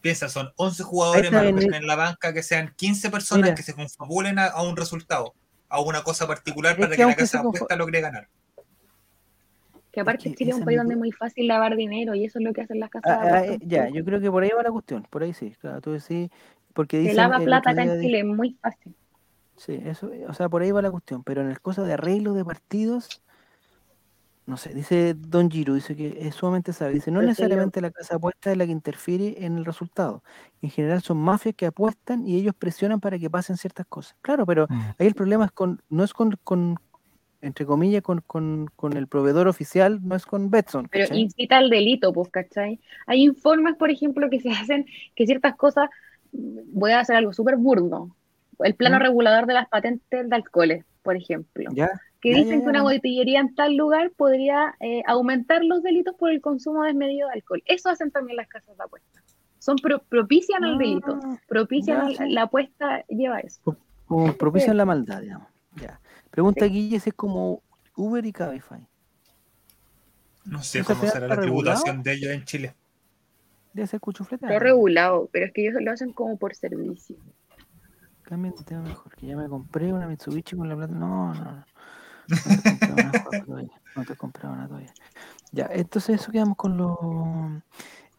[0.00, 3.10] piensa, son 11 jugadores más los bien, que están en la banca, que sean 15
[3.10, 3.54] personas Mira.
[3.54, 5.34] que se confabulen a, a un resultado,
[5.68, 8.28] a una cosa particular Es para que que, la casa se de apuesta logre ganar.
[9.92, 12.38] Que aparte que Chile es un país donde es muy fácil lavar dinero y eso
[12.38, 13.56] es lo que hacen las casas Ah, de ah, apuestas.
[13.62, 15.02] eh, ya, yo creo que por ahí va la cuestión.
[15.10, 15.54] Por ahí sí.
[15.60, 16.30] Claro, tú decís.
[16.74, 17.16] Porque Se dicen.
[17.16, 18.94] lava el plata acá en Chile, es muy fácil.
[19.56, 22.32] Sí, eso, o sea, por ahí va la cuestión, pero en el cosa de arreglo
[22.34, 23.20] de partidos,
[24.50, 28.16] no sé, dice Don Giro, dice que es sumamente sabe, dice, no necesariamente la casa
[28.16, 30.22] apuesta es la que interfiere en el resultado,
[30.60, 34.16] en general son mafias que apuestan y ellos presionan para que pasen ciertas cosas.
[34.20, 34.80] Claro, pero Mm.
[34.98, 36.76] ahí el problema es con, no es con, con
[37.40, 40.88] entre comillas, con, con, con el proveedor oficial, no es con Betson.
[40.90, 42.80] Pero incita al delito, pues, ¿cachai?
[43.06, 45.88] Hay informes, por ejemplo, que se hacen que ciertas cosas,
[46.32, 48.14] voy a hacer algo súper burdo.
[48.58, 49.02] El plano ¿Mm?
[49.02, 51.70] regulador de las patentes de alcoholes, por ejemplo.
[51.72, 51.88] ¿Ya?
[52.20, 56.14] Que Ya, dicen ya, que una botillería en tal lugar podría eh, aumentar los delitos
[56.16, 57.62] por el consumo desmedido de alcohol.
[57.66, 59.24] Eso hacen también las casas de apuestas.
[59.58, 62.30] Son pro- propician el delito, Ah, propician ya, sí.
[62.32, 63.60] la apuesta lleva eso.
[64.06, 65.48] Como propician la maldad, digamos.
[65.76, 66.00] Ya.
[66.30, 67.62] Pregunta Guille si es como
[67.96, 68.86] Uber y Cabify.
[70.46, 71.42] No sé ¿Eso cómo será la regulado?
[71.82, 72.74] tributación de ellos en Chile.
[73.72, 74.46] Debe ser cuchufleta.
[74.46, 77.16] Está regulado, pero es que ellos lo hacen como por servicio.
[78.22, 80.94] Cambien de tema mejor, que ya me compré una Mitsubishi con la plata.
[80.94, 81.64] No, no, no.
[83.96, 84.92] No te he comprado todavía.
[85.52, 86.96] Ya, entonces eso quedamos con los.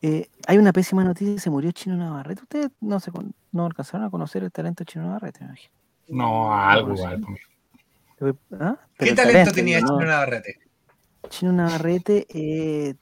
[0.02, 2.42] Eh, hay una pésima noticia, se murió Chino Navarrete.
[2.44, 5.74] Ustedes no se con- no alcanzaron a conocer el talento de Chino Navarrete, me imagino.
[6.10, 7.22] No, algo igual.
[8.20, 8.36] pues.
[8.60, 8.78] ¿Ah?
[8.98, 10.06] ¿Qué talento tenía Chino no.
[10.06, 10.60] Navarrete?
[11.30, 12.96] Chino Navarrete eh,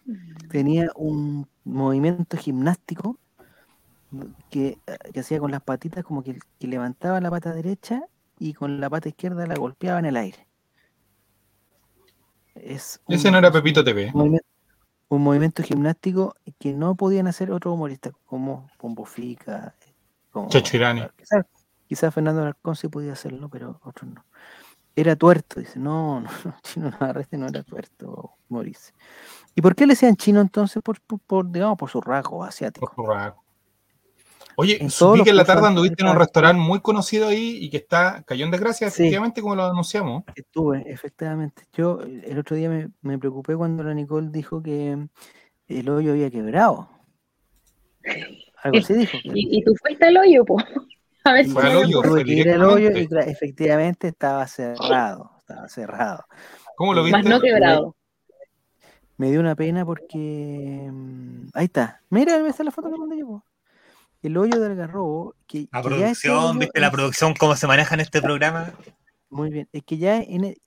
[0.49, 3.18] tenía un movimiento gimnástico
[4.49, 8.03] que, eh, que hacía con las patitas como que, que levantaba la pata derecha
[8.40, 10.45] y con la pata izquierda la golpeaba en el aire.
[12.64, 14.11] Es Ese no era Pepito TV.
[14.14, 14.48] movimiento,
[15.10, 19.76] un movimiento gimnástico que no podían hacer otros humoristas como Pombo Fica,
[20.31, 21.03] como Checho Irani.
[21.88, 24.23] Quizás Fernando Alarcón sí podía hacerlo, pero otros no.
[24.95, 25.80] Era tuerto, dice.
[25.80, 28.94] No, no, no, Chino Navarrete no era tuerto, Maurice.
[29.56, 30.84] ¿Y por qué le decían chino entonces?
[30.84, 32.94] Por, por, por, digamos, por su rasgo asiático.
[32.95, 33.44] Por raco.
[34.61, 37.69] Oye, los que en la tarde de anduviste en un restaurante muy conocido ahí y
[37.69, 39.03] que está cayó en desgracia, Sí.
[39.03, 40.23] efectivamente, como lo anunciamos.
[40.36, 41.64] Estuve, efectivamente.
[41.73, 44.98] Yo eh, el otro día me, me preocupé cuando la Nicole dijo que
[45.69, 46.90] el hoyo había quebrado.
[48.64, 49.18] Algo así dijo.
[49.23, 50.57] Y, y tú fuiste al hoyo, po.
[51.23, 54.07] A ver si Fue al hoyo, me- tuve fue que ir al hoyo y efectivamente
[54.07, 55.31] estaba cerrado.
[55.40, 56.26] Estaba cerrado.
[56.76, 57.30] ¿Cómo lo Más viste?
[57.30, 57.95] no quebrado.
[59.18, 60.90] Me dio una pena porque.
[60.91, 62.02] mm, Ahí está.
[62.10, 63.27] Mira, esa es la foto que mandé yo.
[63.27, 63.44] po.
[64.22, 65.36] El hoyo del garrobo.
[65.48, 68.74] Que, La que producción, ¿viste la es- producción cómo se maneja en este programa?
[69.30, 69.70] Muy bien.
[69.72, 70.58] Es que ya en e-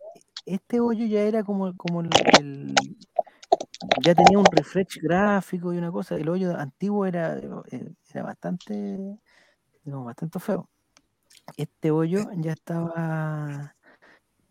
[0.46, 2.10] este hoyo ya era como, como el,
[2.40, 2.74] el-
[4.04, 6.14] Ya tenía un refresh gráfico y una cosa.
[6.16, 8.72] El hoyo antiguo era, eh, era bastante.
[9.84, 10.68] digamos, bastante feo.
[11.56, 13.74] Este hoyo ya estaba.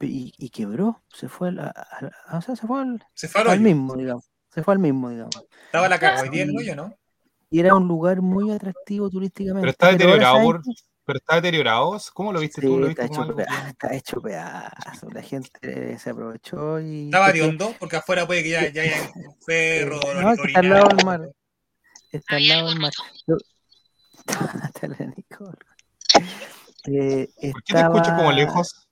[0.02, 1.02] Y, y quebró.
[1.14, 1.70] Se fue al, a-
[2.28, 4.30] a- o sea, se fue al, Se fue al mismo, digamos.
[4.50, 5.46] Se fue al mismo, digamos.
[5.68, 6.94] Estaba la caga hoy día en el hoyo, ¿no?
[7.52, 9.62] Y era un lugar muy atractivo turísticamente.
[9.62, 10.62] Pero está deteriorado.
[11.04, 11.98] Pero está deteriorado.
[12.14, 12.80] ¿Cómo lo viste Sí, tú?
[12.80, 15.10] ¿Lo está, viste como hecho algo peda- que- está hecho pedazo.
[15.12, 17.06] La gente se aprovechó y.
[17.06, 20.88] Estaba hediondo, porque afuera puede que ya, ya haya un perro, No, está al lado
[20.96, 21.30] del mar.
[22.12, 22.92] Está al lado del mar.
[24.26, 25.58] Está la Nicole.
[26.86, 28.88] Eh, ¿Por qué te escucho como lejos?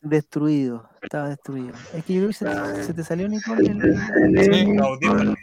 [0.00, 0.88] Destruido.
[1.02, 1.72] Estaba destruido.
[1.94, 3.66] Es que yo creo que se, te- se te salió Nicole.
[3.66, 4.76] el- Sí.
[4.78, 5.34] Audífono.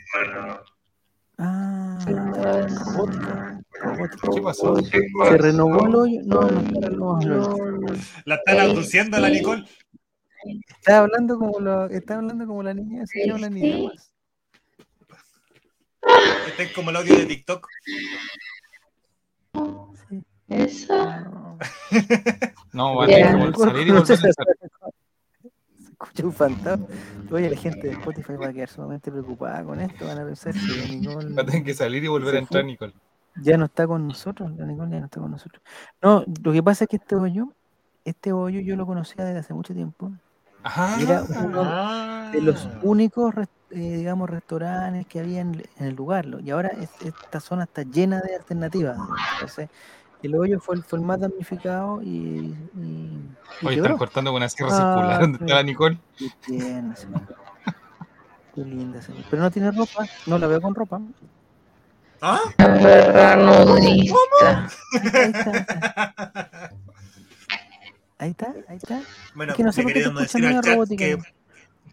[1.43, 3.61] Ah, robótica.
[3.79, 4.27] robótica.
[4.33, 4.75] ¿Qué pasó?
[4.75, 6.21] Se renovó el hoyo.
[6.23, 7.95] No, no está hoyo.
[8.25, 9.65] La están abduciendo a la Nicole.
[10.69, 14.13] Está hablando como lo, está hablando como la niña, así que hablan idiomas.
[16.47, 17.67] Este es como el audio de TikTok.
[20.47, 20.95] Eso.
[21.21, 21.57] No.
[22.73, 25.00] No, van a salir y volver a
[26.03, 26.85] escucha un fantasma.
[27.31, 30.05] Oye, la gente de Spotify va a quedar sumamente preocupada con esto.
[30.05, 32.63] Van a pensar que la Nicole Va a tener que salir y volver a entrar,
[32.65, 32.93] Nicole.
[33.41, 34.51] ya no está con nosotros.
[34.57, 35.61] La Nicole ya no está con nosotros.
[36.01, 37.47] No, lo que pasa es que este hoyo
[38.03, 40.11] este hoyo yo lo conocía desde hace mucho tiempo.
[40.63, 40.99] Ajá.
[40.99, 42.79] Era uno de los Ah.
[42.81, 43.33] únicos,
[43.69, 46.25] eh, digamos, restaurantes que había en, en el lugar.
[46.25, 48.97] lo- Y ahora es- esta zona está llena de alternativas.
[49.35, 49.69] Entonces,
[50.27, 53.27] el hoyo fue el, fue el más damnificado y, y,
[53.61, 55.21] y Hoy están cortando con una sierra Ah, circular.
[55.21, 55.43] ¿Dónde sí.
[55.43, 55.97] está la Nicole?
[56.17, 56.29] Qué
[56.95, 56.95] señora.
[58.55, 59.25] Qué linda, señora.
[59.29, 61.01] Pero no tiene ropa, no la veo con ropa.
[62.21, 62.39] ¿Ah?
[62.57, 64.69] Perra nudista.
[68.19, 68.95] Ahí está, ahí está.
[68.95, 69.01] Ahí está.
[69.33, 71.17] Bueno, Es que no sé queríamos decir al chat que,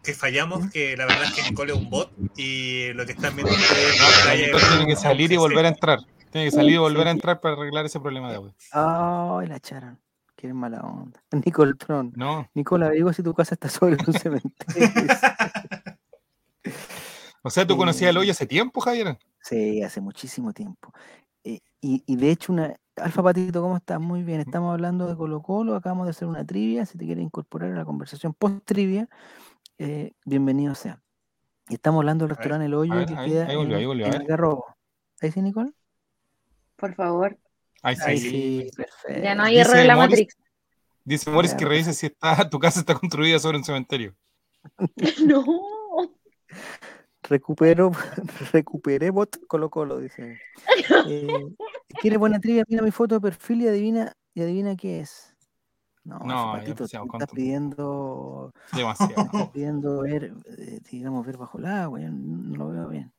[0.03, 3.35] que fallamos, que la verdad es que Nicole es un bot y lo que están
[3.35, 5.99] viendo es playa Nicole tiene que salir y volver a entrar.
[6.31, 8.53] Tiene que salir y volver a entrar para arreglar ese problema de audio.
[8.71, 9.99] Ay, la echaron.
[10.35, 11.19] Qué mala onda.
[11.45, 12.13] Nicole Tron.
[12.15, 12.47] No.
[12.53, 14.87] Nicola, digo si tu casa está sobre un cementerio.
[17.41, 19.17] O sea, tú conocías el hoyo hace tiempo, Javier.
[19.41, 20.91] Sí, hace muchísimo tiempo.
[21.45, 22.75] Eh, y, y de hecho, una.
[22.97, 23.97] Alfa Patito, ¿cómo estás?
[23.99, 24.41] Muy bien.
[24.41, 25.75] Estamos hablando de Colo Colo.
[25.75, 26.85] Acabamos de hacer una trivia.
[26.85, 29.07] Si te quieres incorporar a la conversación post-trivia,
[29.77, 31.01] eh, bienvenido sea.
[31.69, 33.85] Y estamos hablando del restaurante El Hoyo ver, que ahí- queda ahí volvió, en, ahí
[33.85, 34.21] volvió, en ver.
[34.21, 34.65] Algarrobo.
[35.21, 35.71] ¿Ahí sí, Nicole?
[36.79, 37.37] Por favor.
[37.81, 38.01] Ay, sí.
[38.05, 39.21] Ahí sí, perfecto.
[39.23, 40.37] Ya no hay error en la Morris- Matrix.
[41.05, 44.15] Dice Morris que revise si está, tu casa está construida sobre un cementerio.
[45.25, 45.43] No.
[47.23, 47.91] Recupero,
[48.53, 50.39] recuperé bot Colo Colo, dice.
[51.07, 51.27] Eh,
[52.01, 52.63] ¿Quiere buena trivia?
[52.67, 55.35] Mira mi foto de perfil y adivina, y adivina qué es.
[56.05, 59.21] No, No, Patito, estás pidiendo, Demasiado.
[59.21, 61.99] estás pidiendo ver, eh, digamos, ver bajo el agua.
[61.99, 63.11] Yo no lo veo bien.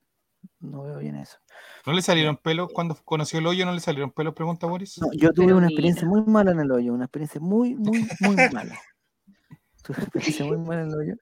[0.61, 1.39] No veo bien eso.
[1.87, 3.65] ¿No le salieron pelos cuando conoció el hoyo?
[3.67, 4.35] ¿No le salieron pelos?
[4.35, 4.99] Pregunta Boris.
[4.99, 6.21] No, yo tuve Pero una experiencia mira.
[6.23, 8.79] muy mala en el hoyo, una experiencia muy, muy, muy mala.
[9.83, 11.15] Tuve una experiencia muy mala en el hoyo.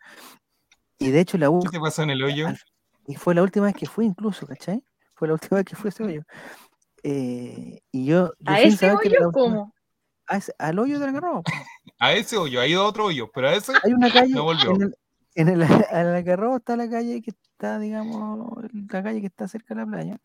[0.98, 2.48] Y de hecho la ¿Qué última, te pasó en el hoyo?
[3.06, 4.82] y fue la última vez que fui incluso, ¿cachai?
[5.14, 6.22] Fue la última vez que fui a ese hoyo.
[7.04, 9.74] Eh, y yo, yo ¿A ese la hoyo última- cómo?
[10.26, 11.42] a ese- al hoyo del Algarrobo.
[11.42, 11.52] po.
[12.00, 14.44] A ese hoyo, ha ido a otro hoyo, pero a ese Hay una calle, No
[14.44, 14.70] volvió.
[14.74, 14.94] en el,
[15.40, 15.62] en el,
[15.92, 19.86] al Algarrobo está la calle que está, digamos, la calle que está cerca de la
[19.86, 20.18] playa.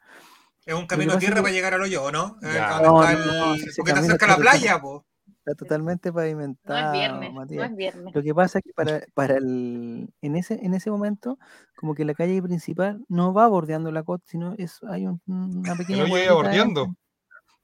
[0.65, 2.37] Es un camino a tierra que- para llegar al hoyo, ¿o no?
[2.41, 2.69] Eh, Ya.
[2.79, 5.05] ¿dónde No, no, el- no, si porque está camino cerca de la está playa, po.
[5.45, 7.29] Está totalmente No pavimentado, es viernes.
[7.33, 7.69] No Matías.
[7.69, 8.15] es viernes.
[8.15, 11.37] Lo que pasa es que para, para el, en, ese, en ese momento,
[11.75, 15.73] como que la calle principal no va bordeando la costa, sino es, hay un- una
[15.73, 16.07] el pequeña.
[16.07, 16.95] cuadrita bordeando.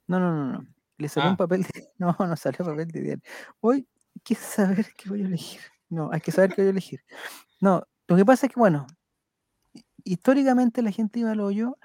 [0.08, 0.68] No, no, no, no.
[0.98, 1.32] Le salió Ah.
[1.32, 1.70] un papel de.
[2.00, 3.24] No, no salió papel de diario.
[3.62, 3.88] Hoy
[4.24, 5.62] quise saber qué voy a elegir.
[5.90, 7.02] No, hay que saber qué voy a elegir.
[7.61, 8.88] No, lo que pasa es que, bueno,
[9.74, 11.78] hi- históricamente la gente iba al hoyo.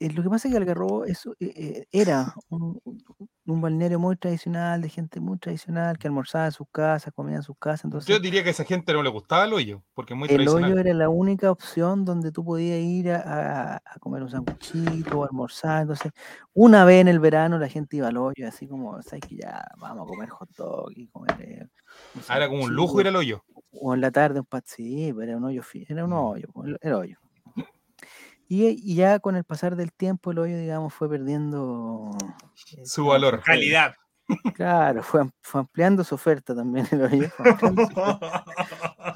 [0.00, 4.16] eh, lo que pasa es que Algarrobo eso, eh, eh, era un, un- balneario muy
[4.16, 7.84] tradicional, de gente muy tradicional, que almorzaba en sus casas, comía en sus casas.
[7.86, 10.28] Entonces, Yo diría que a esa gente no le gustaba el hoyo, porque es muy
[10.28, 10.72] el tradicional.
[10.72, 15.20] hoyo era la única opción donde tú podías ir a, a- a comer un sanguchito
[15.20, 15.82] o almorzar.
[15.82, 16.12] Entonces,
[16.52, 19.66] una vez en el verano la gente iba al hoyo, así como, ¿sabes que Ya
[19.78, 21.40] vamos a comer hot dog y comer.
[21.40, 21.66] eh,
[22.14, 23.44] un Ah, era como un lujo ir sanguchito, al hoyo.
[23.80, 26.14] O en la tarde un pat, sí, pero era un hoyo, era un Mm.
[26.14, 26.48] hoyo,
[26.80, 27.18] el hoyo.
[28.48, 33.02] Y, y ya con el pasar del tiempo, el hoyo, digamos, fue perdiendo eh, Su
[33.02, 33.42] digamos, valor.
[33.42, 33.94] Calidad.
[34.54, 37.28] Claro, fue, fue ampliando su oferta también el hoyo.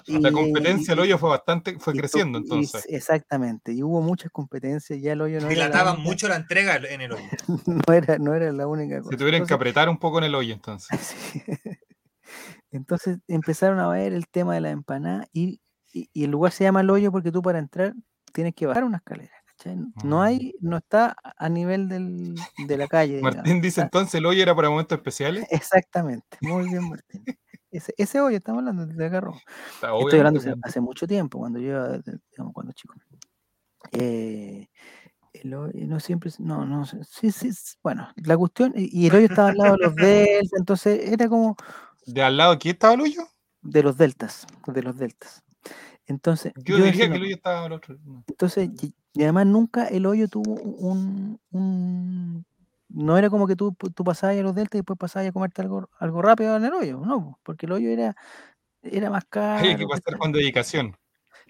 [0.07, 2.85] La competencia del hoyo fue bastante, fue y creciendo y entonces.
[2.89, 6.37] exactamente, y hubo muchas competencias, ya el hoyo no era, la Dilataban única, mucho la
[6.37, 7.25] entrega en el hoyo.
[7.89, 9.17] no era, no era la única Se cosa.
[9.17, 10.99] tuvieron que Entonces, apretar un poco en el hoyo entonces.
[11.01, 11.43] sí.
[12.71, 15.61] Entonces empezaron a ver el tema de la empanada y,
[15.93, 17.95] y- y el lugar se llama el hoyo porque tú para entrar
[18.33, 19.33] tienes que bajar una escalera.
[19.47, 19.77] ¿cachai?
[20.05, 20.23] No Mm.
[20.23, 22.35] hay, no está a- nivel del,
[22.67, 23.17] de la calle.
[23.21, 25.47] digamos, Martín dice está- entonces el hoyo era para momentos especiales.
[25.51, 27.25] Exactamente, muy bien Martín.
[27.73, 29.35] Ese, ese hoyo estamos hablando de agarro.
[29.75, 31.99] Está Estoy hablando hace, hace mucho tiempo, cuando yo,
[32.33, 32.95] digamos, cuando chico.
[33.93, 34.69] Eh,
[35.33, 37.51] el hoyo- no siempre, no, no, sí, sí,
[37.83, 39.95] bueno, la cuestión, y el hoyo estaba al lado de los
[40.51, 41.57] deltas, entonces era como
[42.07, 43.23] ¿De al lado aquí estaba el hoyo?
[43.63, 45.43] de los deltas, de los deltas.
[46.07, 47.95] Entonces, Yo, yo diría que el hoyo estaba al otro.
[48.05, 48.25] no.
[48.27, 52.45] entonces, y, y además nunca el hoyo tuvo un, un-
[52.89, 55.61] no era como que tú, tú pasabas a los deltas y después pasabas a comerte
[55.63, 58.17] algo, algo rápido en el hoyo, no, porque el hoyo era,
[58.83, 59.89] era más Había que caro.
[59.89, 60.97] pasar con dedicación.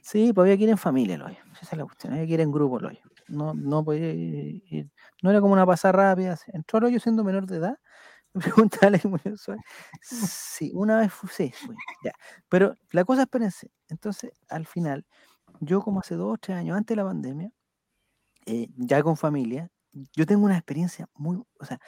[0.03, 1.39] Sí, pues había que ir en familia el hoyo.
[1.63, 2.13] Esa es la cuestión.
[2.13, 3.01] Había que ir en grupo el hoyo.
[3.29, 4.91] No, no podía ir, ir-
[5.23, 6.37] No era como una pasada rápida.
[6.53, 7.79] Entró al hoyo siendo menor de edad.
[8.35, 9.65] Me preguntaba Alex Muñoz Suárez.
[10.01, 12.13] Sí, una vez fui, sí, fui, ya.
[12.49, 13.71] Pero la cosa, espérense.
[13.89, 15.07] Entonces, al final,
[15.61, 17.53] yo como hace dos o tres años antes de la pandemia,
[18.47, 19.71] eh, ya con familia,
[20.17, 21.79] yo tengo una experiencia muy, o sea,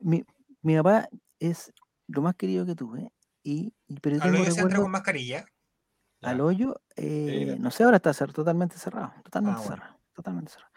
[0.00, 0.24] mi,
[0.62, 1.08] mi papá
[1.40, 1.72] es
[2.08, 3.12] lo más querido que tuve,
[3.44, 5.46] y, pero yo Al hoyo se entra con mascarilla.
[6.22, 9.76] al hoyo, eh, no sé, ahora está cer- totalmente cerrado, totalmente bueno.
[9.76, 10.72] cerrado, totalmente cerrado.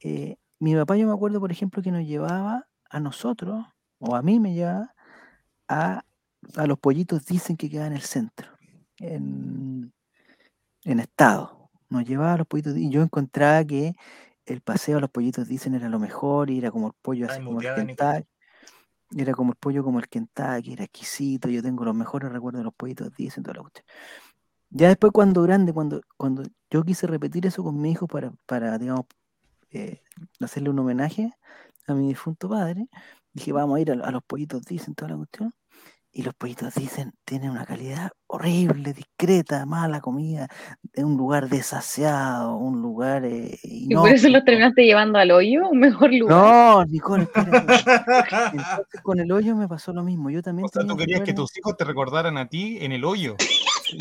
[0.00, 3.66] Eh, mi papá, yo me acuerdo, por ejemplo, que nos llevaba a nosotros,
[4.02, 4.94] o a mí me llevaba,
[5.68, 6.04] a
[6.56, 8.48] a los pollitos dicen que queda en el centro,
[8.98, 9.92] en,
[10.84, 11.70] en estado.
[11.88, 13.94] Nos llevaba a los pollitos y yo encontraba que
[14.46, 17.36] el paseo a los pollitos dicen era lo mejor y era como el pollo Ay,
[17.36, 17.74] así como el.
[17.74, 18.28] Kentucky.
[19.14, 21.48] Era como el pollo como el Kentucky, era exquisito.
[21.48, 23.84] Yo tengo los mejores recuerdos de los pollitos dicen toda la cuestión.
[24.70, 28.78] Ya después cuando grande, cuando, cuando yo quise repetir eso con mi hijo para, para
[28.78, 29.04] digamos,
[29.70, 30.00] eh,
[30.40, 31.30] hacerle un homenaje
[31.86, 32.88] a mi difunto padre,
[33.32, 35.52] dije, vamos a ir a, a los pollitos dicen toda la cuestión.
[36.14, 40.46] Y los pollitos dicen, tienen una calidad horrible, discreta, mala comida,
[40.82, 43.24] de un lugar desaseado, un lugar...
[43.24, 46.36] eh, Y por eso los terminaste llevando al hoyo, un mejor lugar.
[46.36, 47.74] No, Nicole, espérate.
[48.52, 50.28] Entonces con el hoyo me pasó lo mismo.
[50.28, 52.92] Yo también O sea, tenía tú querías que tus hijos te recordaran a ti en
[52.92, 53.36] el hoyo.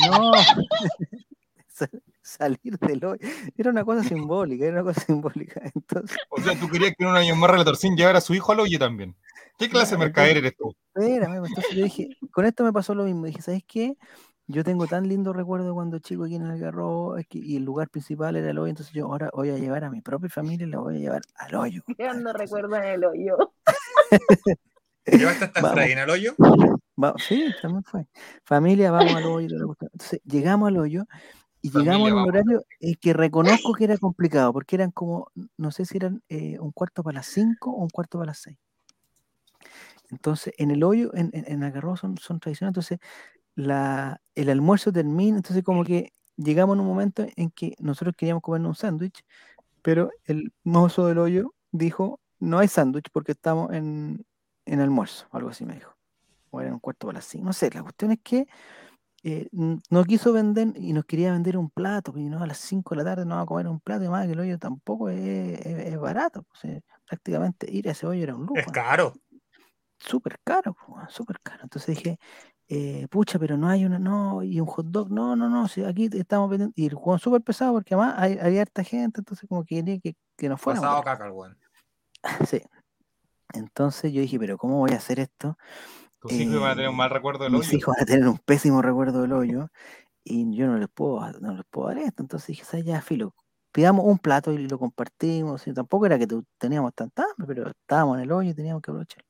[0.09, 0.31] No,
[2.21, 3.19] salir del hoyo.
[3.57, 5.61] Era una cosa simbólica, era una cosa simbólica.
[5.73, 8.51] Entonces, O sea, tú querías que en un año más Relatorcín llevara a su hijo
[8.51, 9.15] al hoyo también.
[9.57, 10.73] ¿Qué clase de mercader eres tú?
[10.95, 13.25] espérame, entonces yo dije, con esto me pasó lo mismo.
[13.25, 13.95] Dije, ¿sabes qué?
[14.47, 17.63] Yo tengo tan lindo recuerdo cuando chico aquí en el Algarrobo es que- y el
[17.63, 20.67] lugar principal era el hoyo, entonces yo ahora voy a llevar a mi propia familia
[20.67, 21.83] y la voy a llevar al hoyo.
[21.97, 23.37] Quedando recuerdo en el hoyo.
[25.05, 25.59] ¿Llevaste hasta.
[25.59, 26.35] Efraín al hoyo?
[27.01, 28.07] Va- sí, también fue.
[28.45, 29.57] Familia, vamos al hoyo.
[29.91, 31.05] Entonces, llegamos al hoyo
[31.61, 35.31] y Familia, llegamos en un horario eh, que reconozco que era complicado, porque eran como,
[35.57, 38.39] no sé si eran eh, un cuarto para las 5 o un cuarto para las
[38.39, 38.57] 6.
[40.09, 42.99] Entonces, en el hoyo, en, en, en Algarrobo son, son tradicionales, entonces
[43.55, 48.41] la, el almuerzo termina, entonces como que llegamos en un momento en que nosotros queríamos
[48.41, 49.23] comernos un sándwich,
[49.81, 54.25] pero el mozo del hoyo dijo, no hay sándwich porque estamos en,
[54.65, 55.95] en almuerzo, algo así me dijo.
[56.49, 58.47] O era un cuarto para las cinco, no sé, la cuestión es que
[59.23, 62.95] eh, no quiso vender y nos quería vender un plato, y no, a las 5
[62.95, 65.09] de la tarde no va a comer un plato, y más que el hoyo tampoco
[65.09, 65.19] es,
[65.65, 69.13] es- es barato, pues, eh, prácticamente ir a ese hoyo era un lujo Es caro.
[69.99, 71.63] súper caro, weón, súper caro.
[71.63, 72.17] Entonces dije,
[72.67, 75.83] eh, pucha, pero no hay una, no, y un hot dog, no, no, no, si
[75.83, 79.47] aquí estamos vendiendo, y el juego súper pesado porque además hay, había harta gente, entonces
[79.47, 80.87] como que quería que, que nos fuéramos.
[80.87, 81.51] Pasado de caca, el ahí.
[82.49, 82.61] Sí.
[83.53, 85.57] Entonces yo dije, pero ¿cómo voy a hacer esto?
[86.21, 87.77] Tus hijos iban a tener un mal recuerdo del Mis hoyo.
[87.77, 89.69] hijos van a tener un pésimo recuerdo del hoyo
[90.23, 92.21] y yo no les puedo, no les puedo dar esto.
[92.21, 93.33] Entonces dije, ¿sabes ya, filo?
[93.71, 95.65] Pidamos un plato y lo compartimos.
[95.67, 96.27] y tampoco era que
[96.59, 99.25] teníamos tanta hambre, pero estábamos en el hoyo y teníamos que aprovechar.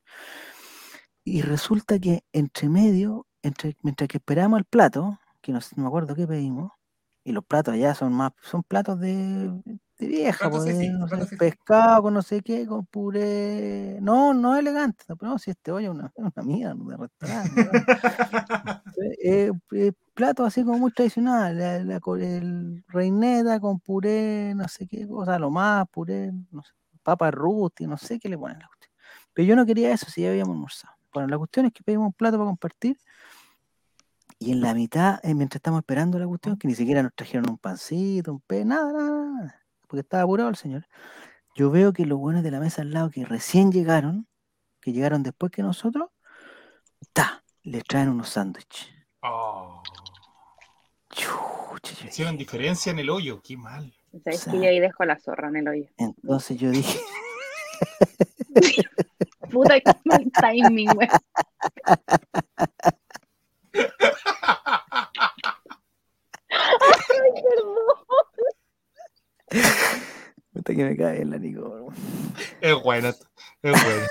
[1.24, 6.14] Y resulta que entre medio, entre, mientras que esperábamos el plato, que no me acuerdo
[6.14, 6.72] qué pedimos,
[7.24, 9.50] y los platos allá son más, son platos de,
[9.98, 13.98] de vieja, Platos pues, no sé, pescado con no sé qué, con puré.
[14.00, 17.64] No, no elegante, no, pero si este hoyo es una, es una mierda de restaurante.
[17.64, 17.70] ¿no?
[19.24, 24.86] Eh, eh, platos así como muy tradicional, la, la el reineta con puré, no sé
[24.86, 26.72] qué cosa, lo más, puré, no sé,
[27.02, 28.92] papa rusti, no sé qué le ponen a la cuestión.
[29.32, 30.94] Pero yo no quería eso si ya habíamos almorzado.
[31.12, 32.96] Bueno, la cuestión es que pedimos un plato para compartir
[34.42, 37.48] y en la mitad, eh, mientras estamos esperando la cuestión, que ni siquiera nos trajeron
[37.50, 40.86] un pancito, un pe, nada, nada, nada, nada, porque estaba apurado el señor.
[41.54, 44.26] Yo veo que los buenos de la mesa al lado que recién llegaron,
[44.80, 46.08] que llegaron después que nosotros,
[47.12, 48.88] ta, les traen unos sándwiches.
[49.22, 49.82] Oh,
[51.10, 53.94] Chucha, hicieron diferencia en el hoyo, qué mal.
[54.24, 55.86] Sabes sea- que yo ahí dejo la zorra en el hoyo.
[55.98, 56.98] Entonces yo dije,
[59.50, 61.08] Puta que mal timing, güey.
[66.48, 67.76] Ay, perdón.
[70.52, 71.92] puta que me cae la Nico.
[72.60, 73.16] Es bueno, es
[73.62, 74.06] bueno.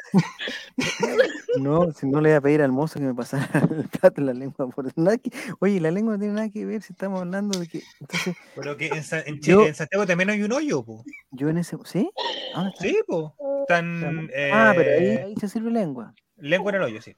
[1.60, 3.46] No, si no le voy a pedir al mozo que me pasara
[3.78, 4.70] el plato en la lengua.
[4.70, 7.68] Por nada que- oye, la lengua no tiene nada que ver si estamos hablando de
[7.68, 7.84] que.
[8.00, 11.04] Entonces, Pero que en, Sa- en Yo- en Santiago también hay un hoyo, po.
[11.32, 11.76] yo en ese.
[11.84, 12.10] ¿Sí?
[12.56, 12.84] ¿A ¿Dónde está?
[12.86, 13.36] Sí, po.
[13.64, 14.30] Están.
[14.54, 16.14] Ah, pero ahí, eh, ahí se sirve lengua.
[16.38, 17.18] Lengua en el hoyo, sí.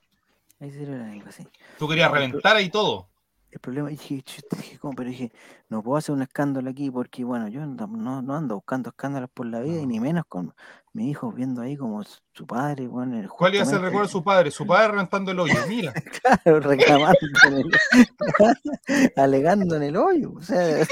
[0.64, 1.46] Ahí se la lengua, sí.
[1.78, 3.10] Tú querías reventar ahí todo.
[3.52, 4.24] El problema, dije,
[4.56, 4.96] dije, ¿cómo?
[4.96, 5.32] Pero dije,
[5.68, 9.46] no puedo hacer un escándalo aquí porque, bueno, yo no, no- ando buscando escándalos por
[9.46, 10.56] la vida y ni menos con
[10.94, 14.08] mi hijo viendo ahí como su padre, bueno, el- ¿Cuál iba a ser el recuerdo
[14.08, 14.52] de su padre?
[14.52, 15.54] Su padre reventando el hoyo.
[15.68, 15.92] Mira,
[16.24, 17.54] Claro, reclamando en
[18.88, 20.32] el, alegando en el hoyo.
[20.32, 20.88] O sea,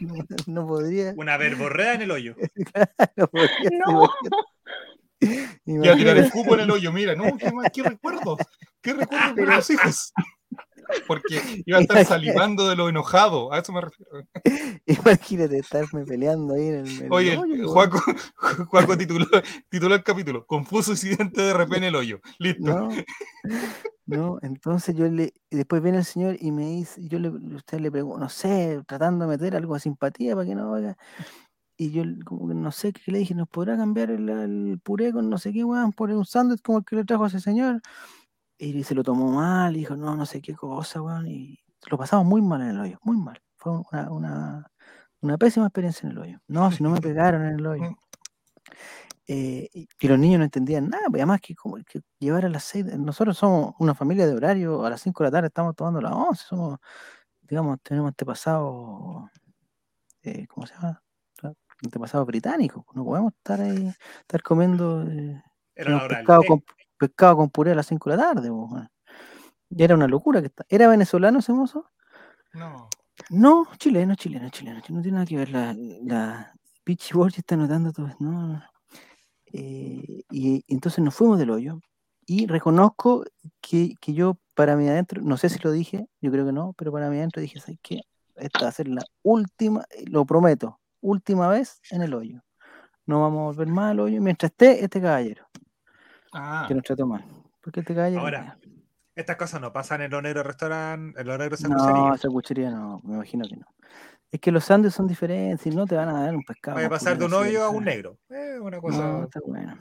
[0.00, 0.14] no,
[0.46, 1.12] no podría.
[1.16, 2.34] Una verborrea en el hoyo.
[3.16, 4.08] no podría No.
[5.20, 6.90] iba a tirar el Imagínate, cubo en el hoyo.
[6.92, 8.38] Mira, no, qué, qué recuerdos.
[8.82, 10.12] Qué recuerdos de los hijos.
[11.06, 13.52] Porque iba a estar salivando de lo enojado.
[13.52, 14.26] A eso me refiero.
[14.86, 17.66] imagínate estarme peleando ahí en el, en el Oye, el-.
[17.66, 18.00] Juaco,
[18.68, 19.26] Juaco tituló,
[19.68, 22.20] tituló el capítulo Confuso incidente de repente en el hoyo.
[22.38, 22.64] Listo.
[22.64, 22.88] No,
[24.06, 27.90] no, entonces yo le, después viene el señor y me dice, yo le, usted le
[27.90, 30.96] pregunto, no sé, tratando de meter algo de simpatía para que no oiga.
[31.76, 35.12] Y yo como que no sé qué le dije, ¿nos podrá cambiar el, el puré
[35.12, 37.40] con no sé qué, weón, por un sándwich como el que le trajo a ese
[37.40, 37.80] señor?
[38.60, 41.58] Y se lo tomó mal, dijo, no, no sé qué cosa, weón, y
[41.90, 43.40] lo pasamos muy mal en el hoyo, muy mal.
[43.56, 44.70] Fue una, una,
[45.20, 46.38] una pésima experiencia en el hoyo.
[46.46, 47.96] No, si no me pegaron en el hoyo.
[49.26, 52.64] Eh, y los niños no entendían nada, pues además que como que llevar a las
[52.64, 55.76] seis, de- nosotros somos una familia de horario, a las 5 de la tarde estamos
[55.76, 56.78] tomando las 11, somos,
[57.42, 59.30] digamos, tenemos antepasado,
[60.22, 61.00] eh, ¿cómo se llama?
[61.82, 65.40] Antepasado británico, no podemos estar ahí, estar comiendo eh,
[65.76, 66.64] Era pescado, con,
[67.00, 68.50] pescado con puré a las 5 de la tarde.
[68.50, 68.88] weón.
[69.70, 70.64] Y era una locura que está.
[70.68, 71.86] ¿Era venezolano ese mozo?
[72.52, 72.88] No.
[73.30, 74.80] No, chileno, chileno, chileno.
[74.90, 75.50] No tiene nada que ver.
[75.50, 76.52] La, la
[76.84, 78.22] Pichi Borges está notando todo esto.
[78.22, 78.62] No, no.
[79.46, 81.80] Eh, y, y entonces nos fuimos del hoyo.
[82.26, 83.24] Y reconozco
[83.60, 86.74] que, que yo, para mí adentro, no sé si lo dije, yo creo que no,
[86.74, 88.02] pero para mí adentro dije, ¿sabes qué?
[88.36, 92.42] Esta va a ser la última, eh, lo prometo, última vez en el hoyo.
[93.06, 95.44] No vamos a volver más al hoyo mientras esté este caballero,
[96.32, 97.24] Ah, que nos trató mal.
[97.60, 98.20] Porque este caballero.
[98.20, 98.58] Ahora,
[99.14, 103.14] Estas cosas no pasan en los negros restaurantes, en los negros No, cuchería no, me
[103.14, 103.66] imagino que no.
[104.30, 106.76] Es que los sándwiches son diferentes y no te van a dar un pescado.
[106.76, 108.16] Vaya a pasar de un hoyo a un negro.
[108.28, 108.98] Es una cosa.
[108.98, 109.76] No, está bueno.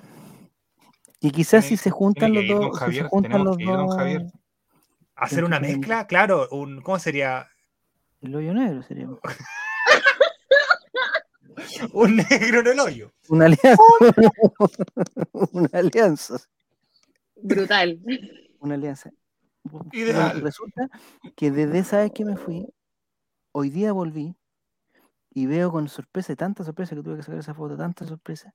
[1.21, 3.95] Y quizás si se juntan los dos, si se Javier, juntan los dos.
[5.15, 7.47] Hacer una mezcla, claro, un, ¿cómo sería?
[8.21, 9.07] el hoyo negro sería.
[11.94, 13.11] Un negro en el hoyo.
[13.30, 13.84] Una alianza.
[15.52, 16.38] una alianza.
[17.36, 17.99] Brutal.
[18.60, 19.11] Una alianza.
[19.91, 20.31] Ideal.
[20.34, 20.90] Bueno, resulta
[21.36, 22.65] que desde esa vez que me fui,
[23.52, 24.36] hoy día volví
[25.31, 28.53] y veo con sorpresa, tanta sorpresa que tuve que sacar esa foto, tanta sorpresa,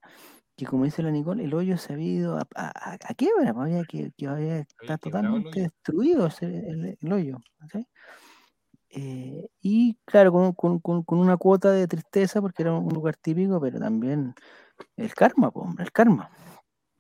[0.57, 3.55] que como dice la Nicole, el hoyo se había ido a, a, a- a quiebra,
[3.55, 7.39] pues, había que, que había está el totalmente destruido ese- el, el hoyo.
[7.59, 7.87] ¿cachai?
[8.97, 13.17] Eh, y claro, con, con- con- con una cuota de tristeza porque era un lugar
[13.17, 14.35] típico, pero también
[14.97, 16.31] el karma, pues, hombre, el karma.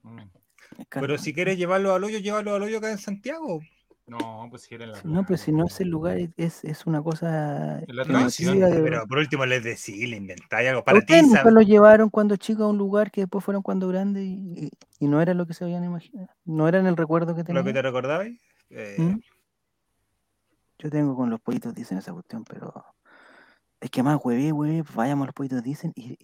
[0.02, 0.18] Mm.
[0.78, 1.06] el karma.
[1.06, 3.60] Pero si quieres llevarlo al hoyo, llévalo al hoyo acá en Santiago.
[4.06, 6.84] No, pues si era en la No, pero si no es el lugar, es, es
[6.84, 11.04] una cosa Es la de- Pero por último les decís, le inventáis algo para ti.
[11.04, 14.66] ¿Ustedes nunca los llevaron cuando chicos a un lugar que después fueron cuando grandes y,
[14.66, 16.28] y- y no era lo que se habían imaginado?
[16.44, 17.64] ¿No era en el recuerdo que Lo tenían?
[17.64, 18.38] que te recordabais.
[18.68, 19.20] Eh, ¿Mm?
[20.84, 22.84] Yo tengo con los pollitos dicen esa cuestión, pero
[23.80, 26.18] es que más huevé, huevé, vayamos a los pollitos dicen y,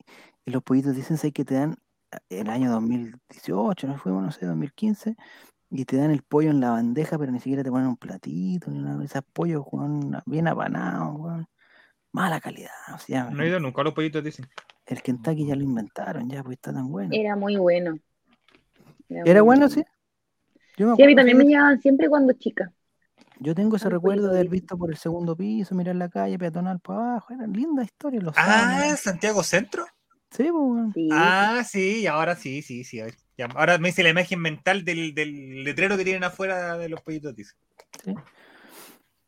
[0.45, 1.77] y los pollitos dicen sé que te dan
[2.29, 5.17] el año 2018, nos fuimos, no sé, 2015,
[5.71, 8.71] y te dan el pollo en la bandeja, pero ni siquiera te ponen un platito,
[8.71, 11.49] ni nada de esos pollos, weón, bien apanados, weón.
[12.13, 14.47] Mala calidad, o sea, No he ido nunca a los pollitos, dicen.
[14.85, 17.15] el Kentucky ya lo inventaron, ya, pues está tan bueno.
[17.15, 17.99] Era muy bueno.
[19.09, 19.83] ¿Era muy bueno, sí?
[20.77, 22.71] Yo me Sí, a mí también me llevaban siempre cuando chica.
[23.43, 26.79] Yo tengo ese recuerdo de haber visto por el segundo piso, mirar la calle peatonal
[26.79, 28.95] para abajo, eran lindas historias los Ah.
[28.99, 29.87] Santiago Centro.
[30.31, 30.93] Sí, pues, weón.
[30.93, 31.09] Sí.
[31.11, 33.01] Ah, sí, ahora sí, sí, sí.
[33.01, 36.77] a ver, ya, ahora me hice la imagen mental del, del letrero que tienen afuera
[36.77, 37.55] de los pollitos, dice.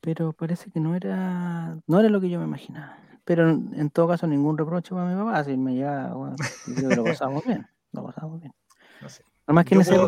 [0.02, 2.98] pero parece que no era no era lo que yo me imaginaba.
[3.24, 6.36] Pero en, todo caso, ningún reproche para mi papá, si me llegaba, bueno,
[6.66, 8.52] yo creo que lo pasamos bien, lo pasamos bien.
[9.00, 9.24] No sé.
[9.46, 10.02] Además que en ese al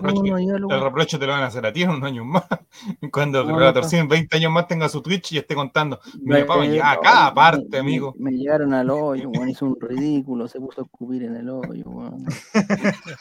[0.71, 2.45] El reproche te lo van a hacer a ti en un año más.
[3.13, 5.99] Cuando No, el en 20 años más tenga su Twitch y esté contando.
[6.21, 8.15] Mi me- papá me lleva acá aparte, me- amigo.
[8.19, 11.85] Me, llegaron al hoyo, weón, hizo un ridículo, se puso a escupir en el hoyo,
[11.87, 12.25] weón.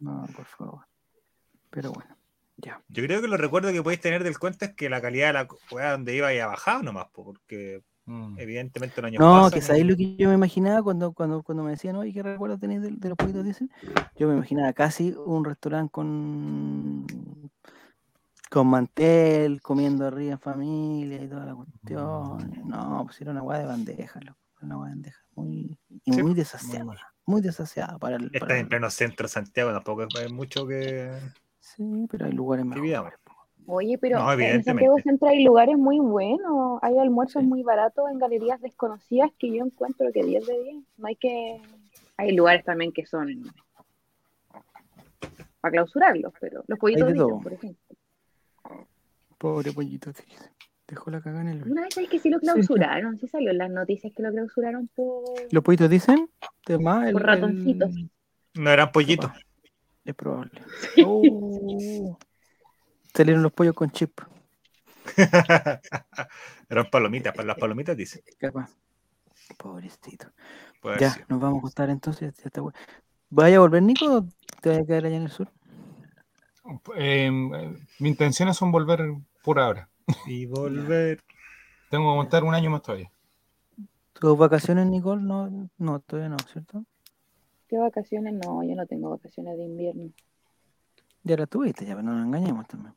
[0.00, 0.86] No, por favor.
[1.70, 2.16] Pero bueno,
[2.56, 2.80] ya.
[2.88, 5.32] Yo creo que los recuerdos que podéis tener del cuento es que la calidad de
[5.32, 8.38] la weá donde iba ya bajado nomás, po, porque Mm.
[8.38, 11.62] evidentemente un año No, pasa que sabéis lo que yo me imaginaba cuando, cuando, cuando
[11.62, 13.70] me decían, oye, ¿qué recuerdos tenéis de, de los pollitos dicen?
[14.16, 17.06] Yo me imaginaba casi un restaurante con
[18.50, 22.50] con mantel, comiendo arriba en familia y toda la cuestión.
[22.66, 24.38] No, pues era una hueá de bandeja, loco.
[24.62, 26.84] Una hueá de bandeja muy, y Sí, muy muy desasiada.
[27.26, 28.24] Muy desasiada para el.
[28.26, 31.10] Está para en el- pleno centro de Santiago, tampoco hay mucho que.
[31.60, 32.64] Sí, pero hay lugares
[33.22, 33.27] po.
[33.70, 34.64] Oye, pero No, en.
[34.64, 37.48] Santiago Centro hay lugares muy buenos, hay almuerzos Sí.
[37.48, 40.76] muy baratos en galerías desconocidas que yo encuentro que 10 de 10.
[40.96, 41.60] No hay que.
[42.16, 43.28] Hay lugares también que son
[45.60, 47.96] para clausurarlos, pero los pollitos dicen, por ejemplo.
[49.36, 50.50] Pobre pollito, te dice.
[50.86, 51.70] Dejó la cagada en el.
[51.70, 52.52] Una vez hay que sí lo Sí, sí.
[52.52, 56.30] clausuraron, sí salió en las noticias que lo clausuraron por, ¿Los pollitos dicen?
[56.66, 57.90] De más, el- por ratoncitos.
[57.94, 58.10] el-
[58.54, 59.30] No eran pollitos.
[60.06, 60.52] Es probable.
[61.06, 62.18] Oh.
[63.18, 64.20] Salieron los pollos con chip.
[66.68, 68.22] eran palomitas, para las palomitas dice.
[68.38, 68.70] Capaz.
[69.56, 70.28] Pobrecito.
[70.80, 71.26] Puede Ya, ser.
[71.28, 72.32] nos vamos a acostar entonces.
[72.36, 72.78] Ya está bueno.
[73.28, 74.18] ¿Vaya a volver, Nico?
[74.18, 74.26] o
[74.60, 75.50] ¿Te vas a quedar allá en el sur?
[76.94, 77.28] Eh,
[77.98, 79.00] mis intenciones son volver
[79.42, 79.88] por ahora.
[80.26, 81.20] Y volver.
[81.90, 83.10] Tengo que montar un año más todavía.
[84.12, 85.22] ¿Tus vacaciones, Nicole?
[85.22, 86.84] No, no, todavía no, ¿cierto?
[87.66, 88.34] ¿Qué vacaciones?
[88.34, 90.12] No, yo no tengo vacaciones de invierno.
[91.24, 92.94] Ya la tuviste, ya, pero no nos engañemos también.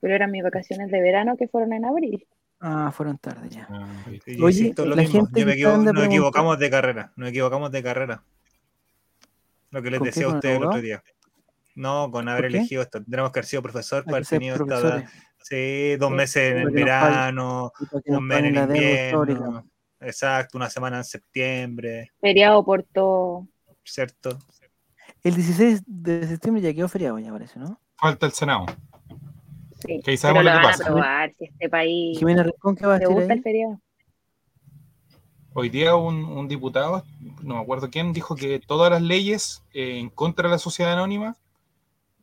[0.00, 2.26] Pero eran mis vacaciones de verano que fueron en abril.
[2.60, 3.66] Ah, fueron tarde ya.
[3.70, 3.86] Ah,
[4.26, 7.12] Y yo Oye, insisto, lo la mismo, gente yo me equivo- nos equivocamos de carrera,
[7.16, 8.22] nos equivocamos de carrera.
[9.70, 11.02] Lo que les ¿Con qué, decía a ustedes el otro día.
[11.76, 13.00] No, con haber elegido esto.
[13.02, 15.04] Tendremos que haber sido profesor para haber tenido esta.
[15.42, 17.72] Sí, dos meses en el verano,
[18.06, 19.66] un mes en el invierno.
[20.00, 23.46] Exacto, una semana en septiembre, Feriado por todo.
[23.84, 24.38] ¿cierto?
[25.22, 27.80] El 16 de septiembre ya quedó feriado, ya parece, ¿no?
[27.96, 28.66] Falta el Senado.
[29.86, 30.00] Sí.
[30.04, 30.84] Que ahí sabemos Pero lo lo que van a pasa.
[30.90, 33.38] aprobar si este país Jimena Rincón, ¿qué va a decir gusta ahí?
[33.38, 33.80] el feriado.
[35.52, 37.04] Hoy día un, un diputado,
[37.42, 40.92] no me acuerdo quién, dijo que todas las leyes eh, en contra de la sociedad
[40.92, 41.36] anónima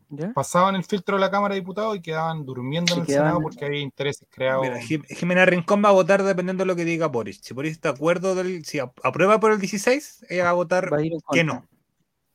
[0.10, 0.32] ¿Ya?
[0.34, 3.42] pasaban el filtro de la Cámara de Diputados y quedaban durmiendo en el quedaban- Senado
[3.42, 4.62] porque había intereses creados.
[4.64, 7.42] Mira, Jim- Jimena Rincón va a votar dependiendo de lo que diga Boris.
[7.44, 10.54] Si Boris está de acuerdo, del, si ap- aprueba por el 16, ella va a
[10.54, 11.68] votar Va a que no.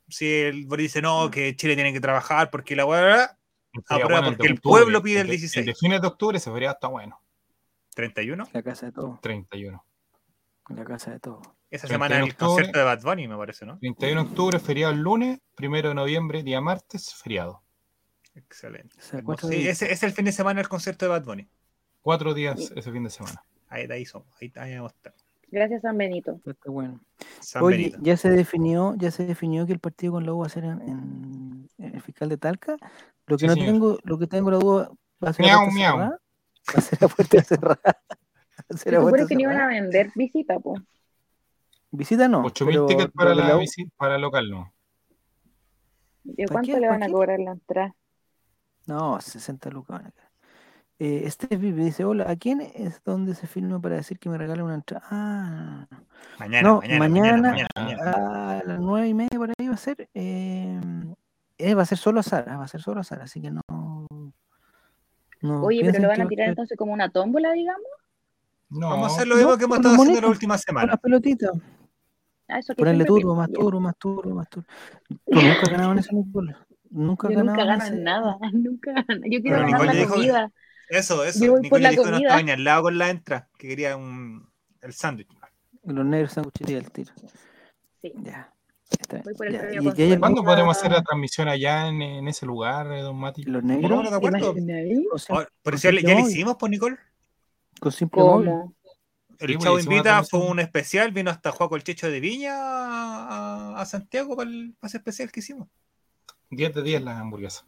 [0.08, 3.38] Si el Boris dice no, que Chile tiene que trabajar porque la hueá
[3.88, 4.80] Aprueba bueno el porque de el octubre.
[4.82, 5.66] pueblo pide el de- 16.
[5.66, 7.20] de fines de octubre ese feriado está bueno.
[7.94, 8.48] 31.
[8.52, 9.18] La casa de todo.
[9.22, 9.84] 31.
[10.68, 11.40] La casa de todo.
[11.70, 12.46] Esa 31 semana de el octubre.
[12.48, 13.78] concierto de Bad Bunny, me parece, ¿no?
[13.78, 15.40] 31 de octubre, feriado el lunes.
[15.58, 17.62] 1 de noviembre, día martes, feriado.
[18.34, 18.96] Excelente.
[18.98, 19.20] O sea,
[19.50, 21.48] Sí, ese es el fin de semana el concierto de Bad Bunny.
[22.00, 23.44] Cuatro días ese fin de semana.
[23.68, 24.28] Ahí, de ahí somos.
[24.40, 25.14] Ahí, ahí vamos a estar.
[25.52, 26.40] Gracias, San Benito.
[26.46, 26.98] Está bueno.
[27.40, 27.98] San Oye, Benito.
[28.00, 30.64] ya se definió, ya se definió que el partido con la U va a ser
[30.64, 32.76] en, en- en el fiscal de Talca.
[33.26, 33.68] Lo que Sí, no señor.
[33.68, 34.90] tengo, lo que tengo la duda
[35.22, 35.92] va a ser Miau, puerta miau.
[35.92, 36.20] cerrada.
[36.74, 37.98] Va a ser a puerta cerrada.
[38.70, 40.80] Se supone que no iban a vender visita, pues.
[41.90, 42.42] Visita no.
[42.44, 44.72] 8.000 pero- tickets para la, visi- para el local, ¿no?
[46.24, 46.80] ¿De ¿Pa' cuánto qué?
[46.80, 47.94] le ¿Pa' van a cobrar la entrada?
[48.86, 50.30] No, 60 lucas van a quedar.
[51.04, 54.38] Eh, Steve Vive dice, hola, ¿a quién es donde se filma para decir que me
[54.38, 55.04] regalen una entrada?
[55.10, 55.88] Ah,
[56.38, 58.12] Mañana, no, mañana, mañana, mañana, mañana.
[58.58, 60.08] a las nueve y media por ahí va a ser.
[60.14, 60.80] eh,
[61.58, 63.50] eh, va a ser solo a Sara, va a ser solo a Sara, así que
[63.50, 63.62] no.
[65.40, 67.82] no Oye, pero lo van a va tirar ser entonces como una tómbola, digamos.
[68.70, 70.82] No, Vamos a hacer lo no, mismo que hemos estado las haciendo últimas con las
[70.84, 71.00] semanas.
[71.00, 71.50] pelotitas.
[72.46, 74.66] Ah, eso Ponerle turbo, más turbo, más turbo, más turbo.
[75.08, 76.56] Tú nunca en ese fútbol.
[76.90, 78.94] Nunca Yo nunca gano ese- en nada, nunca.
[79.08, 80.52] Yo quiero Pero ganar Nicole la dijo comida.
[80.93, 81.43] Eso, eso.
[81.44, 82.43] Yo voy por Nicole la no comida.
[82.43, 84.47] ni al lado con la entra, que quería un,
[84.82, 85.28] el sándwich.
[85.85, 87.12] Los negros sanguchería del tiro.
[88.02, 88.12] Sí.
[88.16, 88.52] Ya.
[88.90, 90.05] Está Voy por el ya.
[90.05, 90.19] ¿Y- y.
[90.19, 93.43] ¿Cuándo podremos hacer la transmisión allá en, en ese lugar, eh, don Mati?
[93.44, 94.55] Los negros de acuerdo.
[94.55, 96.98] Pero con si ya, le- hicimos, pues, Nicole.
[97.81, 98.20] Con simple.
[98.20, 98.74] ¿Cómo?
[99.39, 103.81] El pues, Chavo Invita fue un especial, vino hasta Juaco el Checho de Viña a,
[103.81, 105.69] a Santiago para el pase especial que hicimos.
[106.51, 107.64] 10 de 10 las hamburguesas.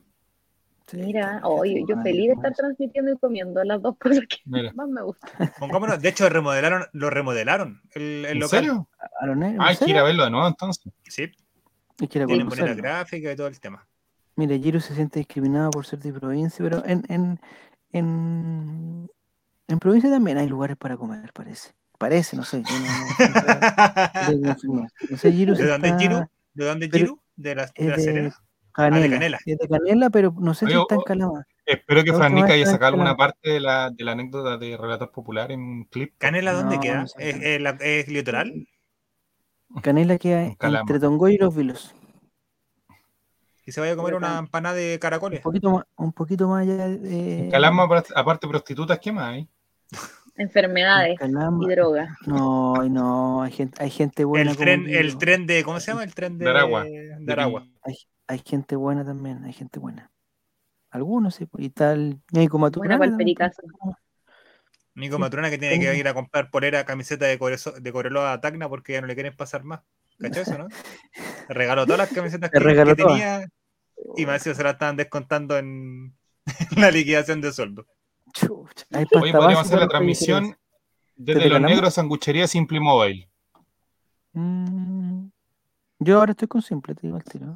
[0.86, 1.46] Sí, Mira, está
[1.94, 4.70] yo feliz de estar transmitiendo y comiendo las dos cosas que Mira.
[4.74, 5.30] más me gustan.
[5.58, 8.48] Pongámonos, de hecho, remodelaron, lo remodelaron el, el ¿En local.
[8.60, 8.88] serio?
[9.20, 9.60] A los negros.
[9.60, 10.00] Ah, ¿en hay que ir serio?
[10.02, 10.92] a verlo de nuevo entonces.
[11.04, 11.22] Sí,
[12.00, 13.86] Hay que ir a tienen bonita gráfica y todo el tema.
[14.36, 17.40] Mire, Giro se siente discriminado por ser de provincia, pero en, en,
[17.92, 19.10] en,
[19.68, 21.72] en provincia también hay lugares para comer, parece.
[21.96, 22.62] Parece, no sé.
[22.62, 24.90] yo no- no- no- no- confirmar.
[25.08, 26.26] No sé, Giro ¿De dónde es Giru?
[26.52, 27.20] ¿De dónde es pero Giru?
[27.36, 28.43] ¿De la, de la Serena?
[28.74, 29.14] Canela.
[29.16, 29.38] Canela.
[29.46, 31.00] Es de Canela, pero no sé si está en.
[31.66, 34.12] Espero que La Fran última Nica vez haya sacado alguna parte de la, de la
[34.12, 36.12] anécdota de Relator Popular en un clip.
[36.18, 37.00] ¿Canela dónde No, queda?
[37.02, 37.30] no sé.
[37.30, 38.68] ¿Es, es la- es litoral?
[39.82, 41.94] Canela queda entre Tongoy y Los Vilos.
[43.66, 45.40] Y se vaya a comer una empanada de Un caracoles.
[45.40, 47.48] poquito más, un poquito más allá de.
[47.50, 49.48] Calama, aparte- aparte prostitutas, ¿qué más hay?
[50.36, 51.64] Enfermedades Calama.
[51.64, 52.10] y drogas.
[52.26, 54.50] No, no, hay gente, hay gente buena.
[54.50, 56.04] El como tren, el tren de, ¿cómo se llama?
[56.04, 56.84] El tren de, De Aragua.
[56.84, 57.66] de Aragua.
[57.82, 57.96] Hay,
[58.26, 60.10] hay gente buena también, hay gente buena.
[60.90, 62.20] Algunos, sí, pues, y tal.
[63.16, 63.62] Pericazo.
[63.80, 63.96] pues,
[64.94, 68.40] Nico Matrona que tiene que ir a comprar polera, camiseta de, Corezo- de Coreloa a
[68.40, 69.80] Tacna porque ya no le quieren pasar más.
[70.18, 70.68] ¿Cachai eso, no?
[71.48, 72.60] Regaló todas las camisetas que,
[72.94, 73.48] tenía
[74.16, 76.14] y más encima se las estaban descontando en,
[76.76, 77.86] en la liquidación de sueldo.
[78.34, 80.56] Chucha, Hoy podríamos básica hacer la transmisión
[81.16, 81.60] desde ¿Desde Los?
[81.70, 83.28] Negros Sanguchería Simple Mobile.
[84.32, 85.28] Mm,
[86.00, 87.54] yo ahora estoy con simple, te digo al tiro.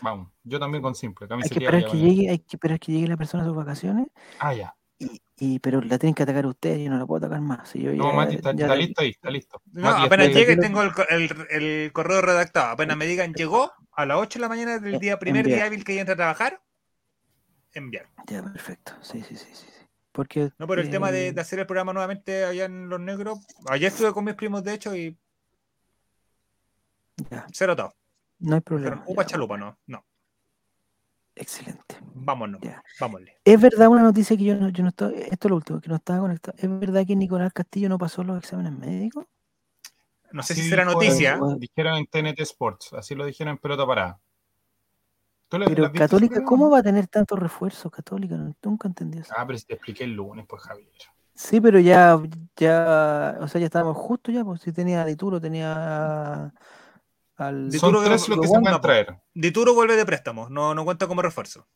[0.00, 1.26] Vamos, yo también con Simple.
[1.30, 4.06] Hay que esperar que llegue, hay que esperar que llegue la persona a sus vacaciones,
[4.40, 4.74] Ah, ya.
[4.98, 7.68] y, y- pero la tienen que atacar ustedes, yo no la puedo atacar más.
[7.68, 9.62] Si yo No, ya- Mati, está, ya está le- listo ahí, está listo.
[9.72, 12.72] No, Mati, apenas está llegue tengo el, co- el- el correo redactado.
[12.72, 15.56] Apenas me digan llegó a las 8 de la mañana del Eh, día primer día
[15.56, 15.66] enviar.
[15.68, 16.62] hábil que yo entre a trabajar,
[17.74, 18.06] enviar.
[18.26, 18.92] Ya, perfecto.
[19.02, 19.66] Sí, sí, sí, sí.
[20.14, 23.00] Porque, No, pero el tema de, eh, de hacer el programa nuevamente allá en Los
[23.00, 25.18] Negros, ayer estuve con mis primos de hecho y
[27.28, 27.92] ya, cero todo.
[28.38, 29.02] no hay problema.
[29.08, 30.06] upa ya, chalupa, no, no,
[31.34, 31.96] Excelente.
[32.14, 32.80] vámonos, Ya.
[33.00, 33.28] vámonos.
[33.44, 35.88] Es verdad una noticia que yo no, yo no estaba, esto es lo último, que
[35.88, 36.56] no estaba conectado.
[36.60, 39.26] ¿Es verdad que Nicolás Castillo no pasó los exámenes médicos?
[40.30, 41.40] No sé Así si será noticia.
[41.58, 44.20] Dijeron en TNT Sports, así lo dijeron en pelota parada.
[45.54, 46.44] ¿Tú lo- lo Pero Católica?
[46.44, 48.36] ¿cómo va a tener tantos refuerzos Católica?
[48.36, 49.32] No- Nunca entendí eso.
[49.36, 50.88] Ah, pero si te expliqué el lunes, pues Javier.
[51.34, 52.20] Sí, pero ya,
[52.56, 56.52] ya, o sea, ya estábamos justo ya, pues si tenía a Dituro, tenía
[57.36, 57.70] al...
[57.70, 58.80] Dituro Son tres lo- los que se pueden po.
[58.80, 59.16] traer.
[59.34, 61.66] Dituro vuelve de préstamo, no, no cuenta como refuerzo.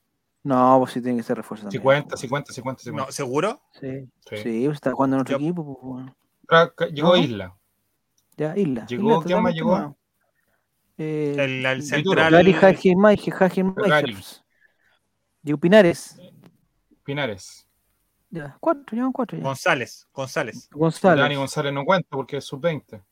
[0.45, 1.81] No, pues sí tiene que ser refuerzo también.
[1.83, 3.07] 50, 50, 50, 50.
[3.07, 3.61] No, ¿Seguro?
[3.81, 4.37] Sí, Sí.
[4.37, 6.17] sí, pues está jugando en otro equipo, pues bueno.
[6.95, 7.17] Llegó No.
[7.17, 7.57] Isla.
[8.37, 8.87] Ya, Isla.
[8.87, 9.97] Llegó- Isla ¿quién más llegó?
[10.99, 12.33] Eh, El, el central.
[12.33, 12.53] Gary.
[12.53, 14.17] Gary.
[15.43, 16.19] Llegó Pinares.
[17.05, 17.67] Pinares.
[18.31, 19.45] Ya, cuatro, llevan cuatro ya.
[19.45, 20.69] González, González.
[20.71, 21.23] González.
[21.23, 23.03] Dani González no cuenta porque es sub-20.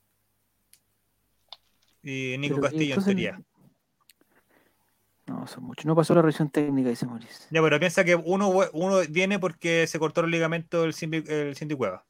[2.02, 3.40] Y Nico Pero, Castillo, entonces- en teoría.
[5.26, 5.84] No, son muchos.
[5.86, 7.48] No pasó la revisión técnica, dice Maurice.
[7.50, 11.56] Ya, pero piensa que uno, uno viene porque se cortó el ligamento del Cindy, el
[11.56, 12.04] Cindy Cueva.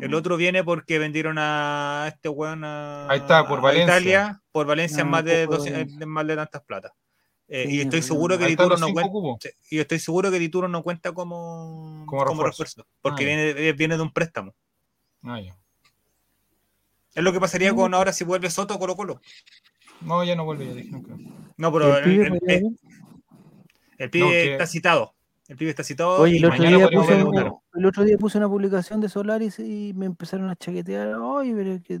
[0.00, 3.84] El otro viene porque vendieron a este weón a, Ahí está, por a Valencia.
[3.96, 6.94] Italia, por Valencia en Ah, más de, poco 200 de- en más de tantas plata.
[7.48, 9.48] Eh, Sí, y estoy seguro que Dituro no cuenta.
[9.70, 12.64] Y estoy seguro que Dituro no cuenta como, Como como refuerzo.
[12.64, 12.86] refuerzo.
[13.02, 14.54] Porque Ah, viene, eh, viene de un préstamo.
[15.24, 15.56] Ah, ya.
[17.14, 19.20] Es lo que pasaría con ahora si vuelve Soto Colo Colo.
[20.00, 20.90] No, ya no vuelve, ya dije.
[20.90, 21.18] no creo.
[21.56, 22.72] No, pero ¿El el, pibe el- podría el- ir?
[23.98, 25.14] el pibe No, que- está citado.
[25.50, 26.20] El pibe está citado.
[26.22, 27.62] Oye, y el otro, día puse, ver un- uno.
[27.74, 31.14] el otro día puse una publicación de Solaris y me empezaron a chaquetear.
[31.16, 31.98] Oye, pero es que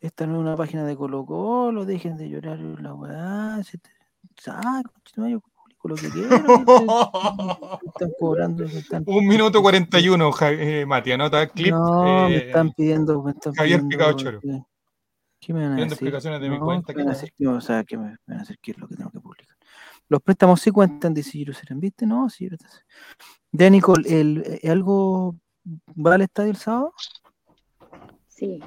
[0.00, 3.60] esta no es una página de Colo Colo, dejen de llorar la weá.
[3.62, 3.90] Si te,
[4.48, 4.80] ah,
[5.18, 6.28] yo publico lo que quiero.
[6.30, 6.34] me
[7.94, 8.64] están cobrando.
[8.64, 11.72] me están- Un minuto 41, Ja- eh, Mati, anota clip.
[11.74, 13.22] No, me eh, están pidiendo.
[13.22, 14.40] Me están Javier Picado Choro.
[14.40, 14.62] que-
[15.44, 15.92] ¿Qué me van a decir?
[15.92, 17.34] explicaciones de mi No, cuenta, ¿qué que me van a decir?
[17.36, 19.18] ¿Qué- O sea, ¿qué me me van a decir qué es lo que tengo que
[19.20, 19.31] publicar?
[20.12, 22.04] Los préstamos sí cuentan, dice Serán, ¿viste?
[22.04, 22.46] No, sí.
[23.50, 25.36] Ya, Nicole, el, eh, ¿algo
[25.96, 26.92] va al estadio el sábado?
[28.28, 28.60] Sí,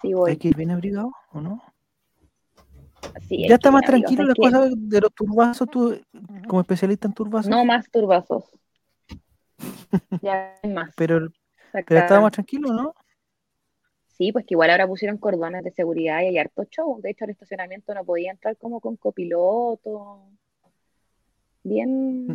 [0.00, 0.36] sí ¿Hay voy.
[0.36, 1.60] que ir bien abrigado o no?
[3.26, 6.00] Sí, hay ya está más tranquilo hay que- cosas de los turbazos, tú
[6.46, 8.44] como especialista en turbazos, No más turbazos.
[10.22, 10.94] Ya hay más.
[10.96, 11.28] pero,
[11.72, 12.94] pero estaba más tranquilo, ¿no?
[14.06, 17.00] Sí, pues que igual ahora pusieron cordones de seguridad y hay harto show.
[17.00, 20.30] De hecho, al estacionamiento no podía entrar como con copiloto.
[21.64, 22.26] Bien.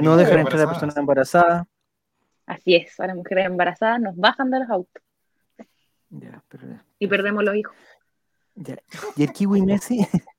[0.00, 1.68] No harto dejan de- entrar a la persona embarazada.
[2.46, 5.02] Así es, a las mujeres embarazadas nos bajan de los autos
[6.10, 7.74] Ya, pero, y perdemos los hijos.
[8.54, 8.76] ya.
[9.16, 9.98] ¿Y el Kiwi Messi?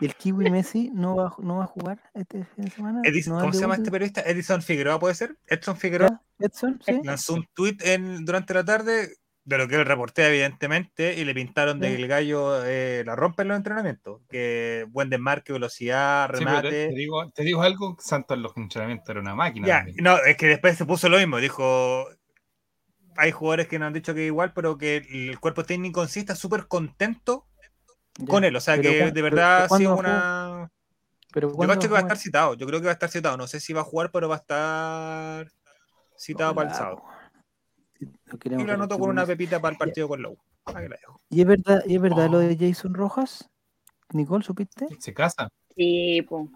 [0.00, 3.00] ¿Y el Kiwi Messi no va, no va a jugar este fin de semana?
[3.04, 4.22] Edison- ¿No ¿Cómo se llama este periodista?
[4.22, 5.36] Edison Figueroa, ¿puede ser?
[5.46, 6.20] Edson Figueroa.
[6.40, 6.80] ¿Edson?
[6.84, 7.00] ¿Sí?
[7.04, 9.14] lanzó un tweet en, durante la tarde
[9.46, 11.96] de lo que él reportea, evidentemente, y le pintaron de Sí.
[11.96, 14.22] que el gallo eh, la rompe en los entrenamientos.
[14.30, 16.88] Que buen desmarque, velocidad, Sí, pero te, remate.
[16.88, 19.66] te digo, te digo algo, Santos en los entrenamientos era una máquina.
[19.66, 21.38] Ya, no, es que después se puso lo mismo.
[21.38, 22.06] Dijo:
[23.16, 26.20] hay jugadores que nos han dicho que igual, pero que el cuerpo técnico en sí
[26.20, 27.46] está súper contento
[28.16, 28.26] Ya.
[28.26, 28.56] con él.
[28.56, 30.70] O sea que de verdad ha sido ¿cuándo va a una.
[31.34, 32.54] Pero Yo ¿cuándo cacho que va a estar citado.
[32.54, 33.36] Yo creo que va a estar citado.
[33.36, 35.52] No sé si va a jugar, pero va a estar
[36.16, 37.02] citado para el sábado.
[38.06, 38.18] Po.
[38.26, 40.36] Lo Y queremos lo anoto con una pepita para el partido con Low.
[40.66, 41.20] Ahí la dejo.
[41.30, 43.50] ¿Y es verdad, y es verdad lo de Jason Rojas?
[44.12, 44.86] Nicole, ¿supiste?
[44.98, 45.48] Se casa.
[45.76, 46.48] Sí, pues.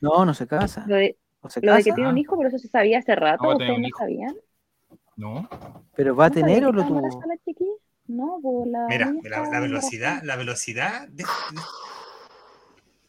[0.00, 0.84] No, no se casa.
[0.86, 3.14] Lo de, ¿O se lo de que tiene un hijo, pero eso se sabía hace
[3.14, 3.42] rato.
[3.44, 4.36] No, va a tener ¿Ustedes no sabían?
[5.16, 5.48] No.
[5.94, 6.96] ¿Pero va a ¿No tener o que lo tuvo?
[6.98, 7.70] embarazada la chiquilla?
[8.08, 8.86] No, pues la.
[8.88, 11.24] Mira, la, la velocidad, la velocidad de-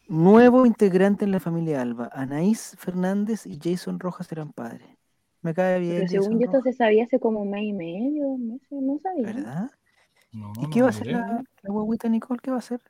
[0.08, 2.10] Nuevo integrante en la familia Alba.
[2.14, 4.88] Anaís Fernández y Jason Rojas eran padres.
[5.44, 5.96] Me cae bien.
[5.98, 8.98] Pero según yo, esto se sabía hace como un mes y medio, dos meses, no
[9.00, 9.26] sabía.
[9.28, 9.72] ¿Verdad?
[10.32, 12.40] no ¿Y no qué va a hacer la, la guaguita Nicole?
[12.42, 12.82] ¿Qué va a hacer?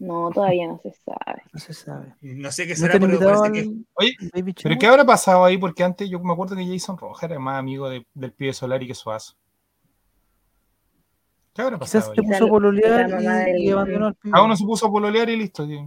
[0.00, 1.42] No, todavía no se sabe.
[1.52, 2.14] No se sabe.
[2.20, 4.78] no sé qué ¿No será, pero invitado parece al que Oye, Baby ¿pero Shower?
[4.78, 5.58] qué habrá pasado ahí?
[5.58, 8.86] Porque antes yo me acuerdo que Jason Rojas era más amigo de- del pibe Solari
[8.86, 9.34] que Suazo.
[11.52, 12.26] ¿Qué habrá Quizás pasado se ahí?
[12.26, 13.10] Quizá puso a lo- pololear
[13.60, 14.32] y, abandonó al pibe.
[14.32, 15.66] Cada uno se puso a pololear y listo.
[15.66, 15.78] sí.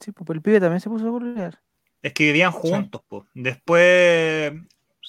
[0.00, 1.58] Sí, pues el pibe también se puso a pololear.
[2.02, 2.58] Es que vivían Sí.
[2.60, 3.02] juntos.
[3.08, 3.26] po.
[3.34, 4.52] Después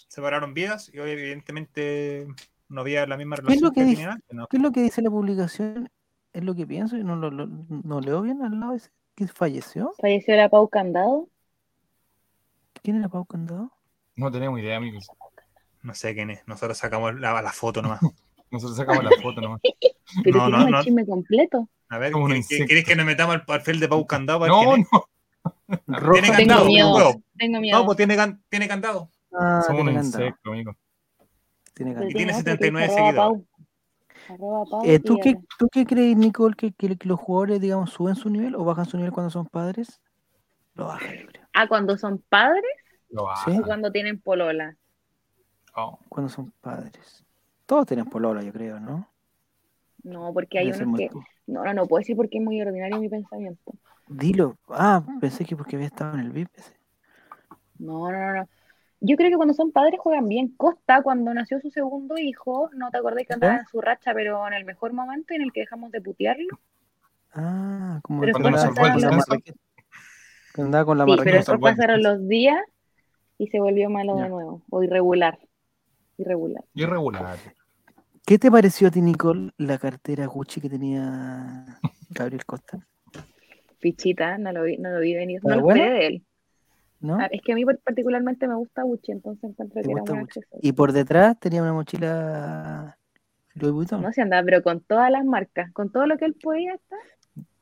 [0.08, 2.28] separaron vidas y hoy evidentemente
[2.70, 3.96] no había la misma es relación lo que dice?
[3.96, 4.48] tenían antes, ¿no?
[4.48, 5.90] ¿Qué es lo que dice la publicación?
[6.34, 8.74] Es lo que pienso y no lo, lo- no leo bien al lado.
[8.74, 9.94] ese que falleció?
[10.00, 11.28] Falleció la Pau Candado.
[12.82, 13.72] ¿Quién era Pau Candado?
[14.16, 15.08] No tenemos idea, amigos.
[15.84, 16.48] No sé quién es.
[16.48, 18.00] Nosotros sacamos la, la foto nomás.
[18.52, 19.62] Nosotros sacamos la foto nomás.
[20.24, 20.84] Pero No, no, no.
[20.84, 21.68] chisme completo.
[21.90, 24.40] A ver, ¿quieres que, que nos metamos al perfil de Pau Candado?
[24.40, 24.86] para No, es?
[24.92, 25.06] no.
[26.14, 26.96] Tiene Tengo candado, miedo.
[26.96, 27.22] huevo.
[27.38, 27.80] Tengo miedo.
[27.80, 29.10] No, pues tiene, can- tiene candado.
[29.34, 30.76] Ah, Somos tiene un candado, insecto, amigo.
[31.74, 32.10] tiene candado.
[32.10, 33.48] Y tiene otro que 79 dice arroba seguidores.
[34.86, 38.30] Eh, ¿tú, qué, ¿Tú qué crees, Nicole, que, que- que los jugadores, digamos, suben su
[38.30, 40.00] nivel o bajan su nivel cuando son padres?
[40.76, 41.44] Lo bajan, yo creo.
[41.54, 42.64] Ah, cuando son padres
[43.10, 43.52] Lo baja.
[43.52, 43.58] Sí.
[43.60, 44.76] o cuando tienen polola.
[45.76, 47.24] Oh, Cuando son padres.
[47.66, 49.08] Todos tienen polola, yo creo, ¿no?
[50.04, 51.10] No, porque hay unos que.
[51.48, 53.74] No, no, no puedo decir porque es muy ordinario mi pensamiento.
[54.12, 54.58] Dilo.
[54.70, 56.50] Ah, pensé que porque había estado en el VIP.
[57.80, 58.50] No, no, no, no.
[59.00, 60.54] Yo creo que cuando son padres juegan bien.
[60.56, 64.46] Costa, cuando nació su segundo hijo, no te acordás que andaba en su racha, pero
[64.48, 66.60] en el mejor momento en el que dejamos de putearlo.
[67.34, 69.44] Ah, como Pero Cuando el.
[70.54, 72.60] Que andaba con la Sí, pero después pasaron los días
[73.38, 74.24] y se volvió malo Ya.
[74.26, 74.62] de nuevo.
[74.70, 75.40] O irregular.
[76.18, 76.64] Irregular.
[76.74, 77.38] Irregular.
[78.26, 81.80] ¿Qué te pareció a ti, Nicole, la cartera Gucci que tenía
[82.10, 82.78] Gabriel Costa?
[83.82, 85.38] Fichita, no lo vi, no lo vi venir.
[85.38, 86.24] ¿Está No lo esperé de él.
[87.00, 87.16] ¿No?
[87.20, 90.20] Ah, es que a mí particularmente me gusta Gucci, entonces encuentro ¿Te que era un
[90.20, 90.60] accesorio.
[90.62, 92.96] Y por detrás tenía una mochila
[93.56, 94.02] Louis Vuitton.
[94.04, 97.00] No se andaba, pero con todas las marcas, con todo lo que él podía estar.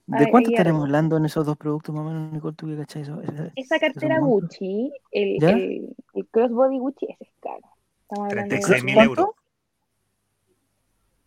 [0.08, 2.56] ¿De ahí- cuánto estaremos hablando en esos dos productos, más o menos, Nicole?
[2.58, 3.22] ¿Tú qué cachai eso?
[3.56, 4.20] Esa- cartera.
[4.20, 7.62] Gucci, el, el, el crossbody Gucci, ese es caro.
[8.02, 9.22] Estamos hablando de 36.000 ¿Cuánto?
[9.22, 9.36] euros.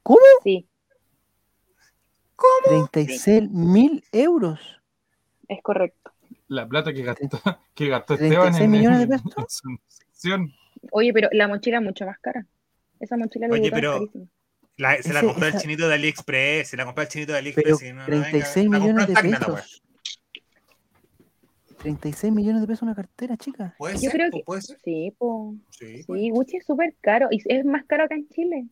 [0.03, 0.19] ¿Cómo?
[0.43, 0.69] Sí,
[2.65, 4.82] 36 mil euros.
[5.49, 6.13] Es correcto.
[6.49, 7.41] La plata que gastó,
[7.75, 9.35] que gastó Esteban 36 en, millones de pesos.
[9.37, 10.53] en su sección.
[10.91, 12.47] Oye, pero la mochila es mucho más cara.
[13.01, 14.25] Esa mochila Oye, pero- carísima.
[14.79, 17.61] La- se la compró el chinito de AliExpress, se la compró el chinito de Pero
[17.75, 17.83] AliExpress.
[17.83, 19.83] y no- no venga- 36 la compró millones de Tacna, pesos.
[21.79, 23.75] 36 millones de pesos una cartera, chica.
[23.79, 24.79] Puede Yo ser, creo po, que- puede ser.
[24.85, 25.59] Sí, pues.
[26.07, 27.29] Sí, Gucci es súper caro.
[27.31, 28.67] Y es más caro acá en Chile.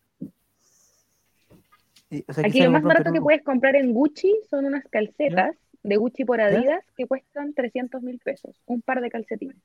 [2.11, 5.55] Eh, o sea, Aquí lo más barato que puedes comprar en Gucci son unas calcetas
[5.83, 6.41] de Gucci por.
[6.41, 8.57] Adidas que cuestan 300 mil pesos.
[8.67, 9.57] Un par de calcetines.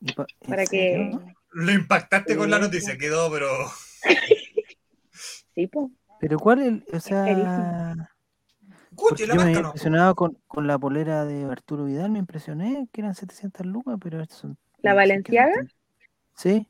[0.00, 1.10] Y pa- ¿en Para que.
[1.52, 3.48] Lo impactaste con la Sí, noticia, quedó, pero.
[5.54, 5.90] Sí, pues.
[6.20, 6.66] Pero ¿cuál es?
[6.66, 8.10] el- O sea.
[8.92, 9.66] Gucci, la yo me había no.
[9.68, 14.22] impresionado con, con la polera de Arturo Vidal, me impresioné que eran 700 lucas, pero
[14.22, 14.58] estos son...
[14.80, 14.92] ¿La
[15.54, 15.70] tan-
[16.34, 16.66] Sí,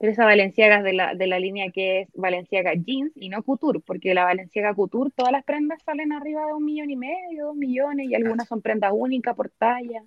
[0.00, 3.42] Pero esa Valenciaga es de la, de la línea que es Valenciaga Jeans y no
[3.42, 7.48] Couture, porque la Valenciaga Couture, todas las prendas salen arriba de un millón y medio,
[7.48, 10.02] dos millones, y algunas son prendas únicas por talla.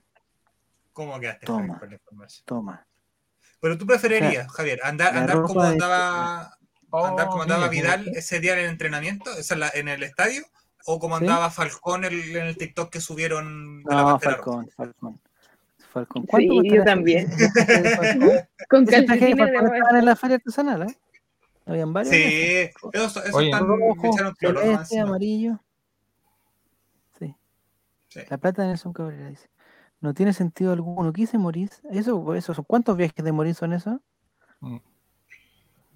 [0.93, 1.59] ¿Cómo quedaste Toma.
[1.59, 2.43] Javier, con la información?
[2.45, 2.87] toma.
[3.61, 6.57] Pero tú preferirías, Javier, andar, la andar como de- andaba,
[6.91, 9.87] andar como Oh, andaba mira, Vidal ese día en el entrenamiento, esa en, la- en
[9.89, 10.43] el estadio,
[10.87, 11.23] o como ¿Sí?
[11.23, 14.65] andaba Falcón el- en el TikTok que subieron de la No, Pantera Roja?
[14.75, 15.21] Falcón,
[15.93, 16.23] Falcón.
[16.23, 17.29] Sí, ¿Cuánto yo también.
[18.69, 20.97] Con traje de Falcón estaban en la feria artesanal, ¿eh?
[21.65, 22.13] Habían varios.
[22.13, 22.29] esos.
[22.29, 23.49] Sí, eso, eso Oye.
[23.51, 24.11] están, rojo,
[24.99, 25.59] amarillo.
[27.17, 27.35] Sí.
[28.09, 28.19] Sí.
[28.29, 29.49] La plata de Nelson Cabrera dice.
[30.01, 31.13] No tiene sentido alguno.
[31.13, 31.81] ¿Qué dice Morís?
[31.89, 34.01] ¿Eso, eso, ¿Cuántos viajes de Morís son esos?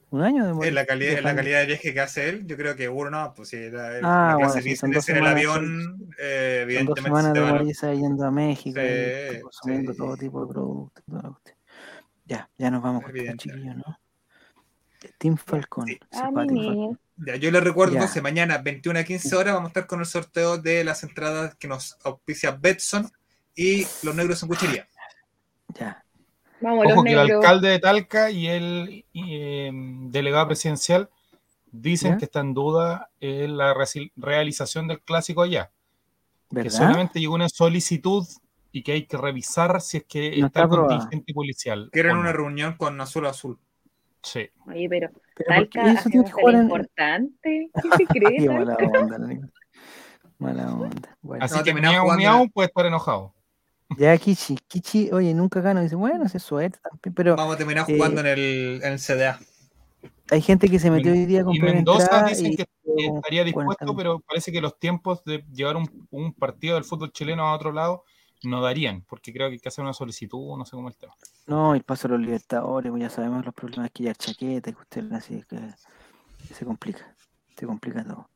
[0.09, 0.67] ¿Un año de?
[0.67, 2.87] En la, calidad, De en la calidad de viaje que hace él, yo creo que
[2.87, 6.59] uno no, pues sí, la, Ah, la bueno, clase sí, en el semanas, avión, eh,
[6.77, 9.41] Son dos evidentemente semanas se de van a- Morís ahí yendo a México, Sí, y
[9.41, 9.97] consumiendo sí.
[9.97, 11.03] todo tipo de productos.
[12.25, 13.99] Ya, ya nos vamos con chiquillos, ¿no?
[15.17, 15.87] Team Falcón.
[15.87, 15.99] sí.
[16.11, 16.99] Falcón.
[17.25, 17.99] Ya, yo les recuerdo Ya.
[17.99, 21.55] entonces, mañana 21 a 15 horas vamos a estar con el sorteo de las entradas
[21.55, 23.09] que nos auspicia Betson
[23.55, 24.87] y los negros en cuchería.
[25.79, 26.03] Ya.
[26.61, 31.09] Vamos, Ojo los que el alcalde de Talca y el y, eh, delegado presidencial
[31.71, 32.17] dicen ¿Ya?
[32.17, 33.75] que está en duda eh, la
[34.15, 35.71] realización del clásico allá.
[36.49, 38.25] Que solamente llegó una solicitud
[38.71, 41.89] y que hay que revisar si es que No está el contingente policial.
[41.91, 42.21] Quieren no.
[42.21, 43.59] una reunión con Azul Azul.
[44.23, 44.49] Sí.
[44.65, 47.69] Oye, pero Pero ¿por qué Talca en- importante.
[47.81, 48.37] ¿Qué se cree?
[48.37, 49.17] Qué mala onda.
[50.39, 51.17] Mala onda.
[51.21, 51.43] Bueno.
[51.45, 53.33] Así No, que miau, miau puede estar enojado.
[53.97, 55.81] Ya Kichi, Kichi, oye, nunca gana.
[55.81, 58.99] Dice, bueno, se suerte también, pero Vamos a terminar eh, jugando en, el, en el
[58.99, 59.39] CDA.
[60.29, 63.43] hay gente que se metió hoy día a Y Mendoza dicen y que estaría 40
[63.45, 67.55] dispuesto, pero parece que los tiempos de llevar un, un partido del fútbol chileno a
[67.55, 68.03] otro lado
[68.43, 71.01] no darían, porque creo que hay que hacer una solicitud, no sé cómo es el
[71.01, 71.13] tema.
[71.47, 74.79] No, el paso a los libertadores, pues ya sabemos los problemas que ya chaqueta, que
[74.79, 77.15] usted así que se complica,
[77.57, 78.29] se complica todo.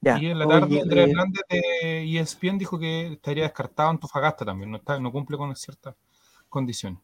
[0.00, 3.88] Ya, y en la tarde oye, Andrés eh, Hernández de ESPN dijo que estaría descartado
[3.90, 5.94] Antofagasta también, no, está, no cumple con ciertas
[6.48, 7.00] condiciones.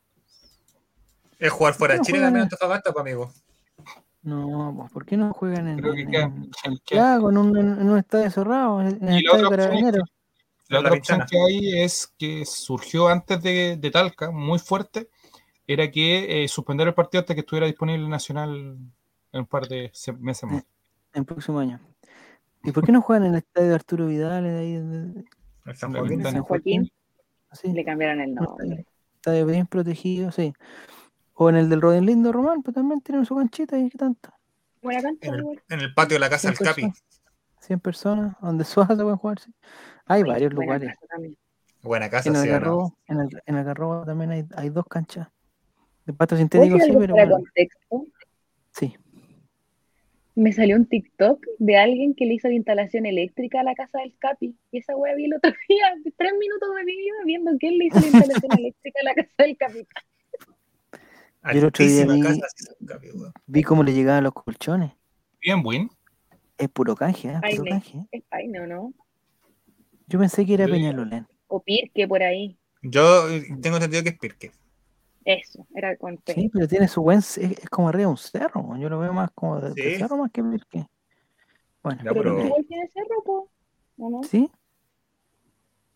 [1.39, 3.33] Es jugar fuera de No, Chile juegan también en- Antofagasta, pues, amigo.
[4.23, 7.39] no, pues, ¿por qué no juegan en, Creo que en- queda- en que- Santiago, en
[7.39, 10.09] un, en un estadio cerrado, en en el Y la estadio otra opción es Carabineros?
[10.69, 11.29] La En la otra opción Pintana.
[11.31, 15.09] que hay es que surgió antes de, de Talca, muy fuerte,
[15.67, 18.77] era que eh, suspender el partido hasta que estuviera disponible el Nacional
[19.33, 20.63] en un par de se- meses más.
[21.15, 21.81] En el próximo año.
[22.65, 25.25] ¿Y por qué no juegan en el estadio de Arturo Vidal, de ahí, de- de-
[25.67, 25.93] En San
[26.43, 26.89] Joaquín.
[27.53, 28.53] San Le cambiaron el nombre.
[28.67, 28.85] estadio,
[29.17, 30.53] estadio bien protegido, sí.
[31.35, 34.31] O en el del Rodin Lindo Román, pues también tienen su canchita y qué tanto.
[34.81, 35.63] Buena cancha, En el, igual.
[35.69, 36.81] en el patio de la casa del 100 Capi.
[36.83, 37.05] personas,
[37.61, 39.53] 100 personas, donde Suaza se pueden jugar, sí.
[40.07, 40.99] Hay varios buena lugares.
[40.99, 41.23] casa.
[41.83, 42.49] Buena casa, En el sí,
[43.09, 45.29] en el, en el Garrobo también hay, hay dos canchas.
[46.07, 48.07] De pasto ¿Puedo sintético sí, pero fuera bueno, contexto?
[50.35, 53.99] Me salió un TikTok de alguien que le hizo la instalación eléctrica a la casa
[53.99, 54.57] del Capi.
[54.71, 55.85] Y esa wea vi el otro día,
[56.17, 59.15] tres minutos de mi vida viendo que él le hizo la instalación eléctrica a la
[59.15, 59.87] casa del Capi.
[61.45, 62.41] Yo el otro día vi-
[62.87, 64.93] Capi, cómo le llegaban los colchones.
[65.41, 65.91] Bien, Win.
[66.57, 67.33] Es puro canje, ¿eh?
[67.33, 67.71] Puro Paine.
[67.71, 67.99] canje.
[68.13, 68.93] Es Paine, ¿o no?
[70.07, 71.27] Yo pensé que era Peñalolén.
[71.49, 72.57] O Pirque por ahí.
[72.83, 74.51] Yo eh, tengo entendido que es Pirque.
[75.25, 76.35] Eso, era con P.
[76.35, 77.19] Sí, pero tiene su buen.
[77.19, 78.77] Es, es como arriba de un cerro.
[78.77, 79.99] Yo lo veo más como de, de Sí.
[79.99, 80.43] cerro más que.
[80.43, 82.37] Bueno, Ya, Pero
[82.69, 83.49] tiene cerro, po,
[83.99, 84.23] ¿o no?
[84.23, 84.51] ¿sí?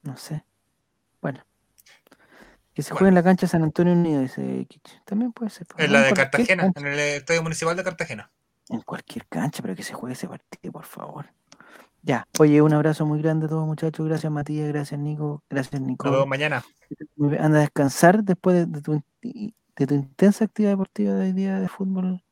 [0.03, 0.44] No sé.
[1.20, 1.40] Bueno.
[2.74, 2.98] Que se Bueno.
[2.98, 4.93] juegue en la cancha San Antonio Unido, dice Kichi.
[5.05, 5.66] También puede ser.
[5.78, 6.81] En la de Cartagena, cancha.
[6.81, 8.31] en el Estadio Municipal de Cartagena.
[8.69, 11.27] En cualquier cancha, pero que se juegue ese partido, por favor.
[12.07, 12.24] Ya.
[12.39, 14.07] Oye, un abrazo muy grande a todos, muchachos.
[14.07, 14.69] Gracias, Matías.
[14.69, 15.43] Gracias, Nico.
[15.51, 16.09] Gracias, Nos Nico.
[16.09, 16.65] vemos mañana.
[17.41, 21.33] Anda a descansar después de, de tu, in- de tu intensa actividad deportiva de hoy
[21.33, 22.23] día de fútbol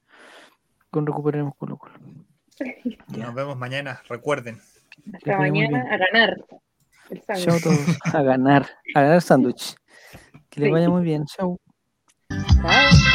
[0.91, 1.95] con Recuperemos Colo Colo.
[3.09, 3.25] Ya.
[3.27, 4.01] Nos vemos mañana.
[4.09, 4.61] Recuerden.
[5.13, 6.37] Hasta mañana a ganar
[7.11, 7.21] el.
[7.45, 7.81] Chao a todos.
[8.15, 8.69] A ganar.
[8.95, 9.75] A ganar sándwich.
[10.51, 10.73] Que les Sí.
[10.73, 11.25] vaya muy bien.
[11.27, 11.59] Chao.
[12.31, 13.14] Chao.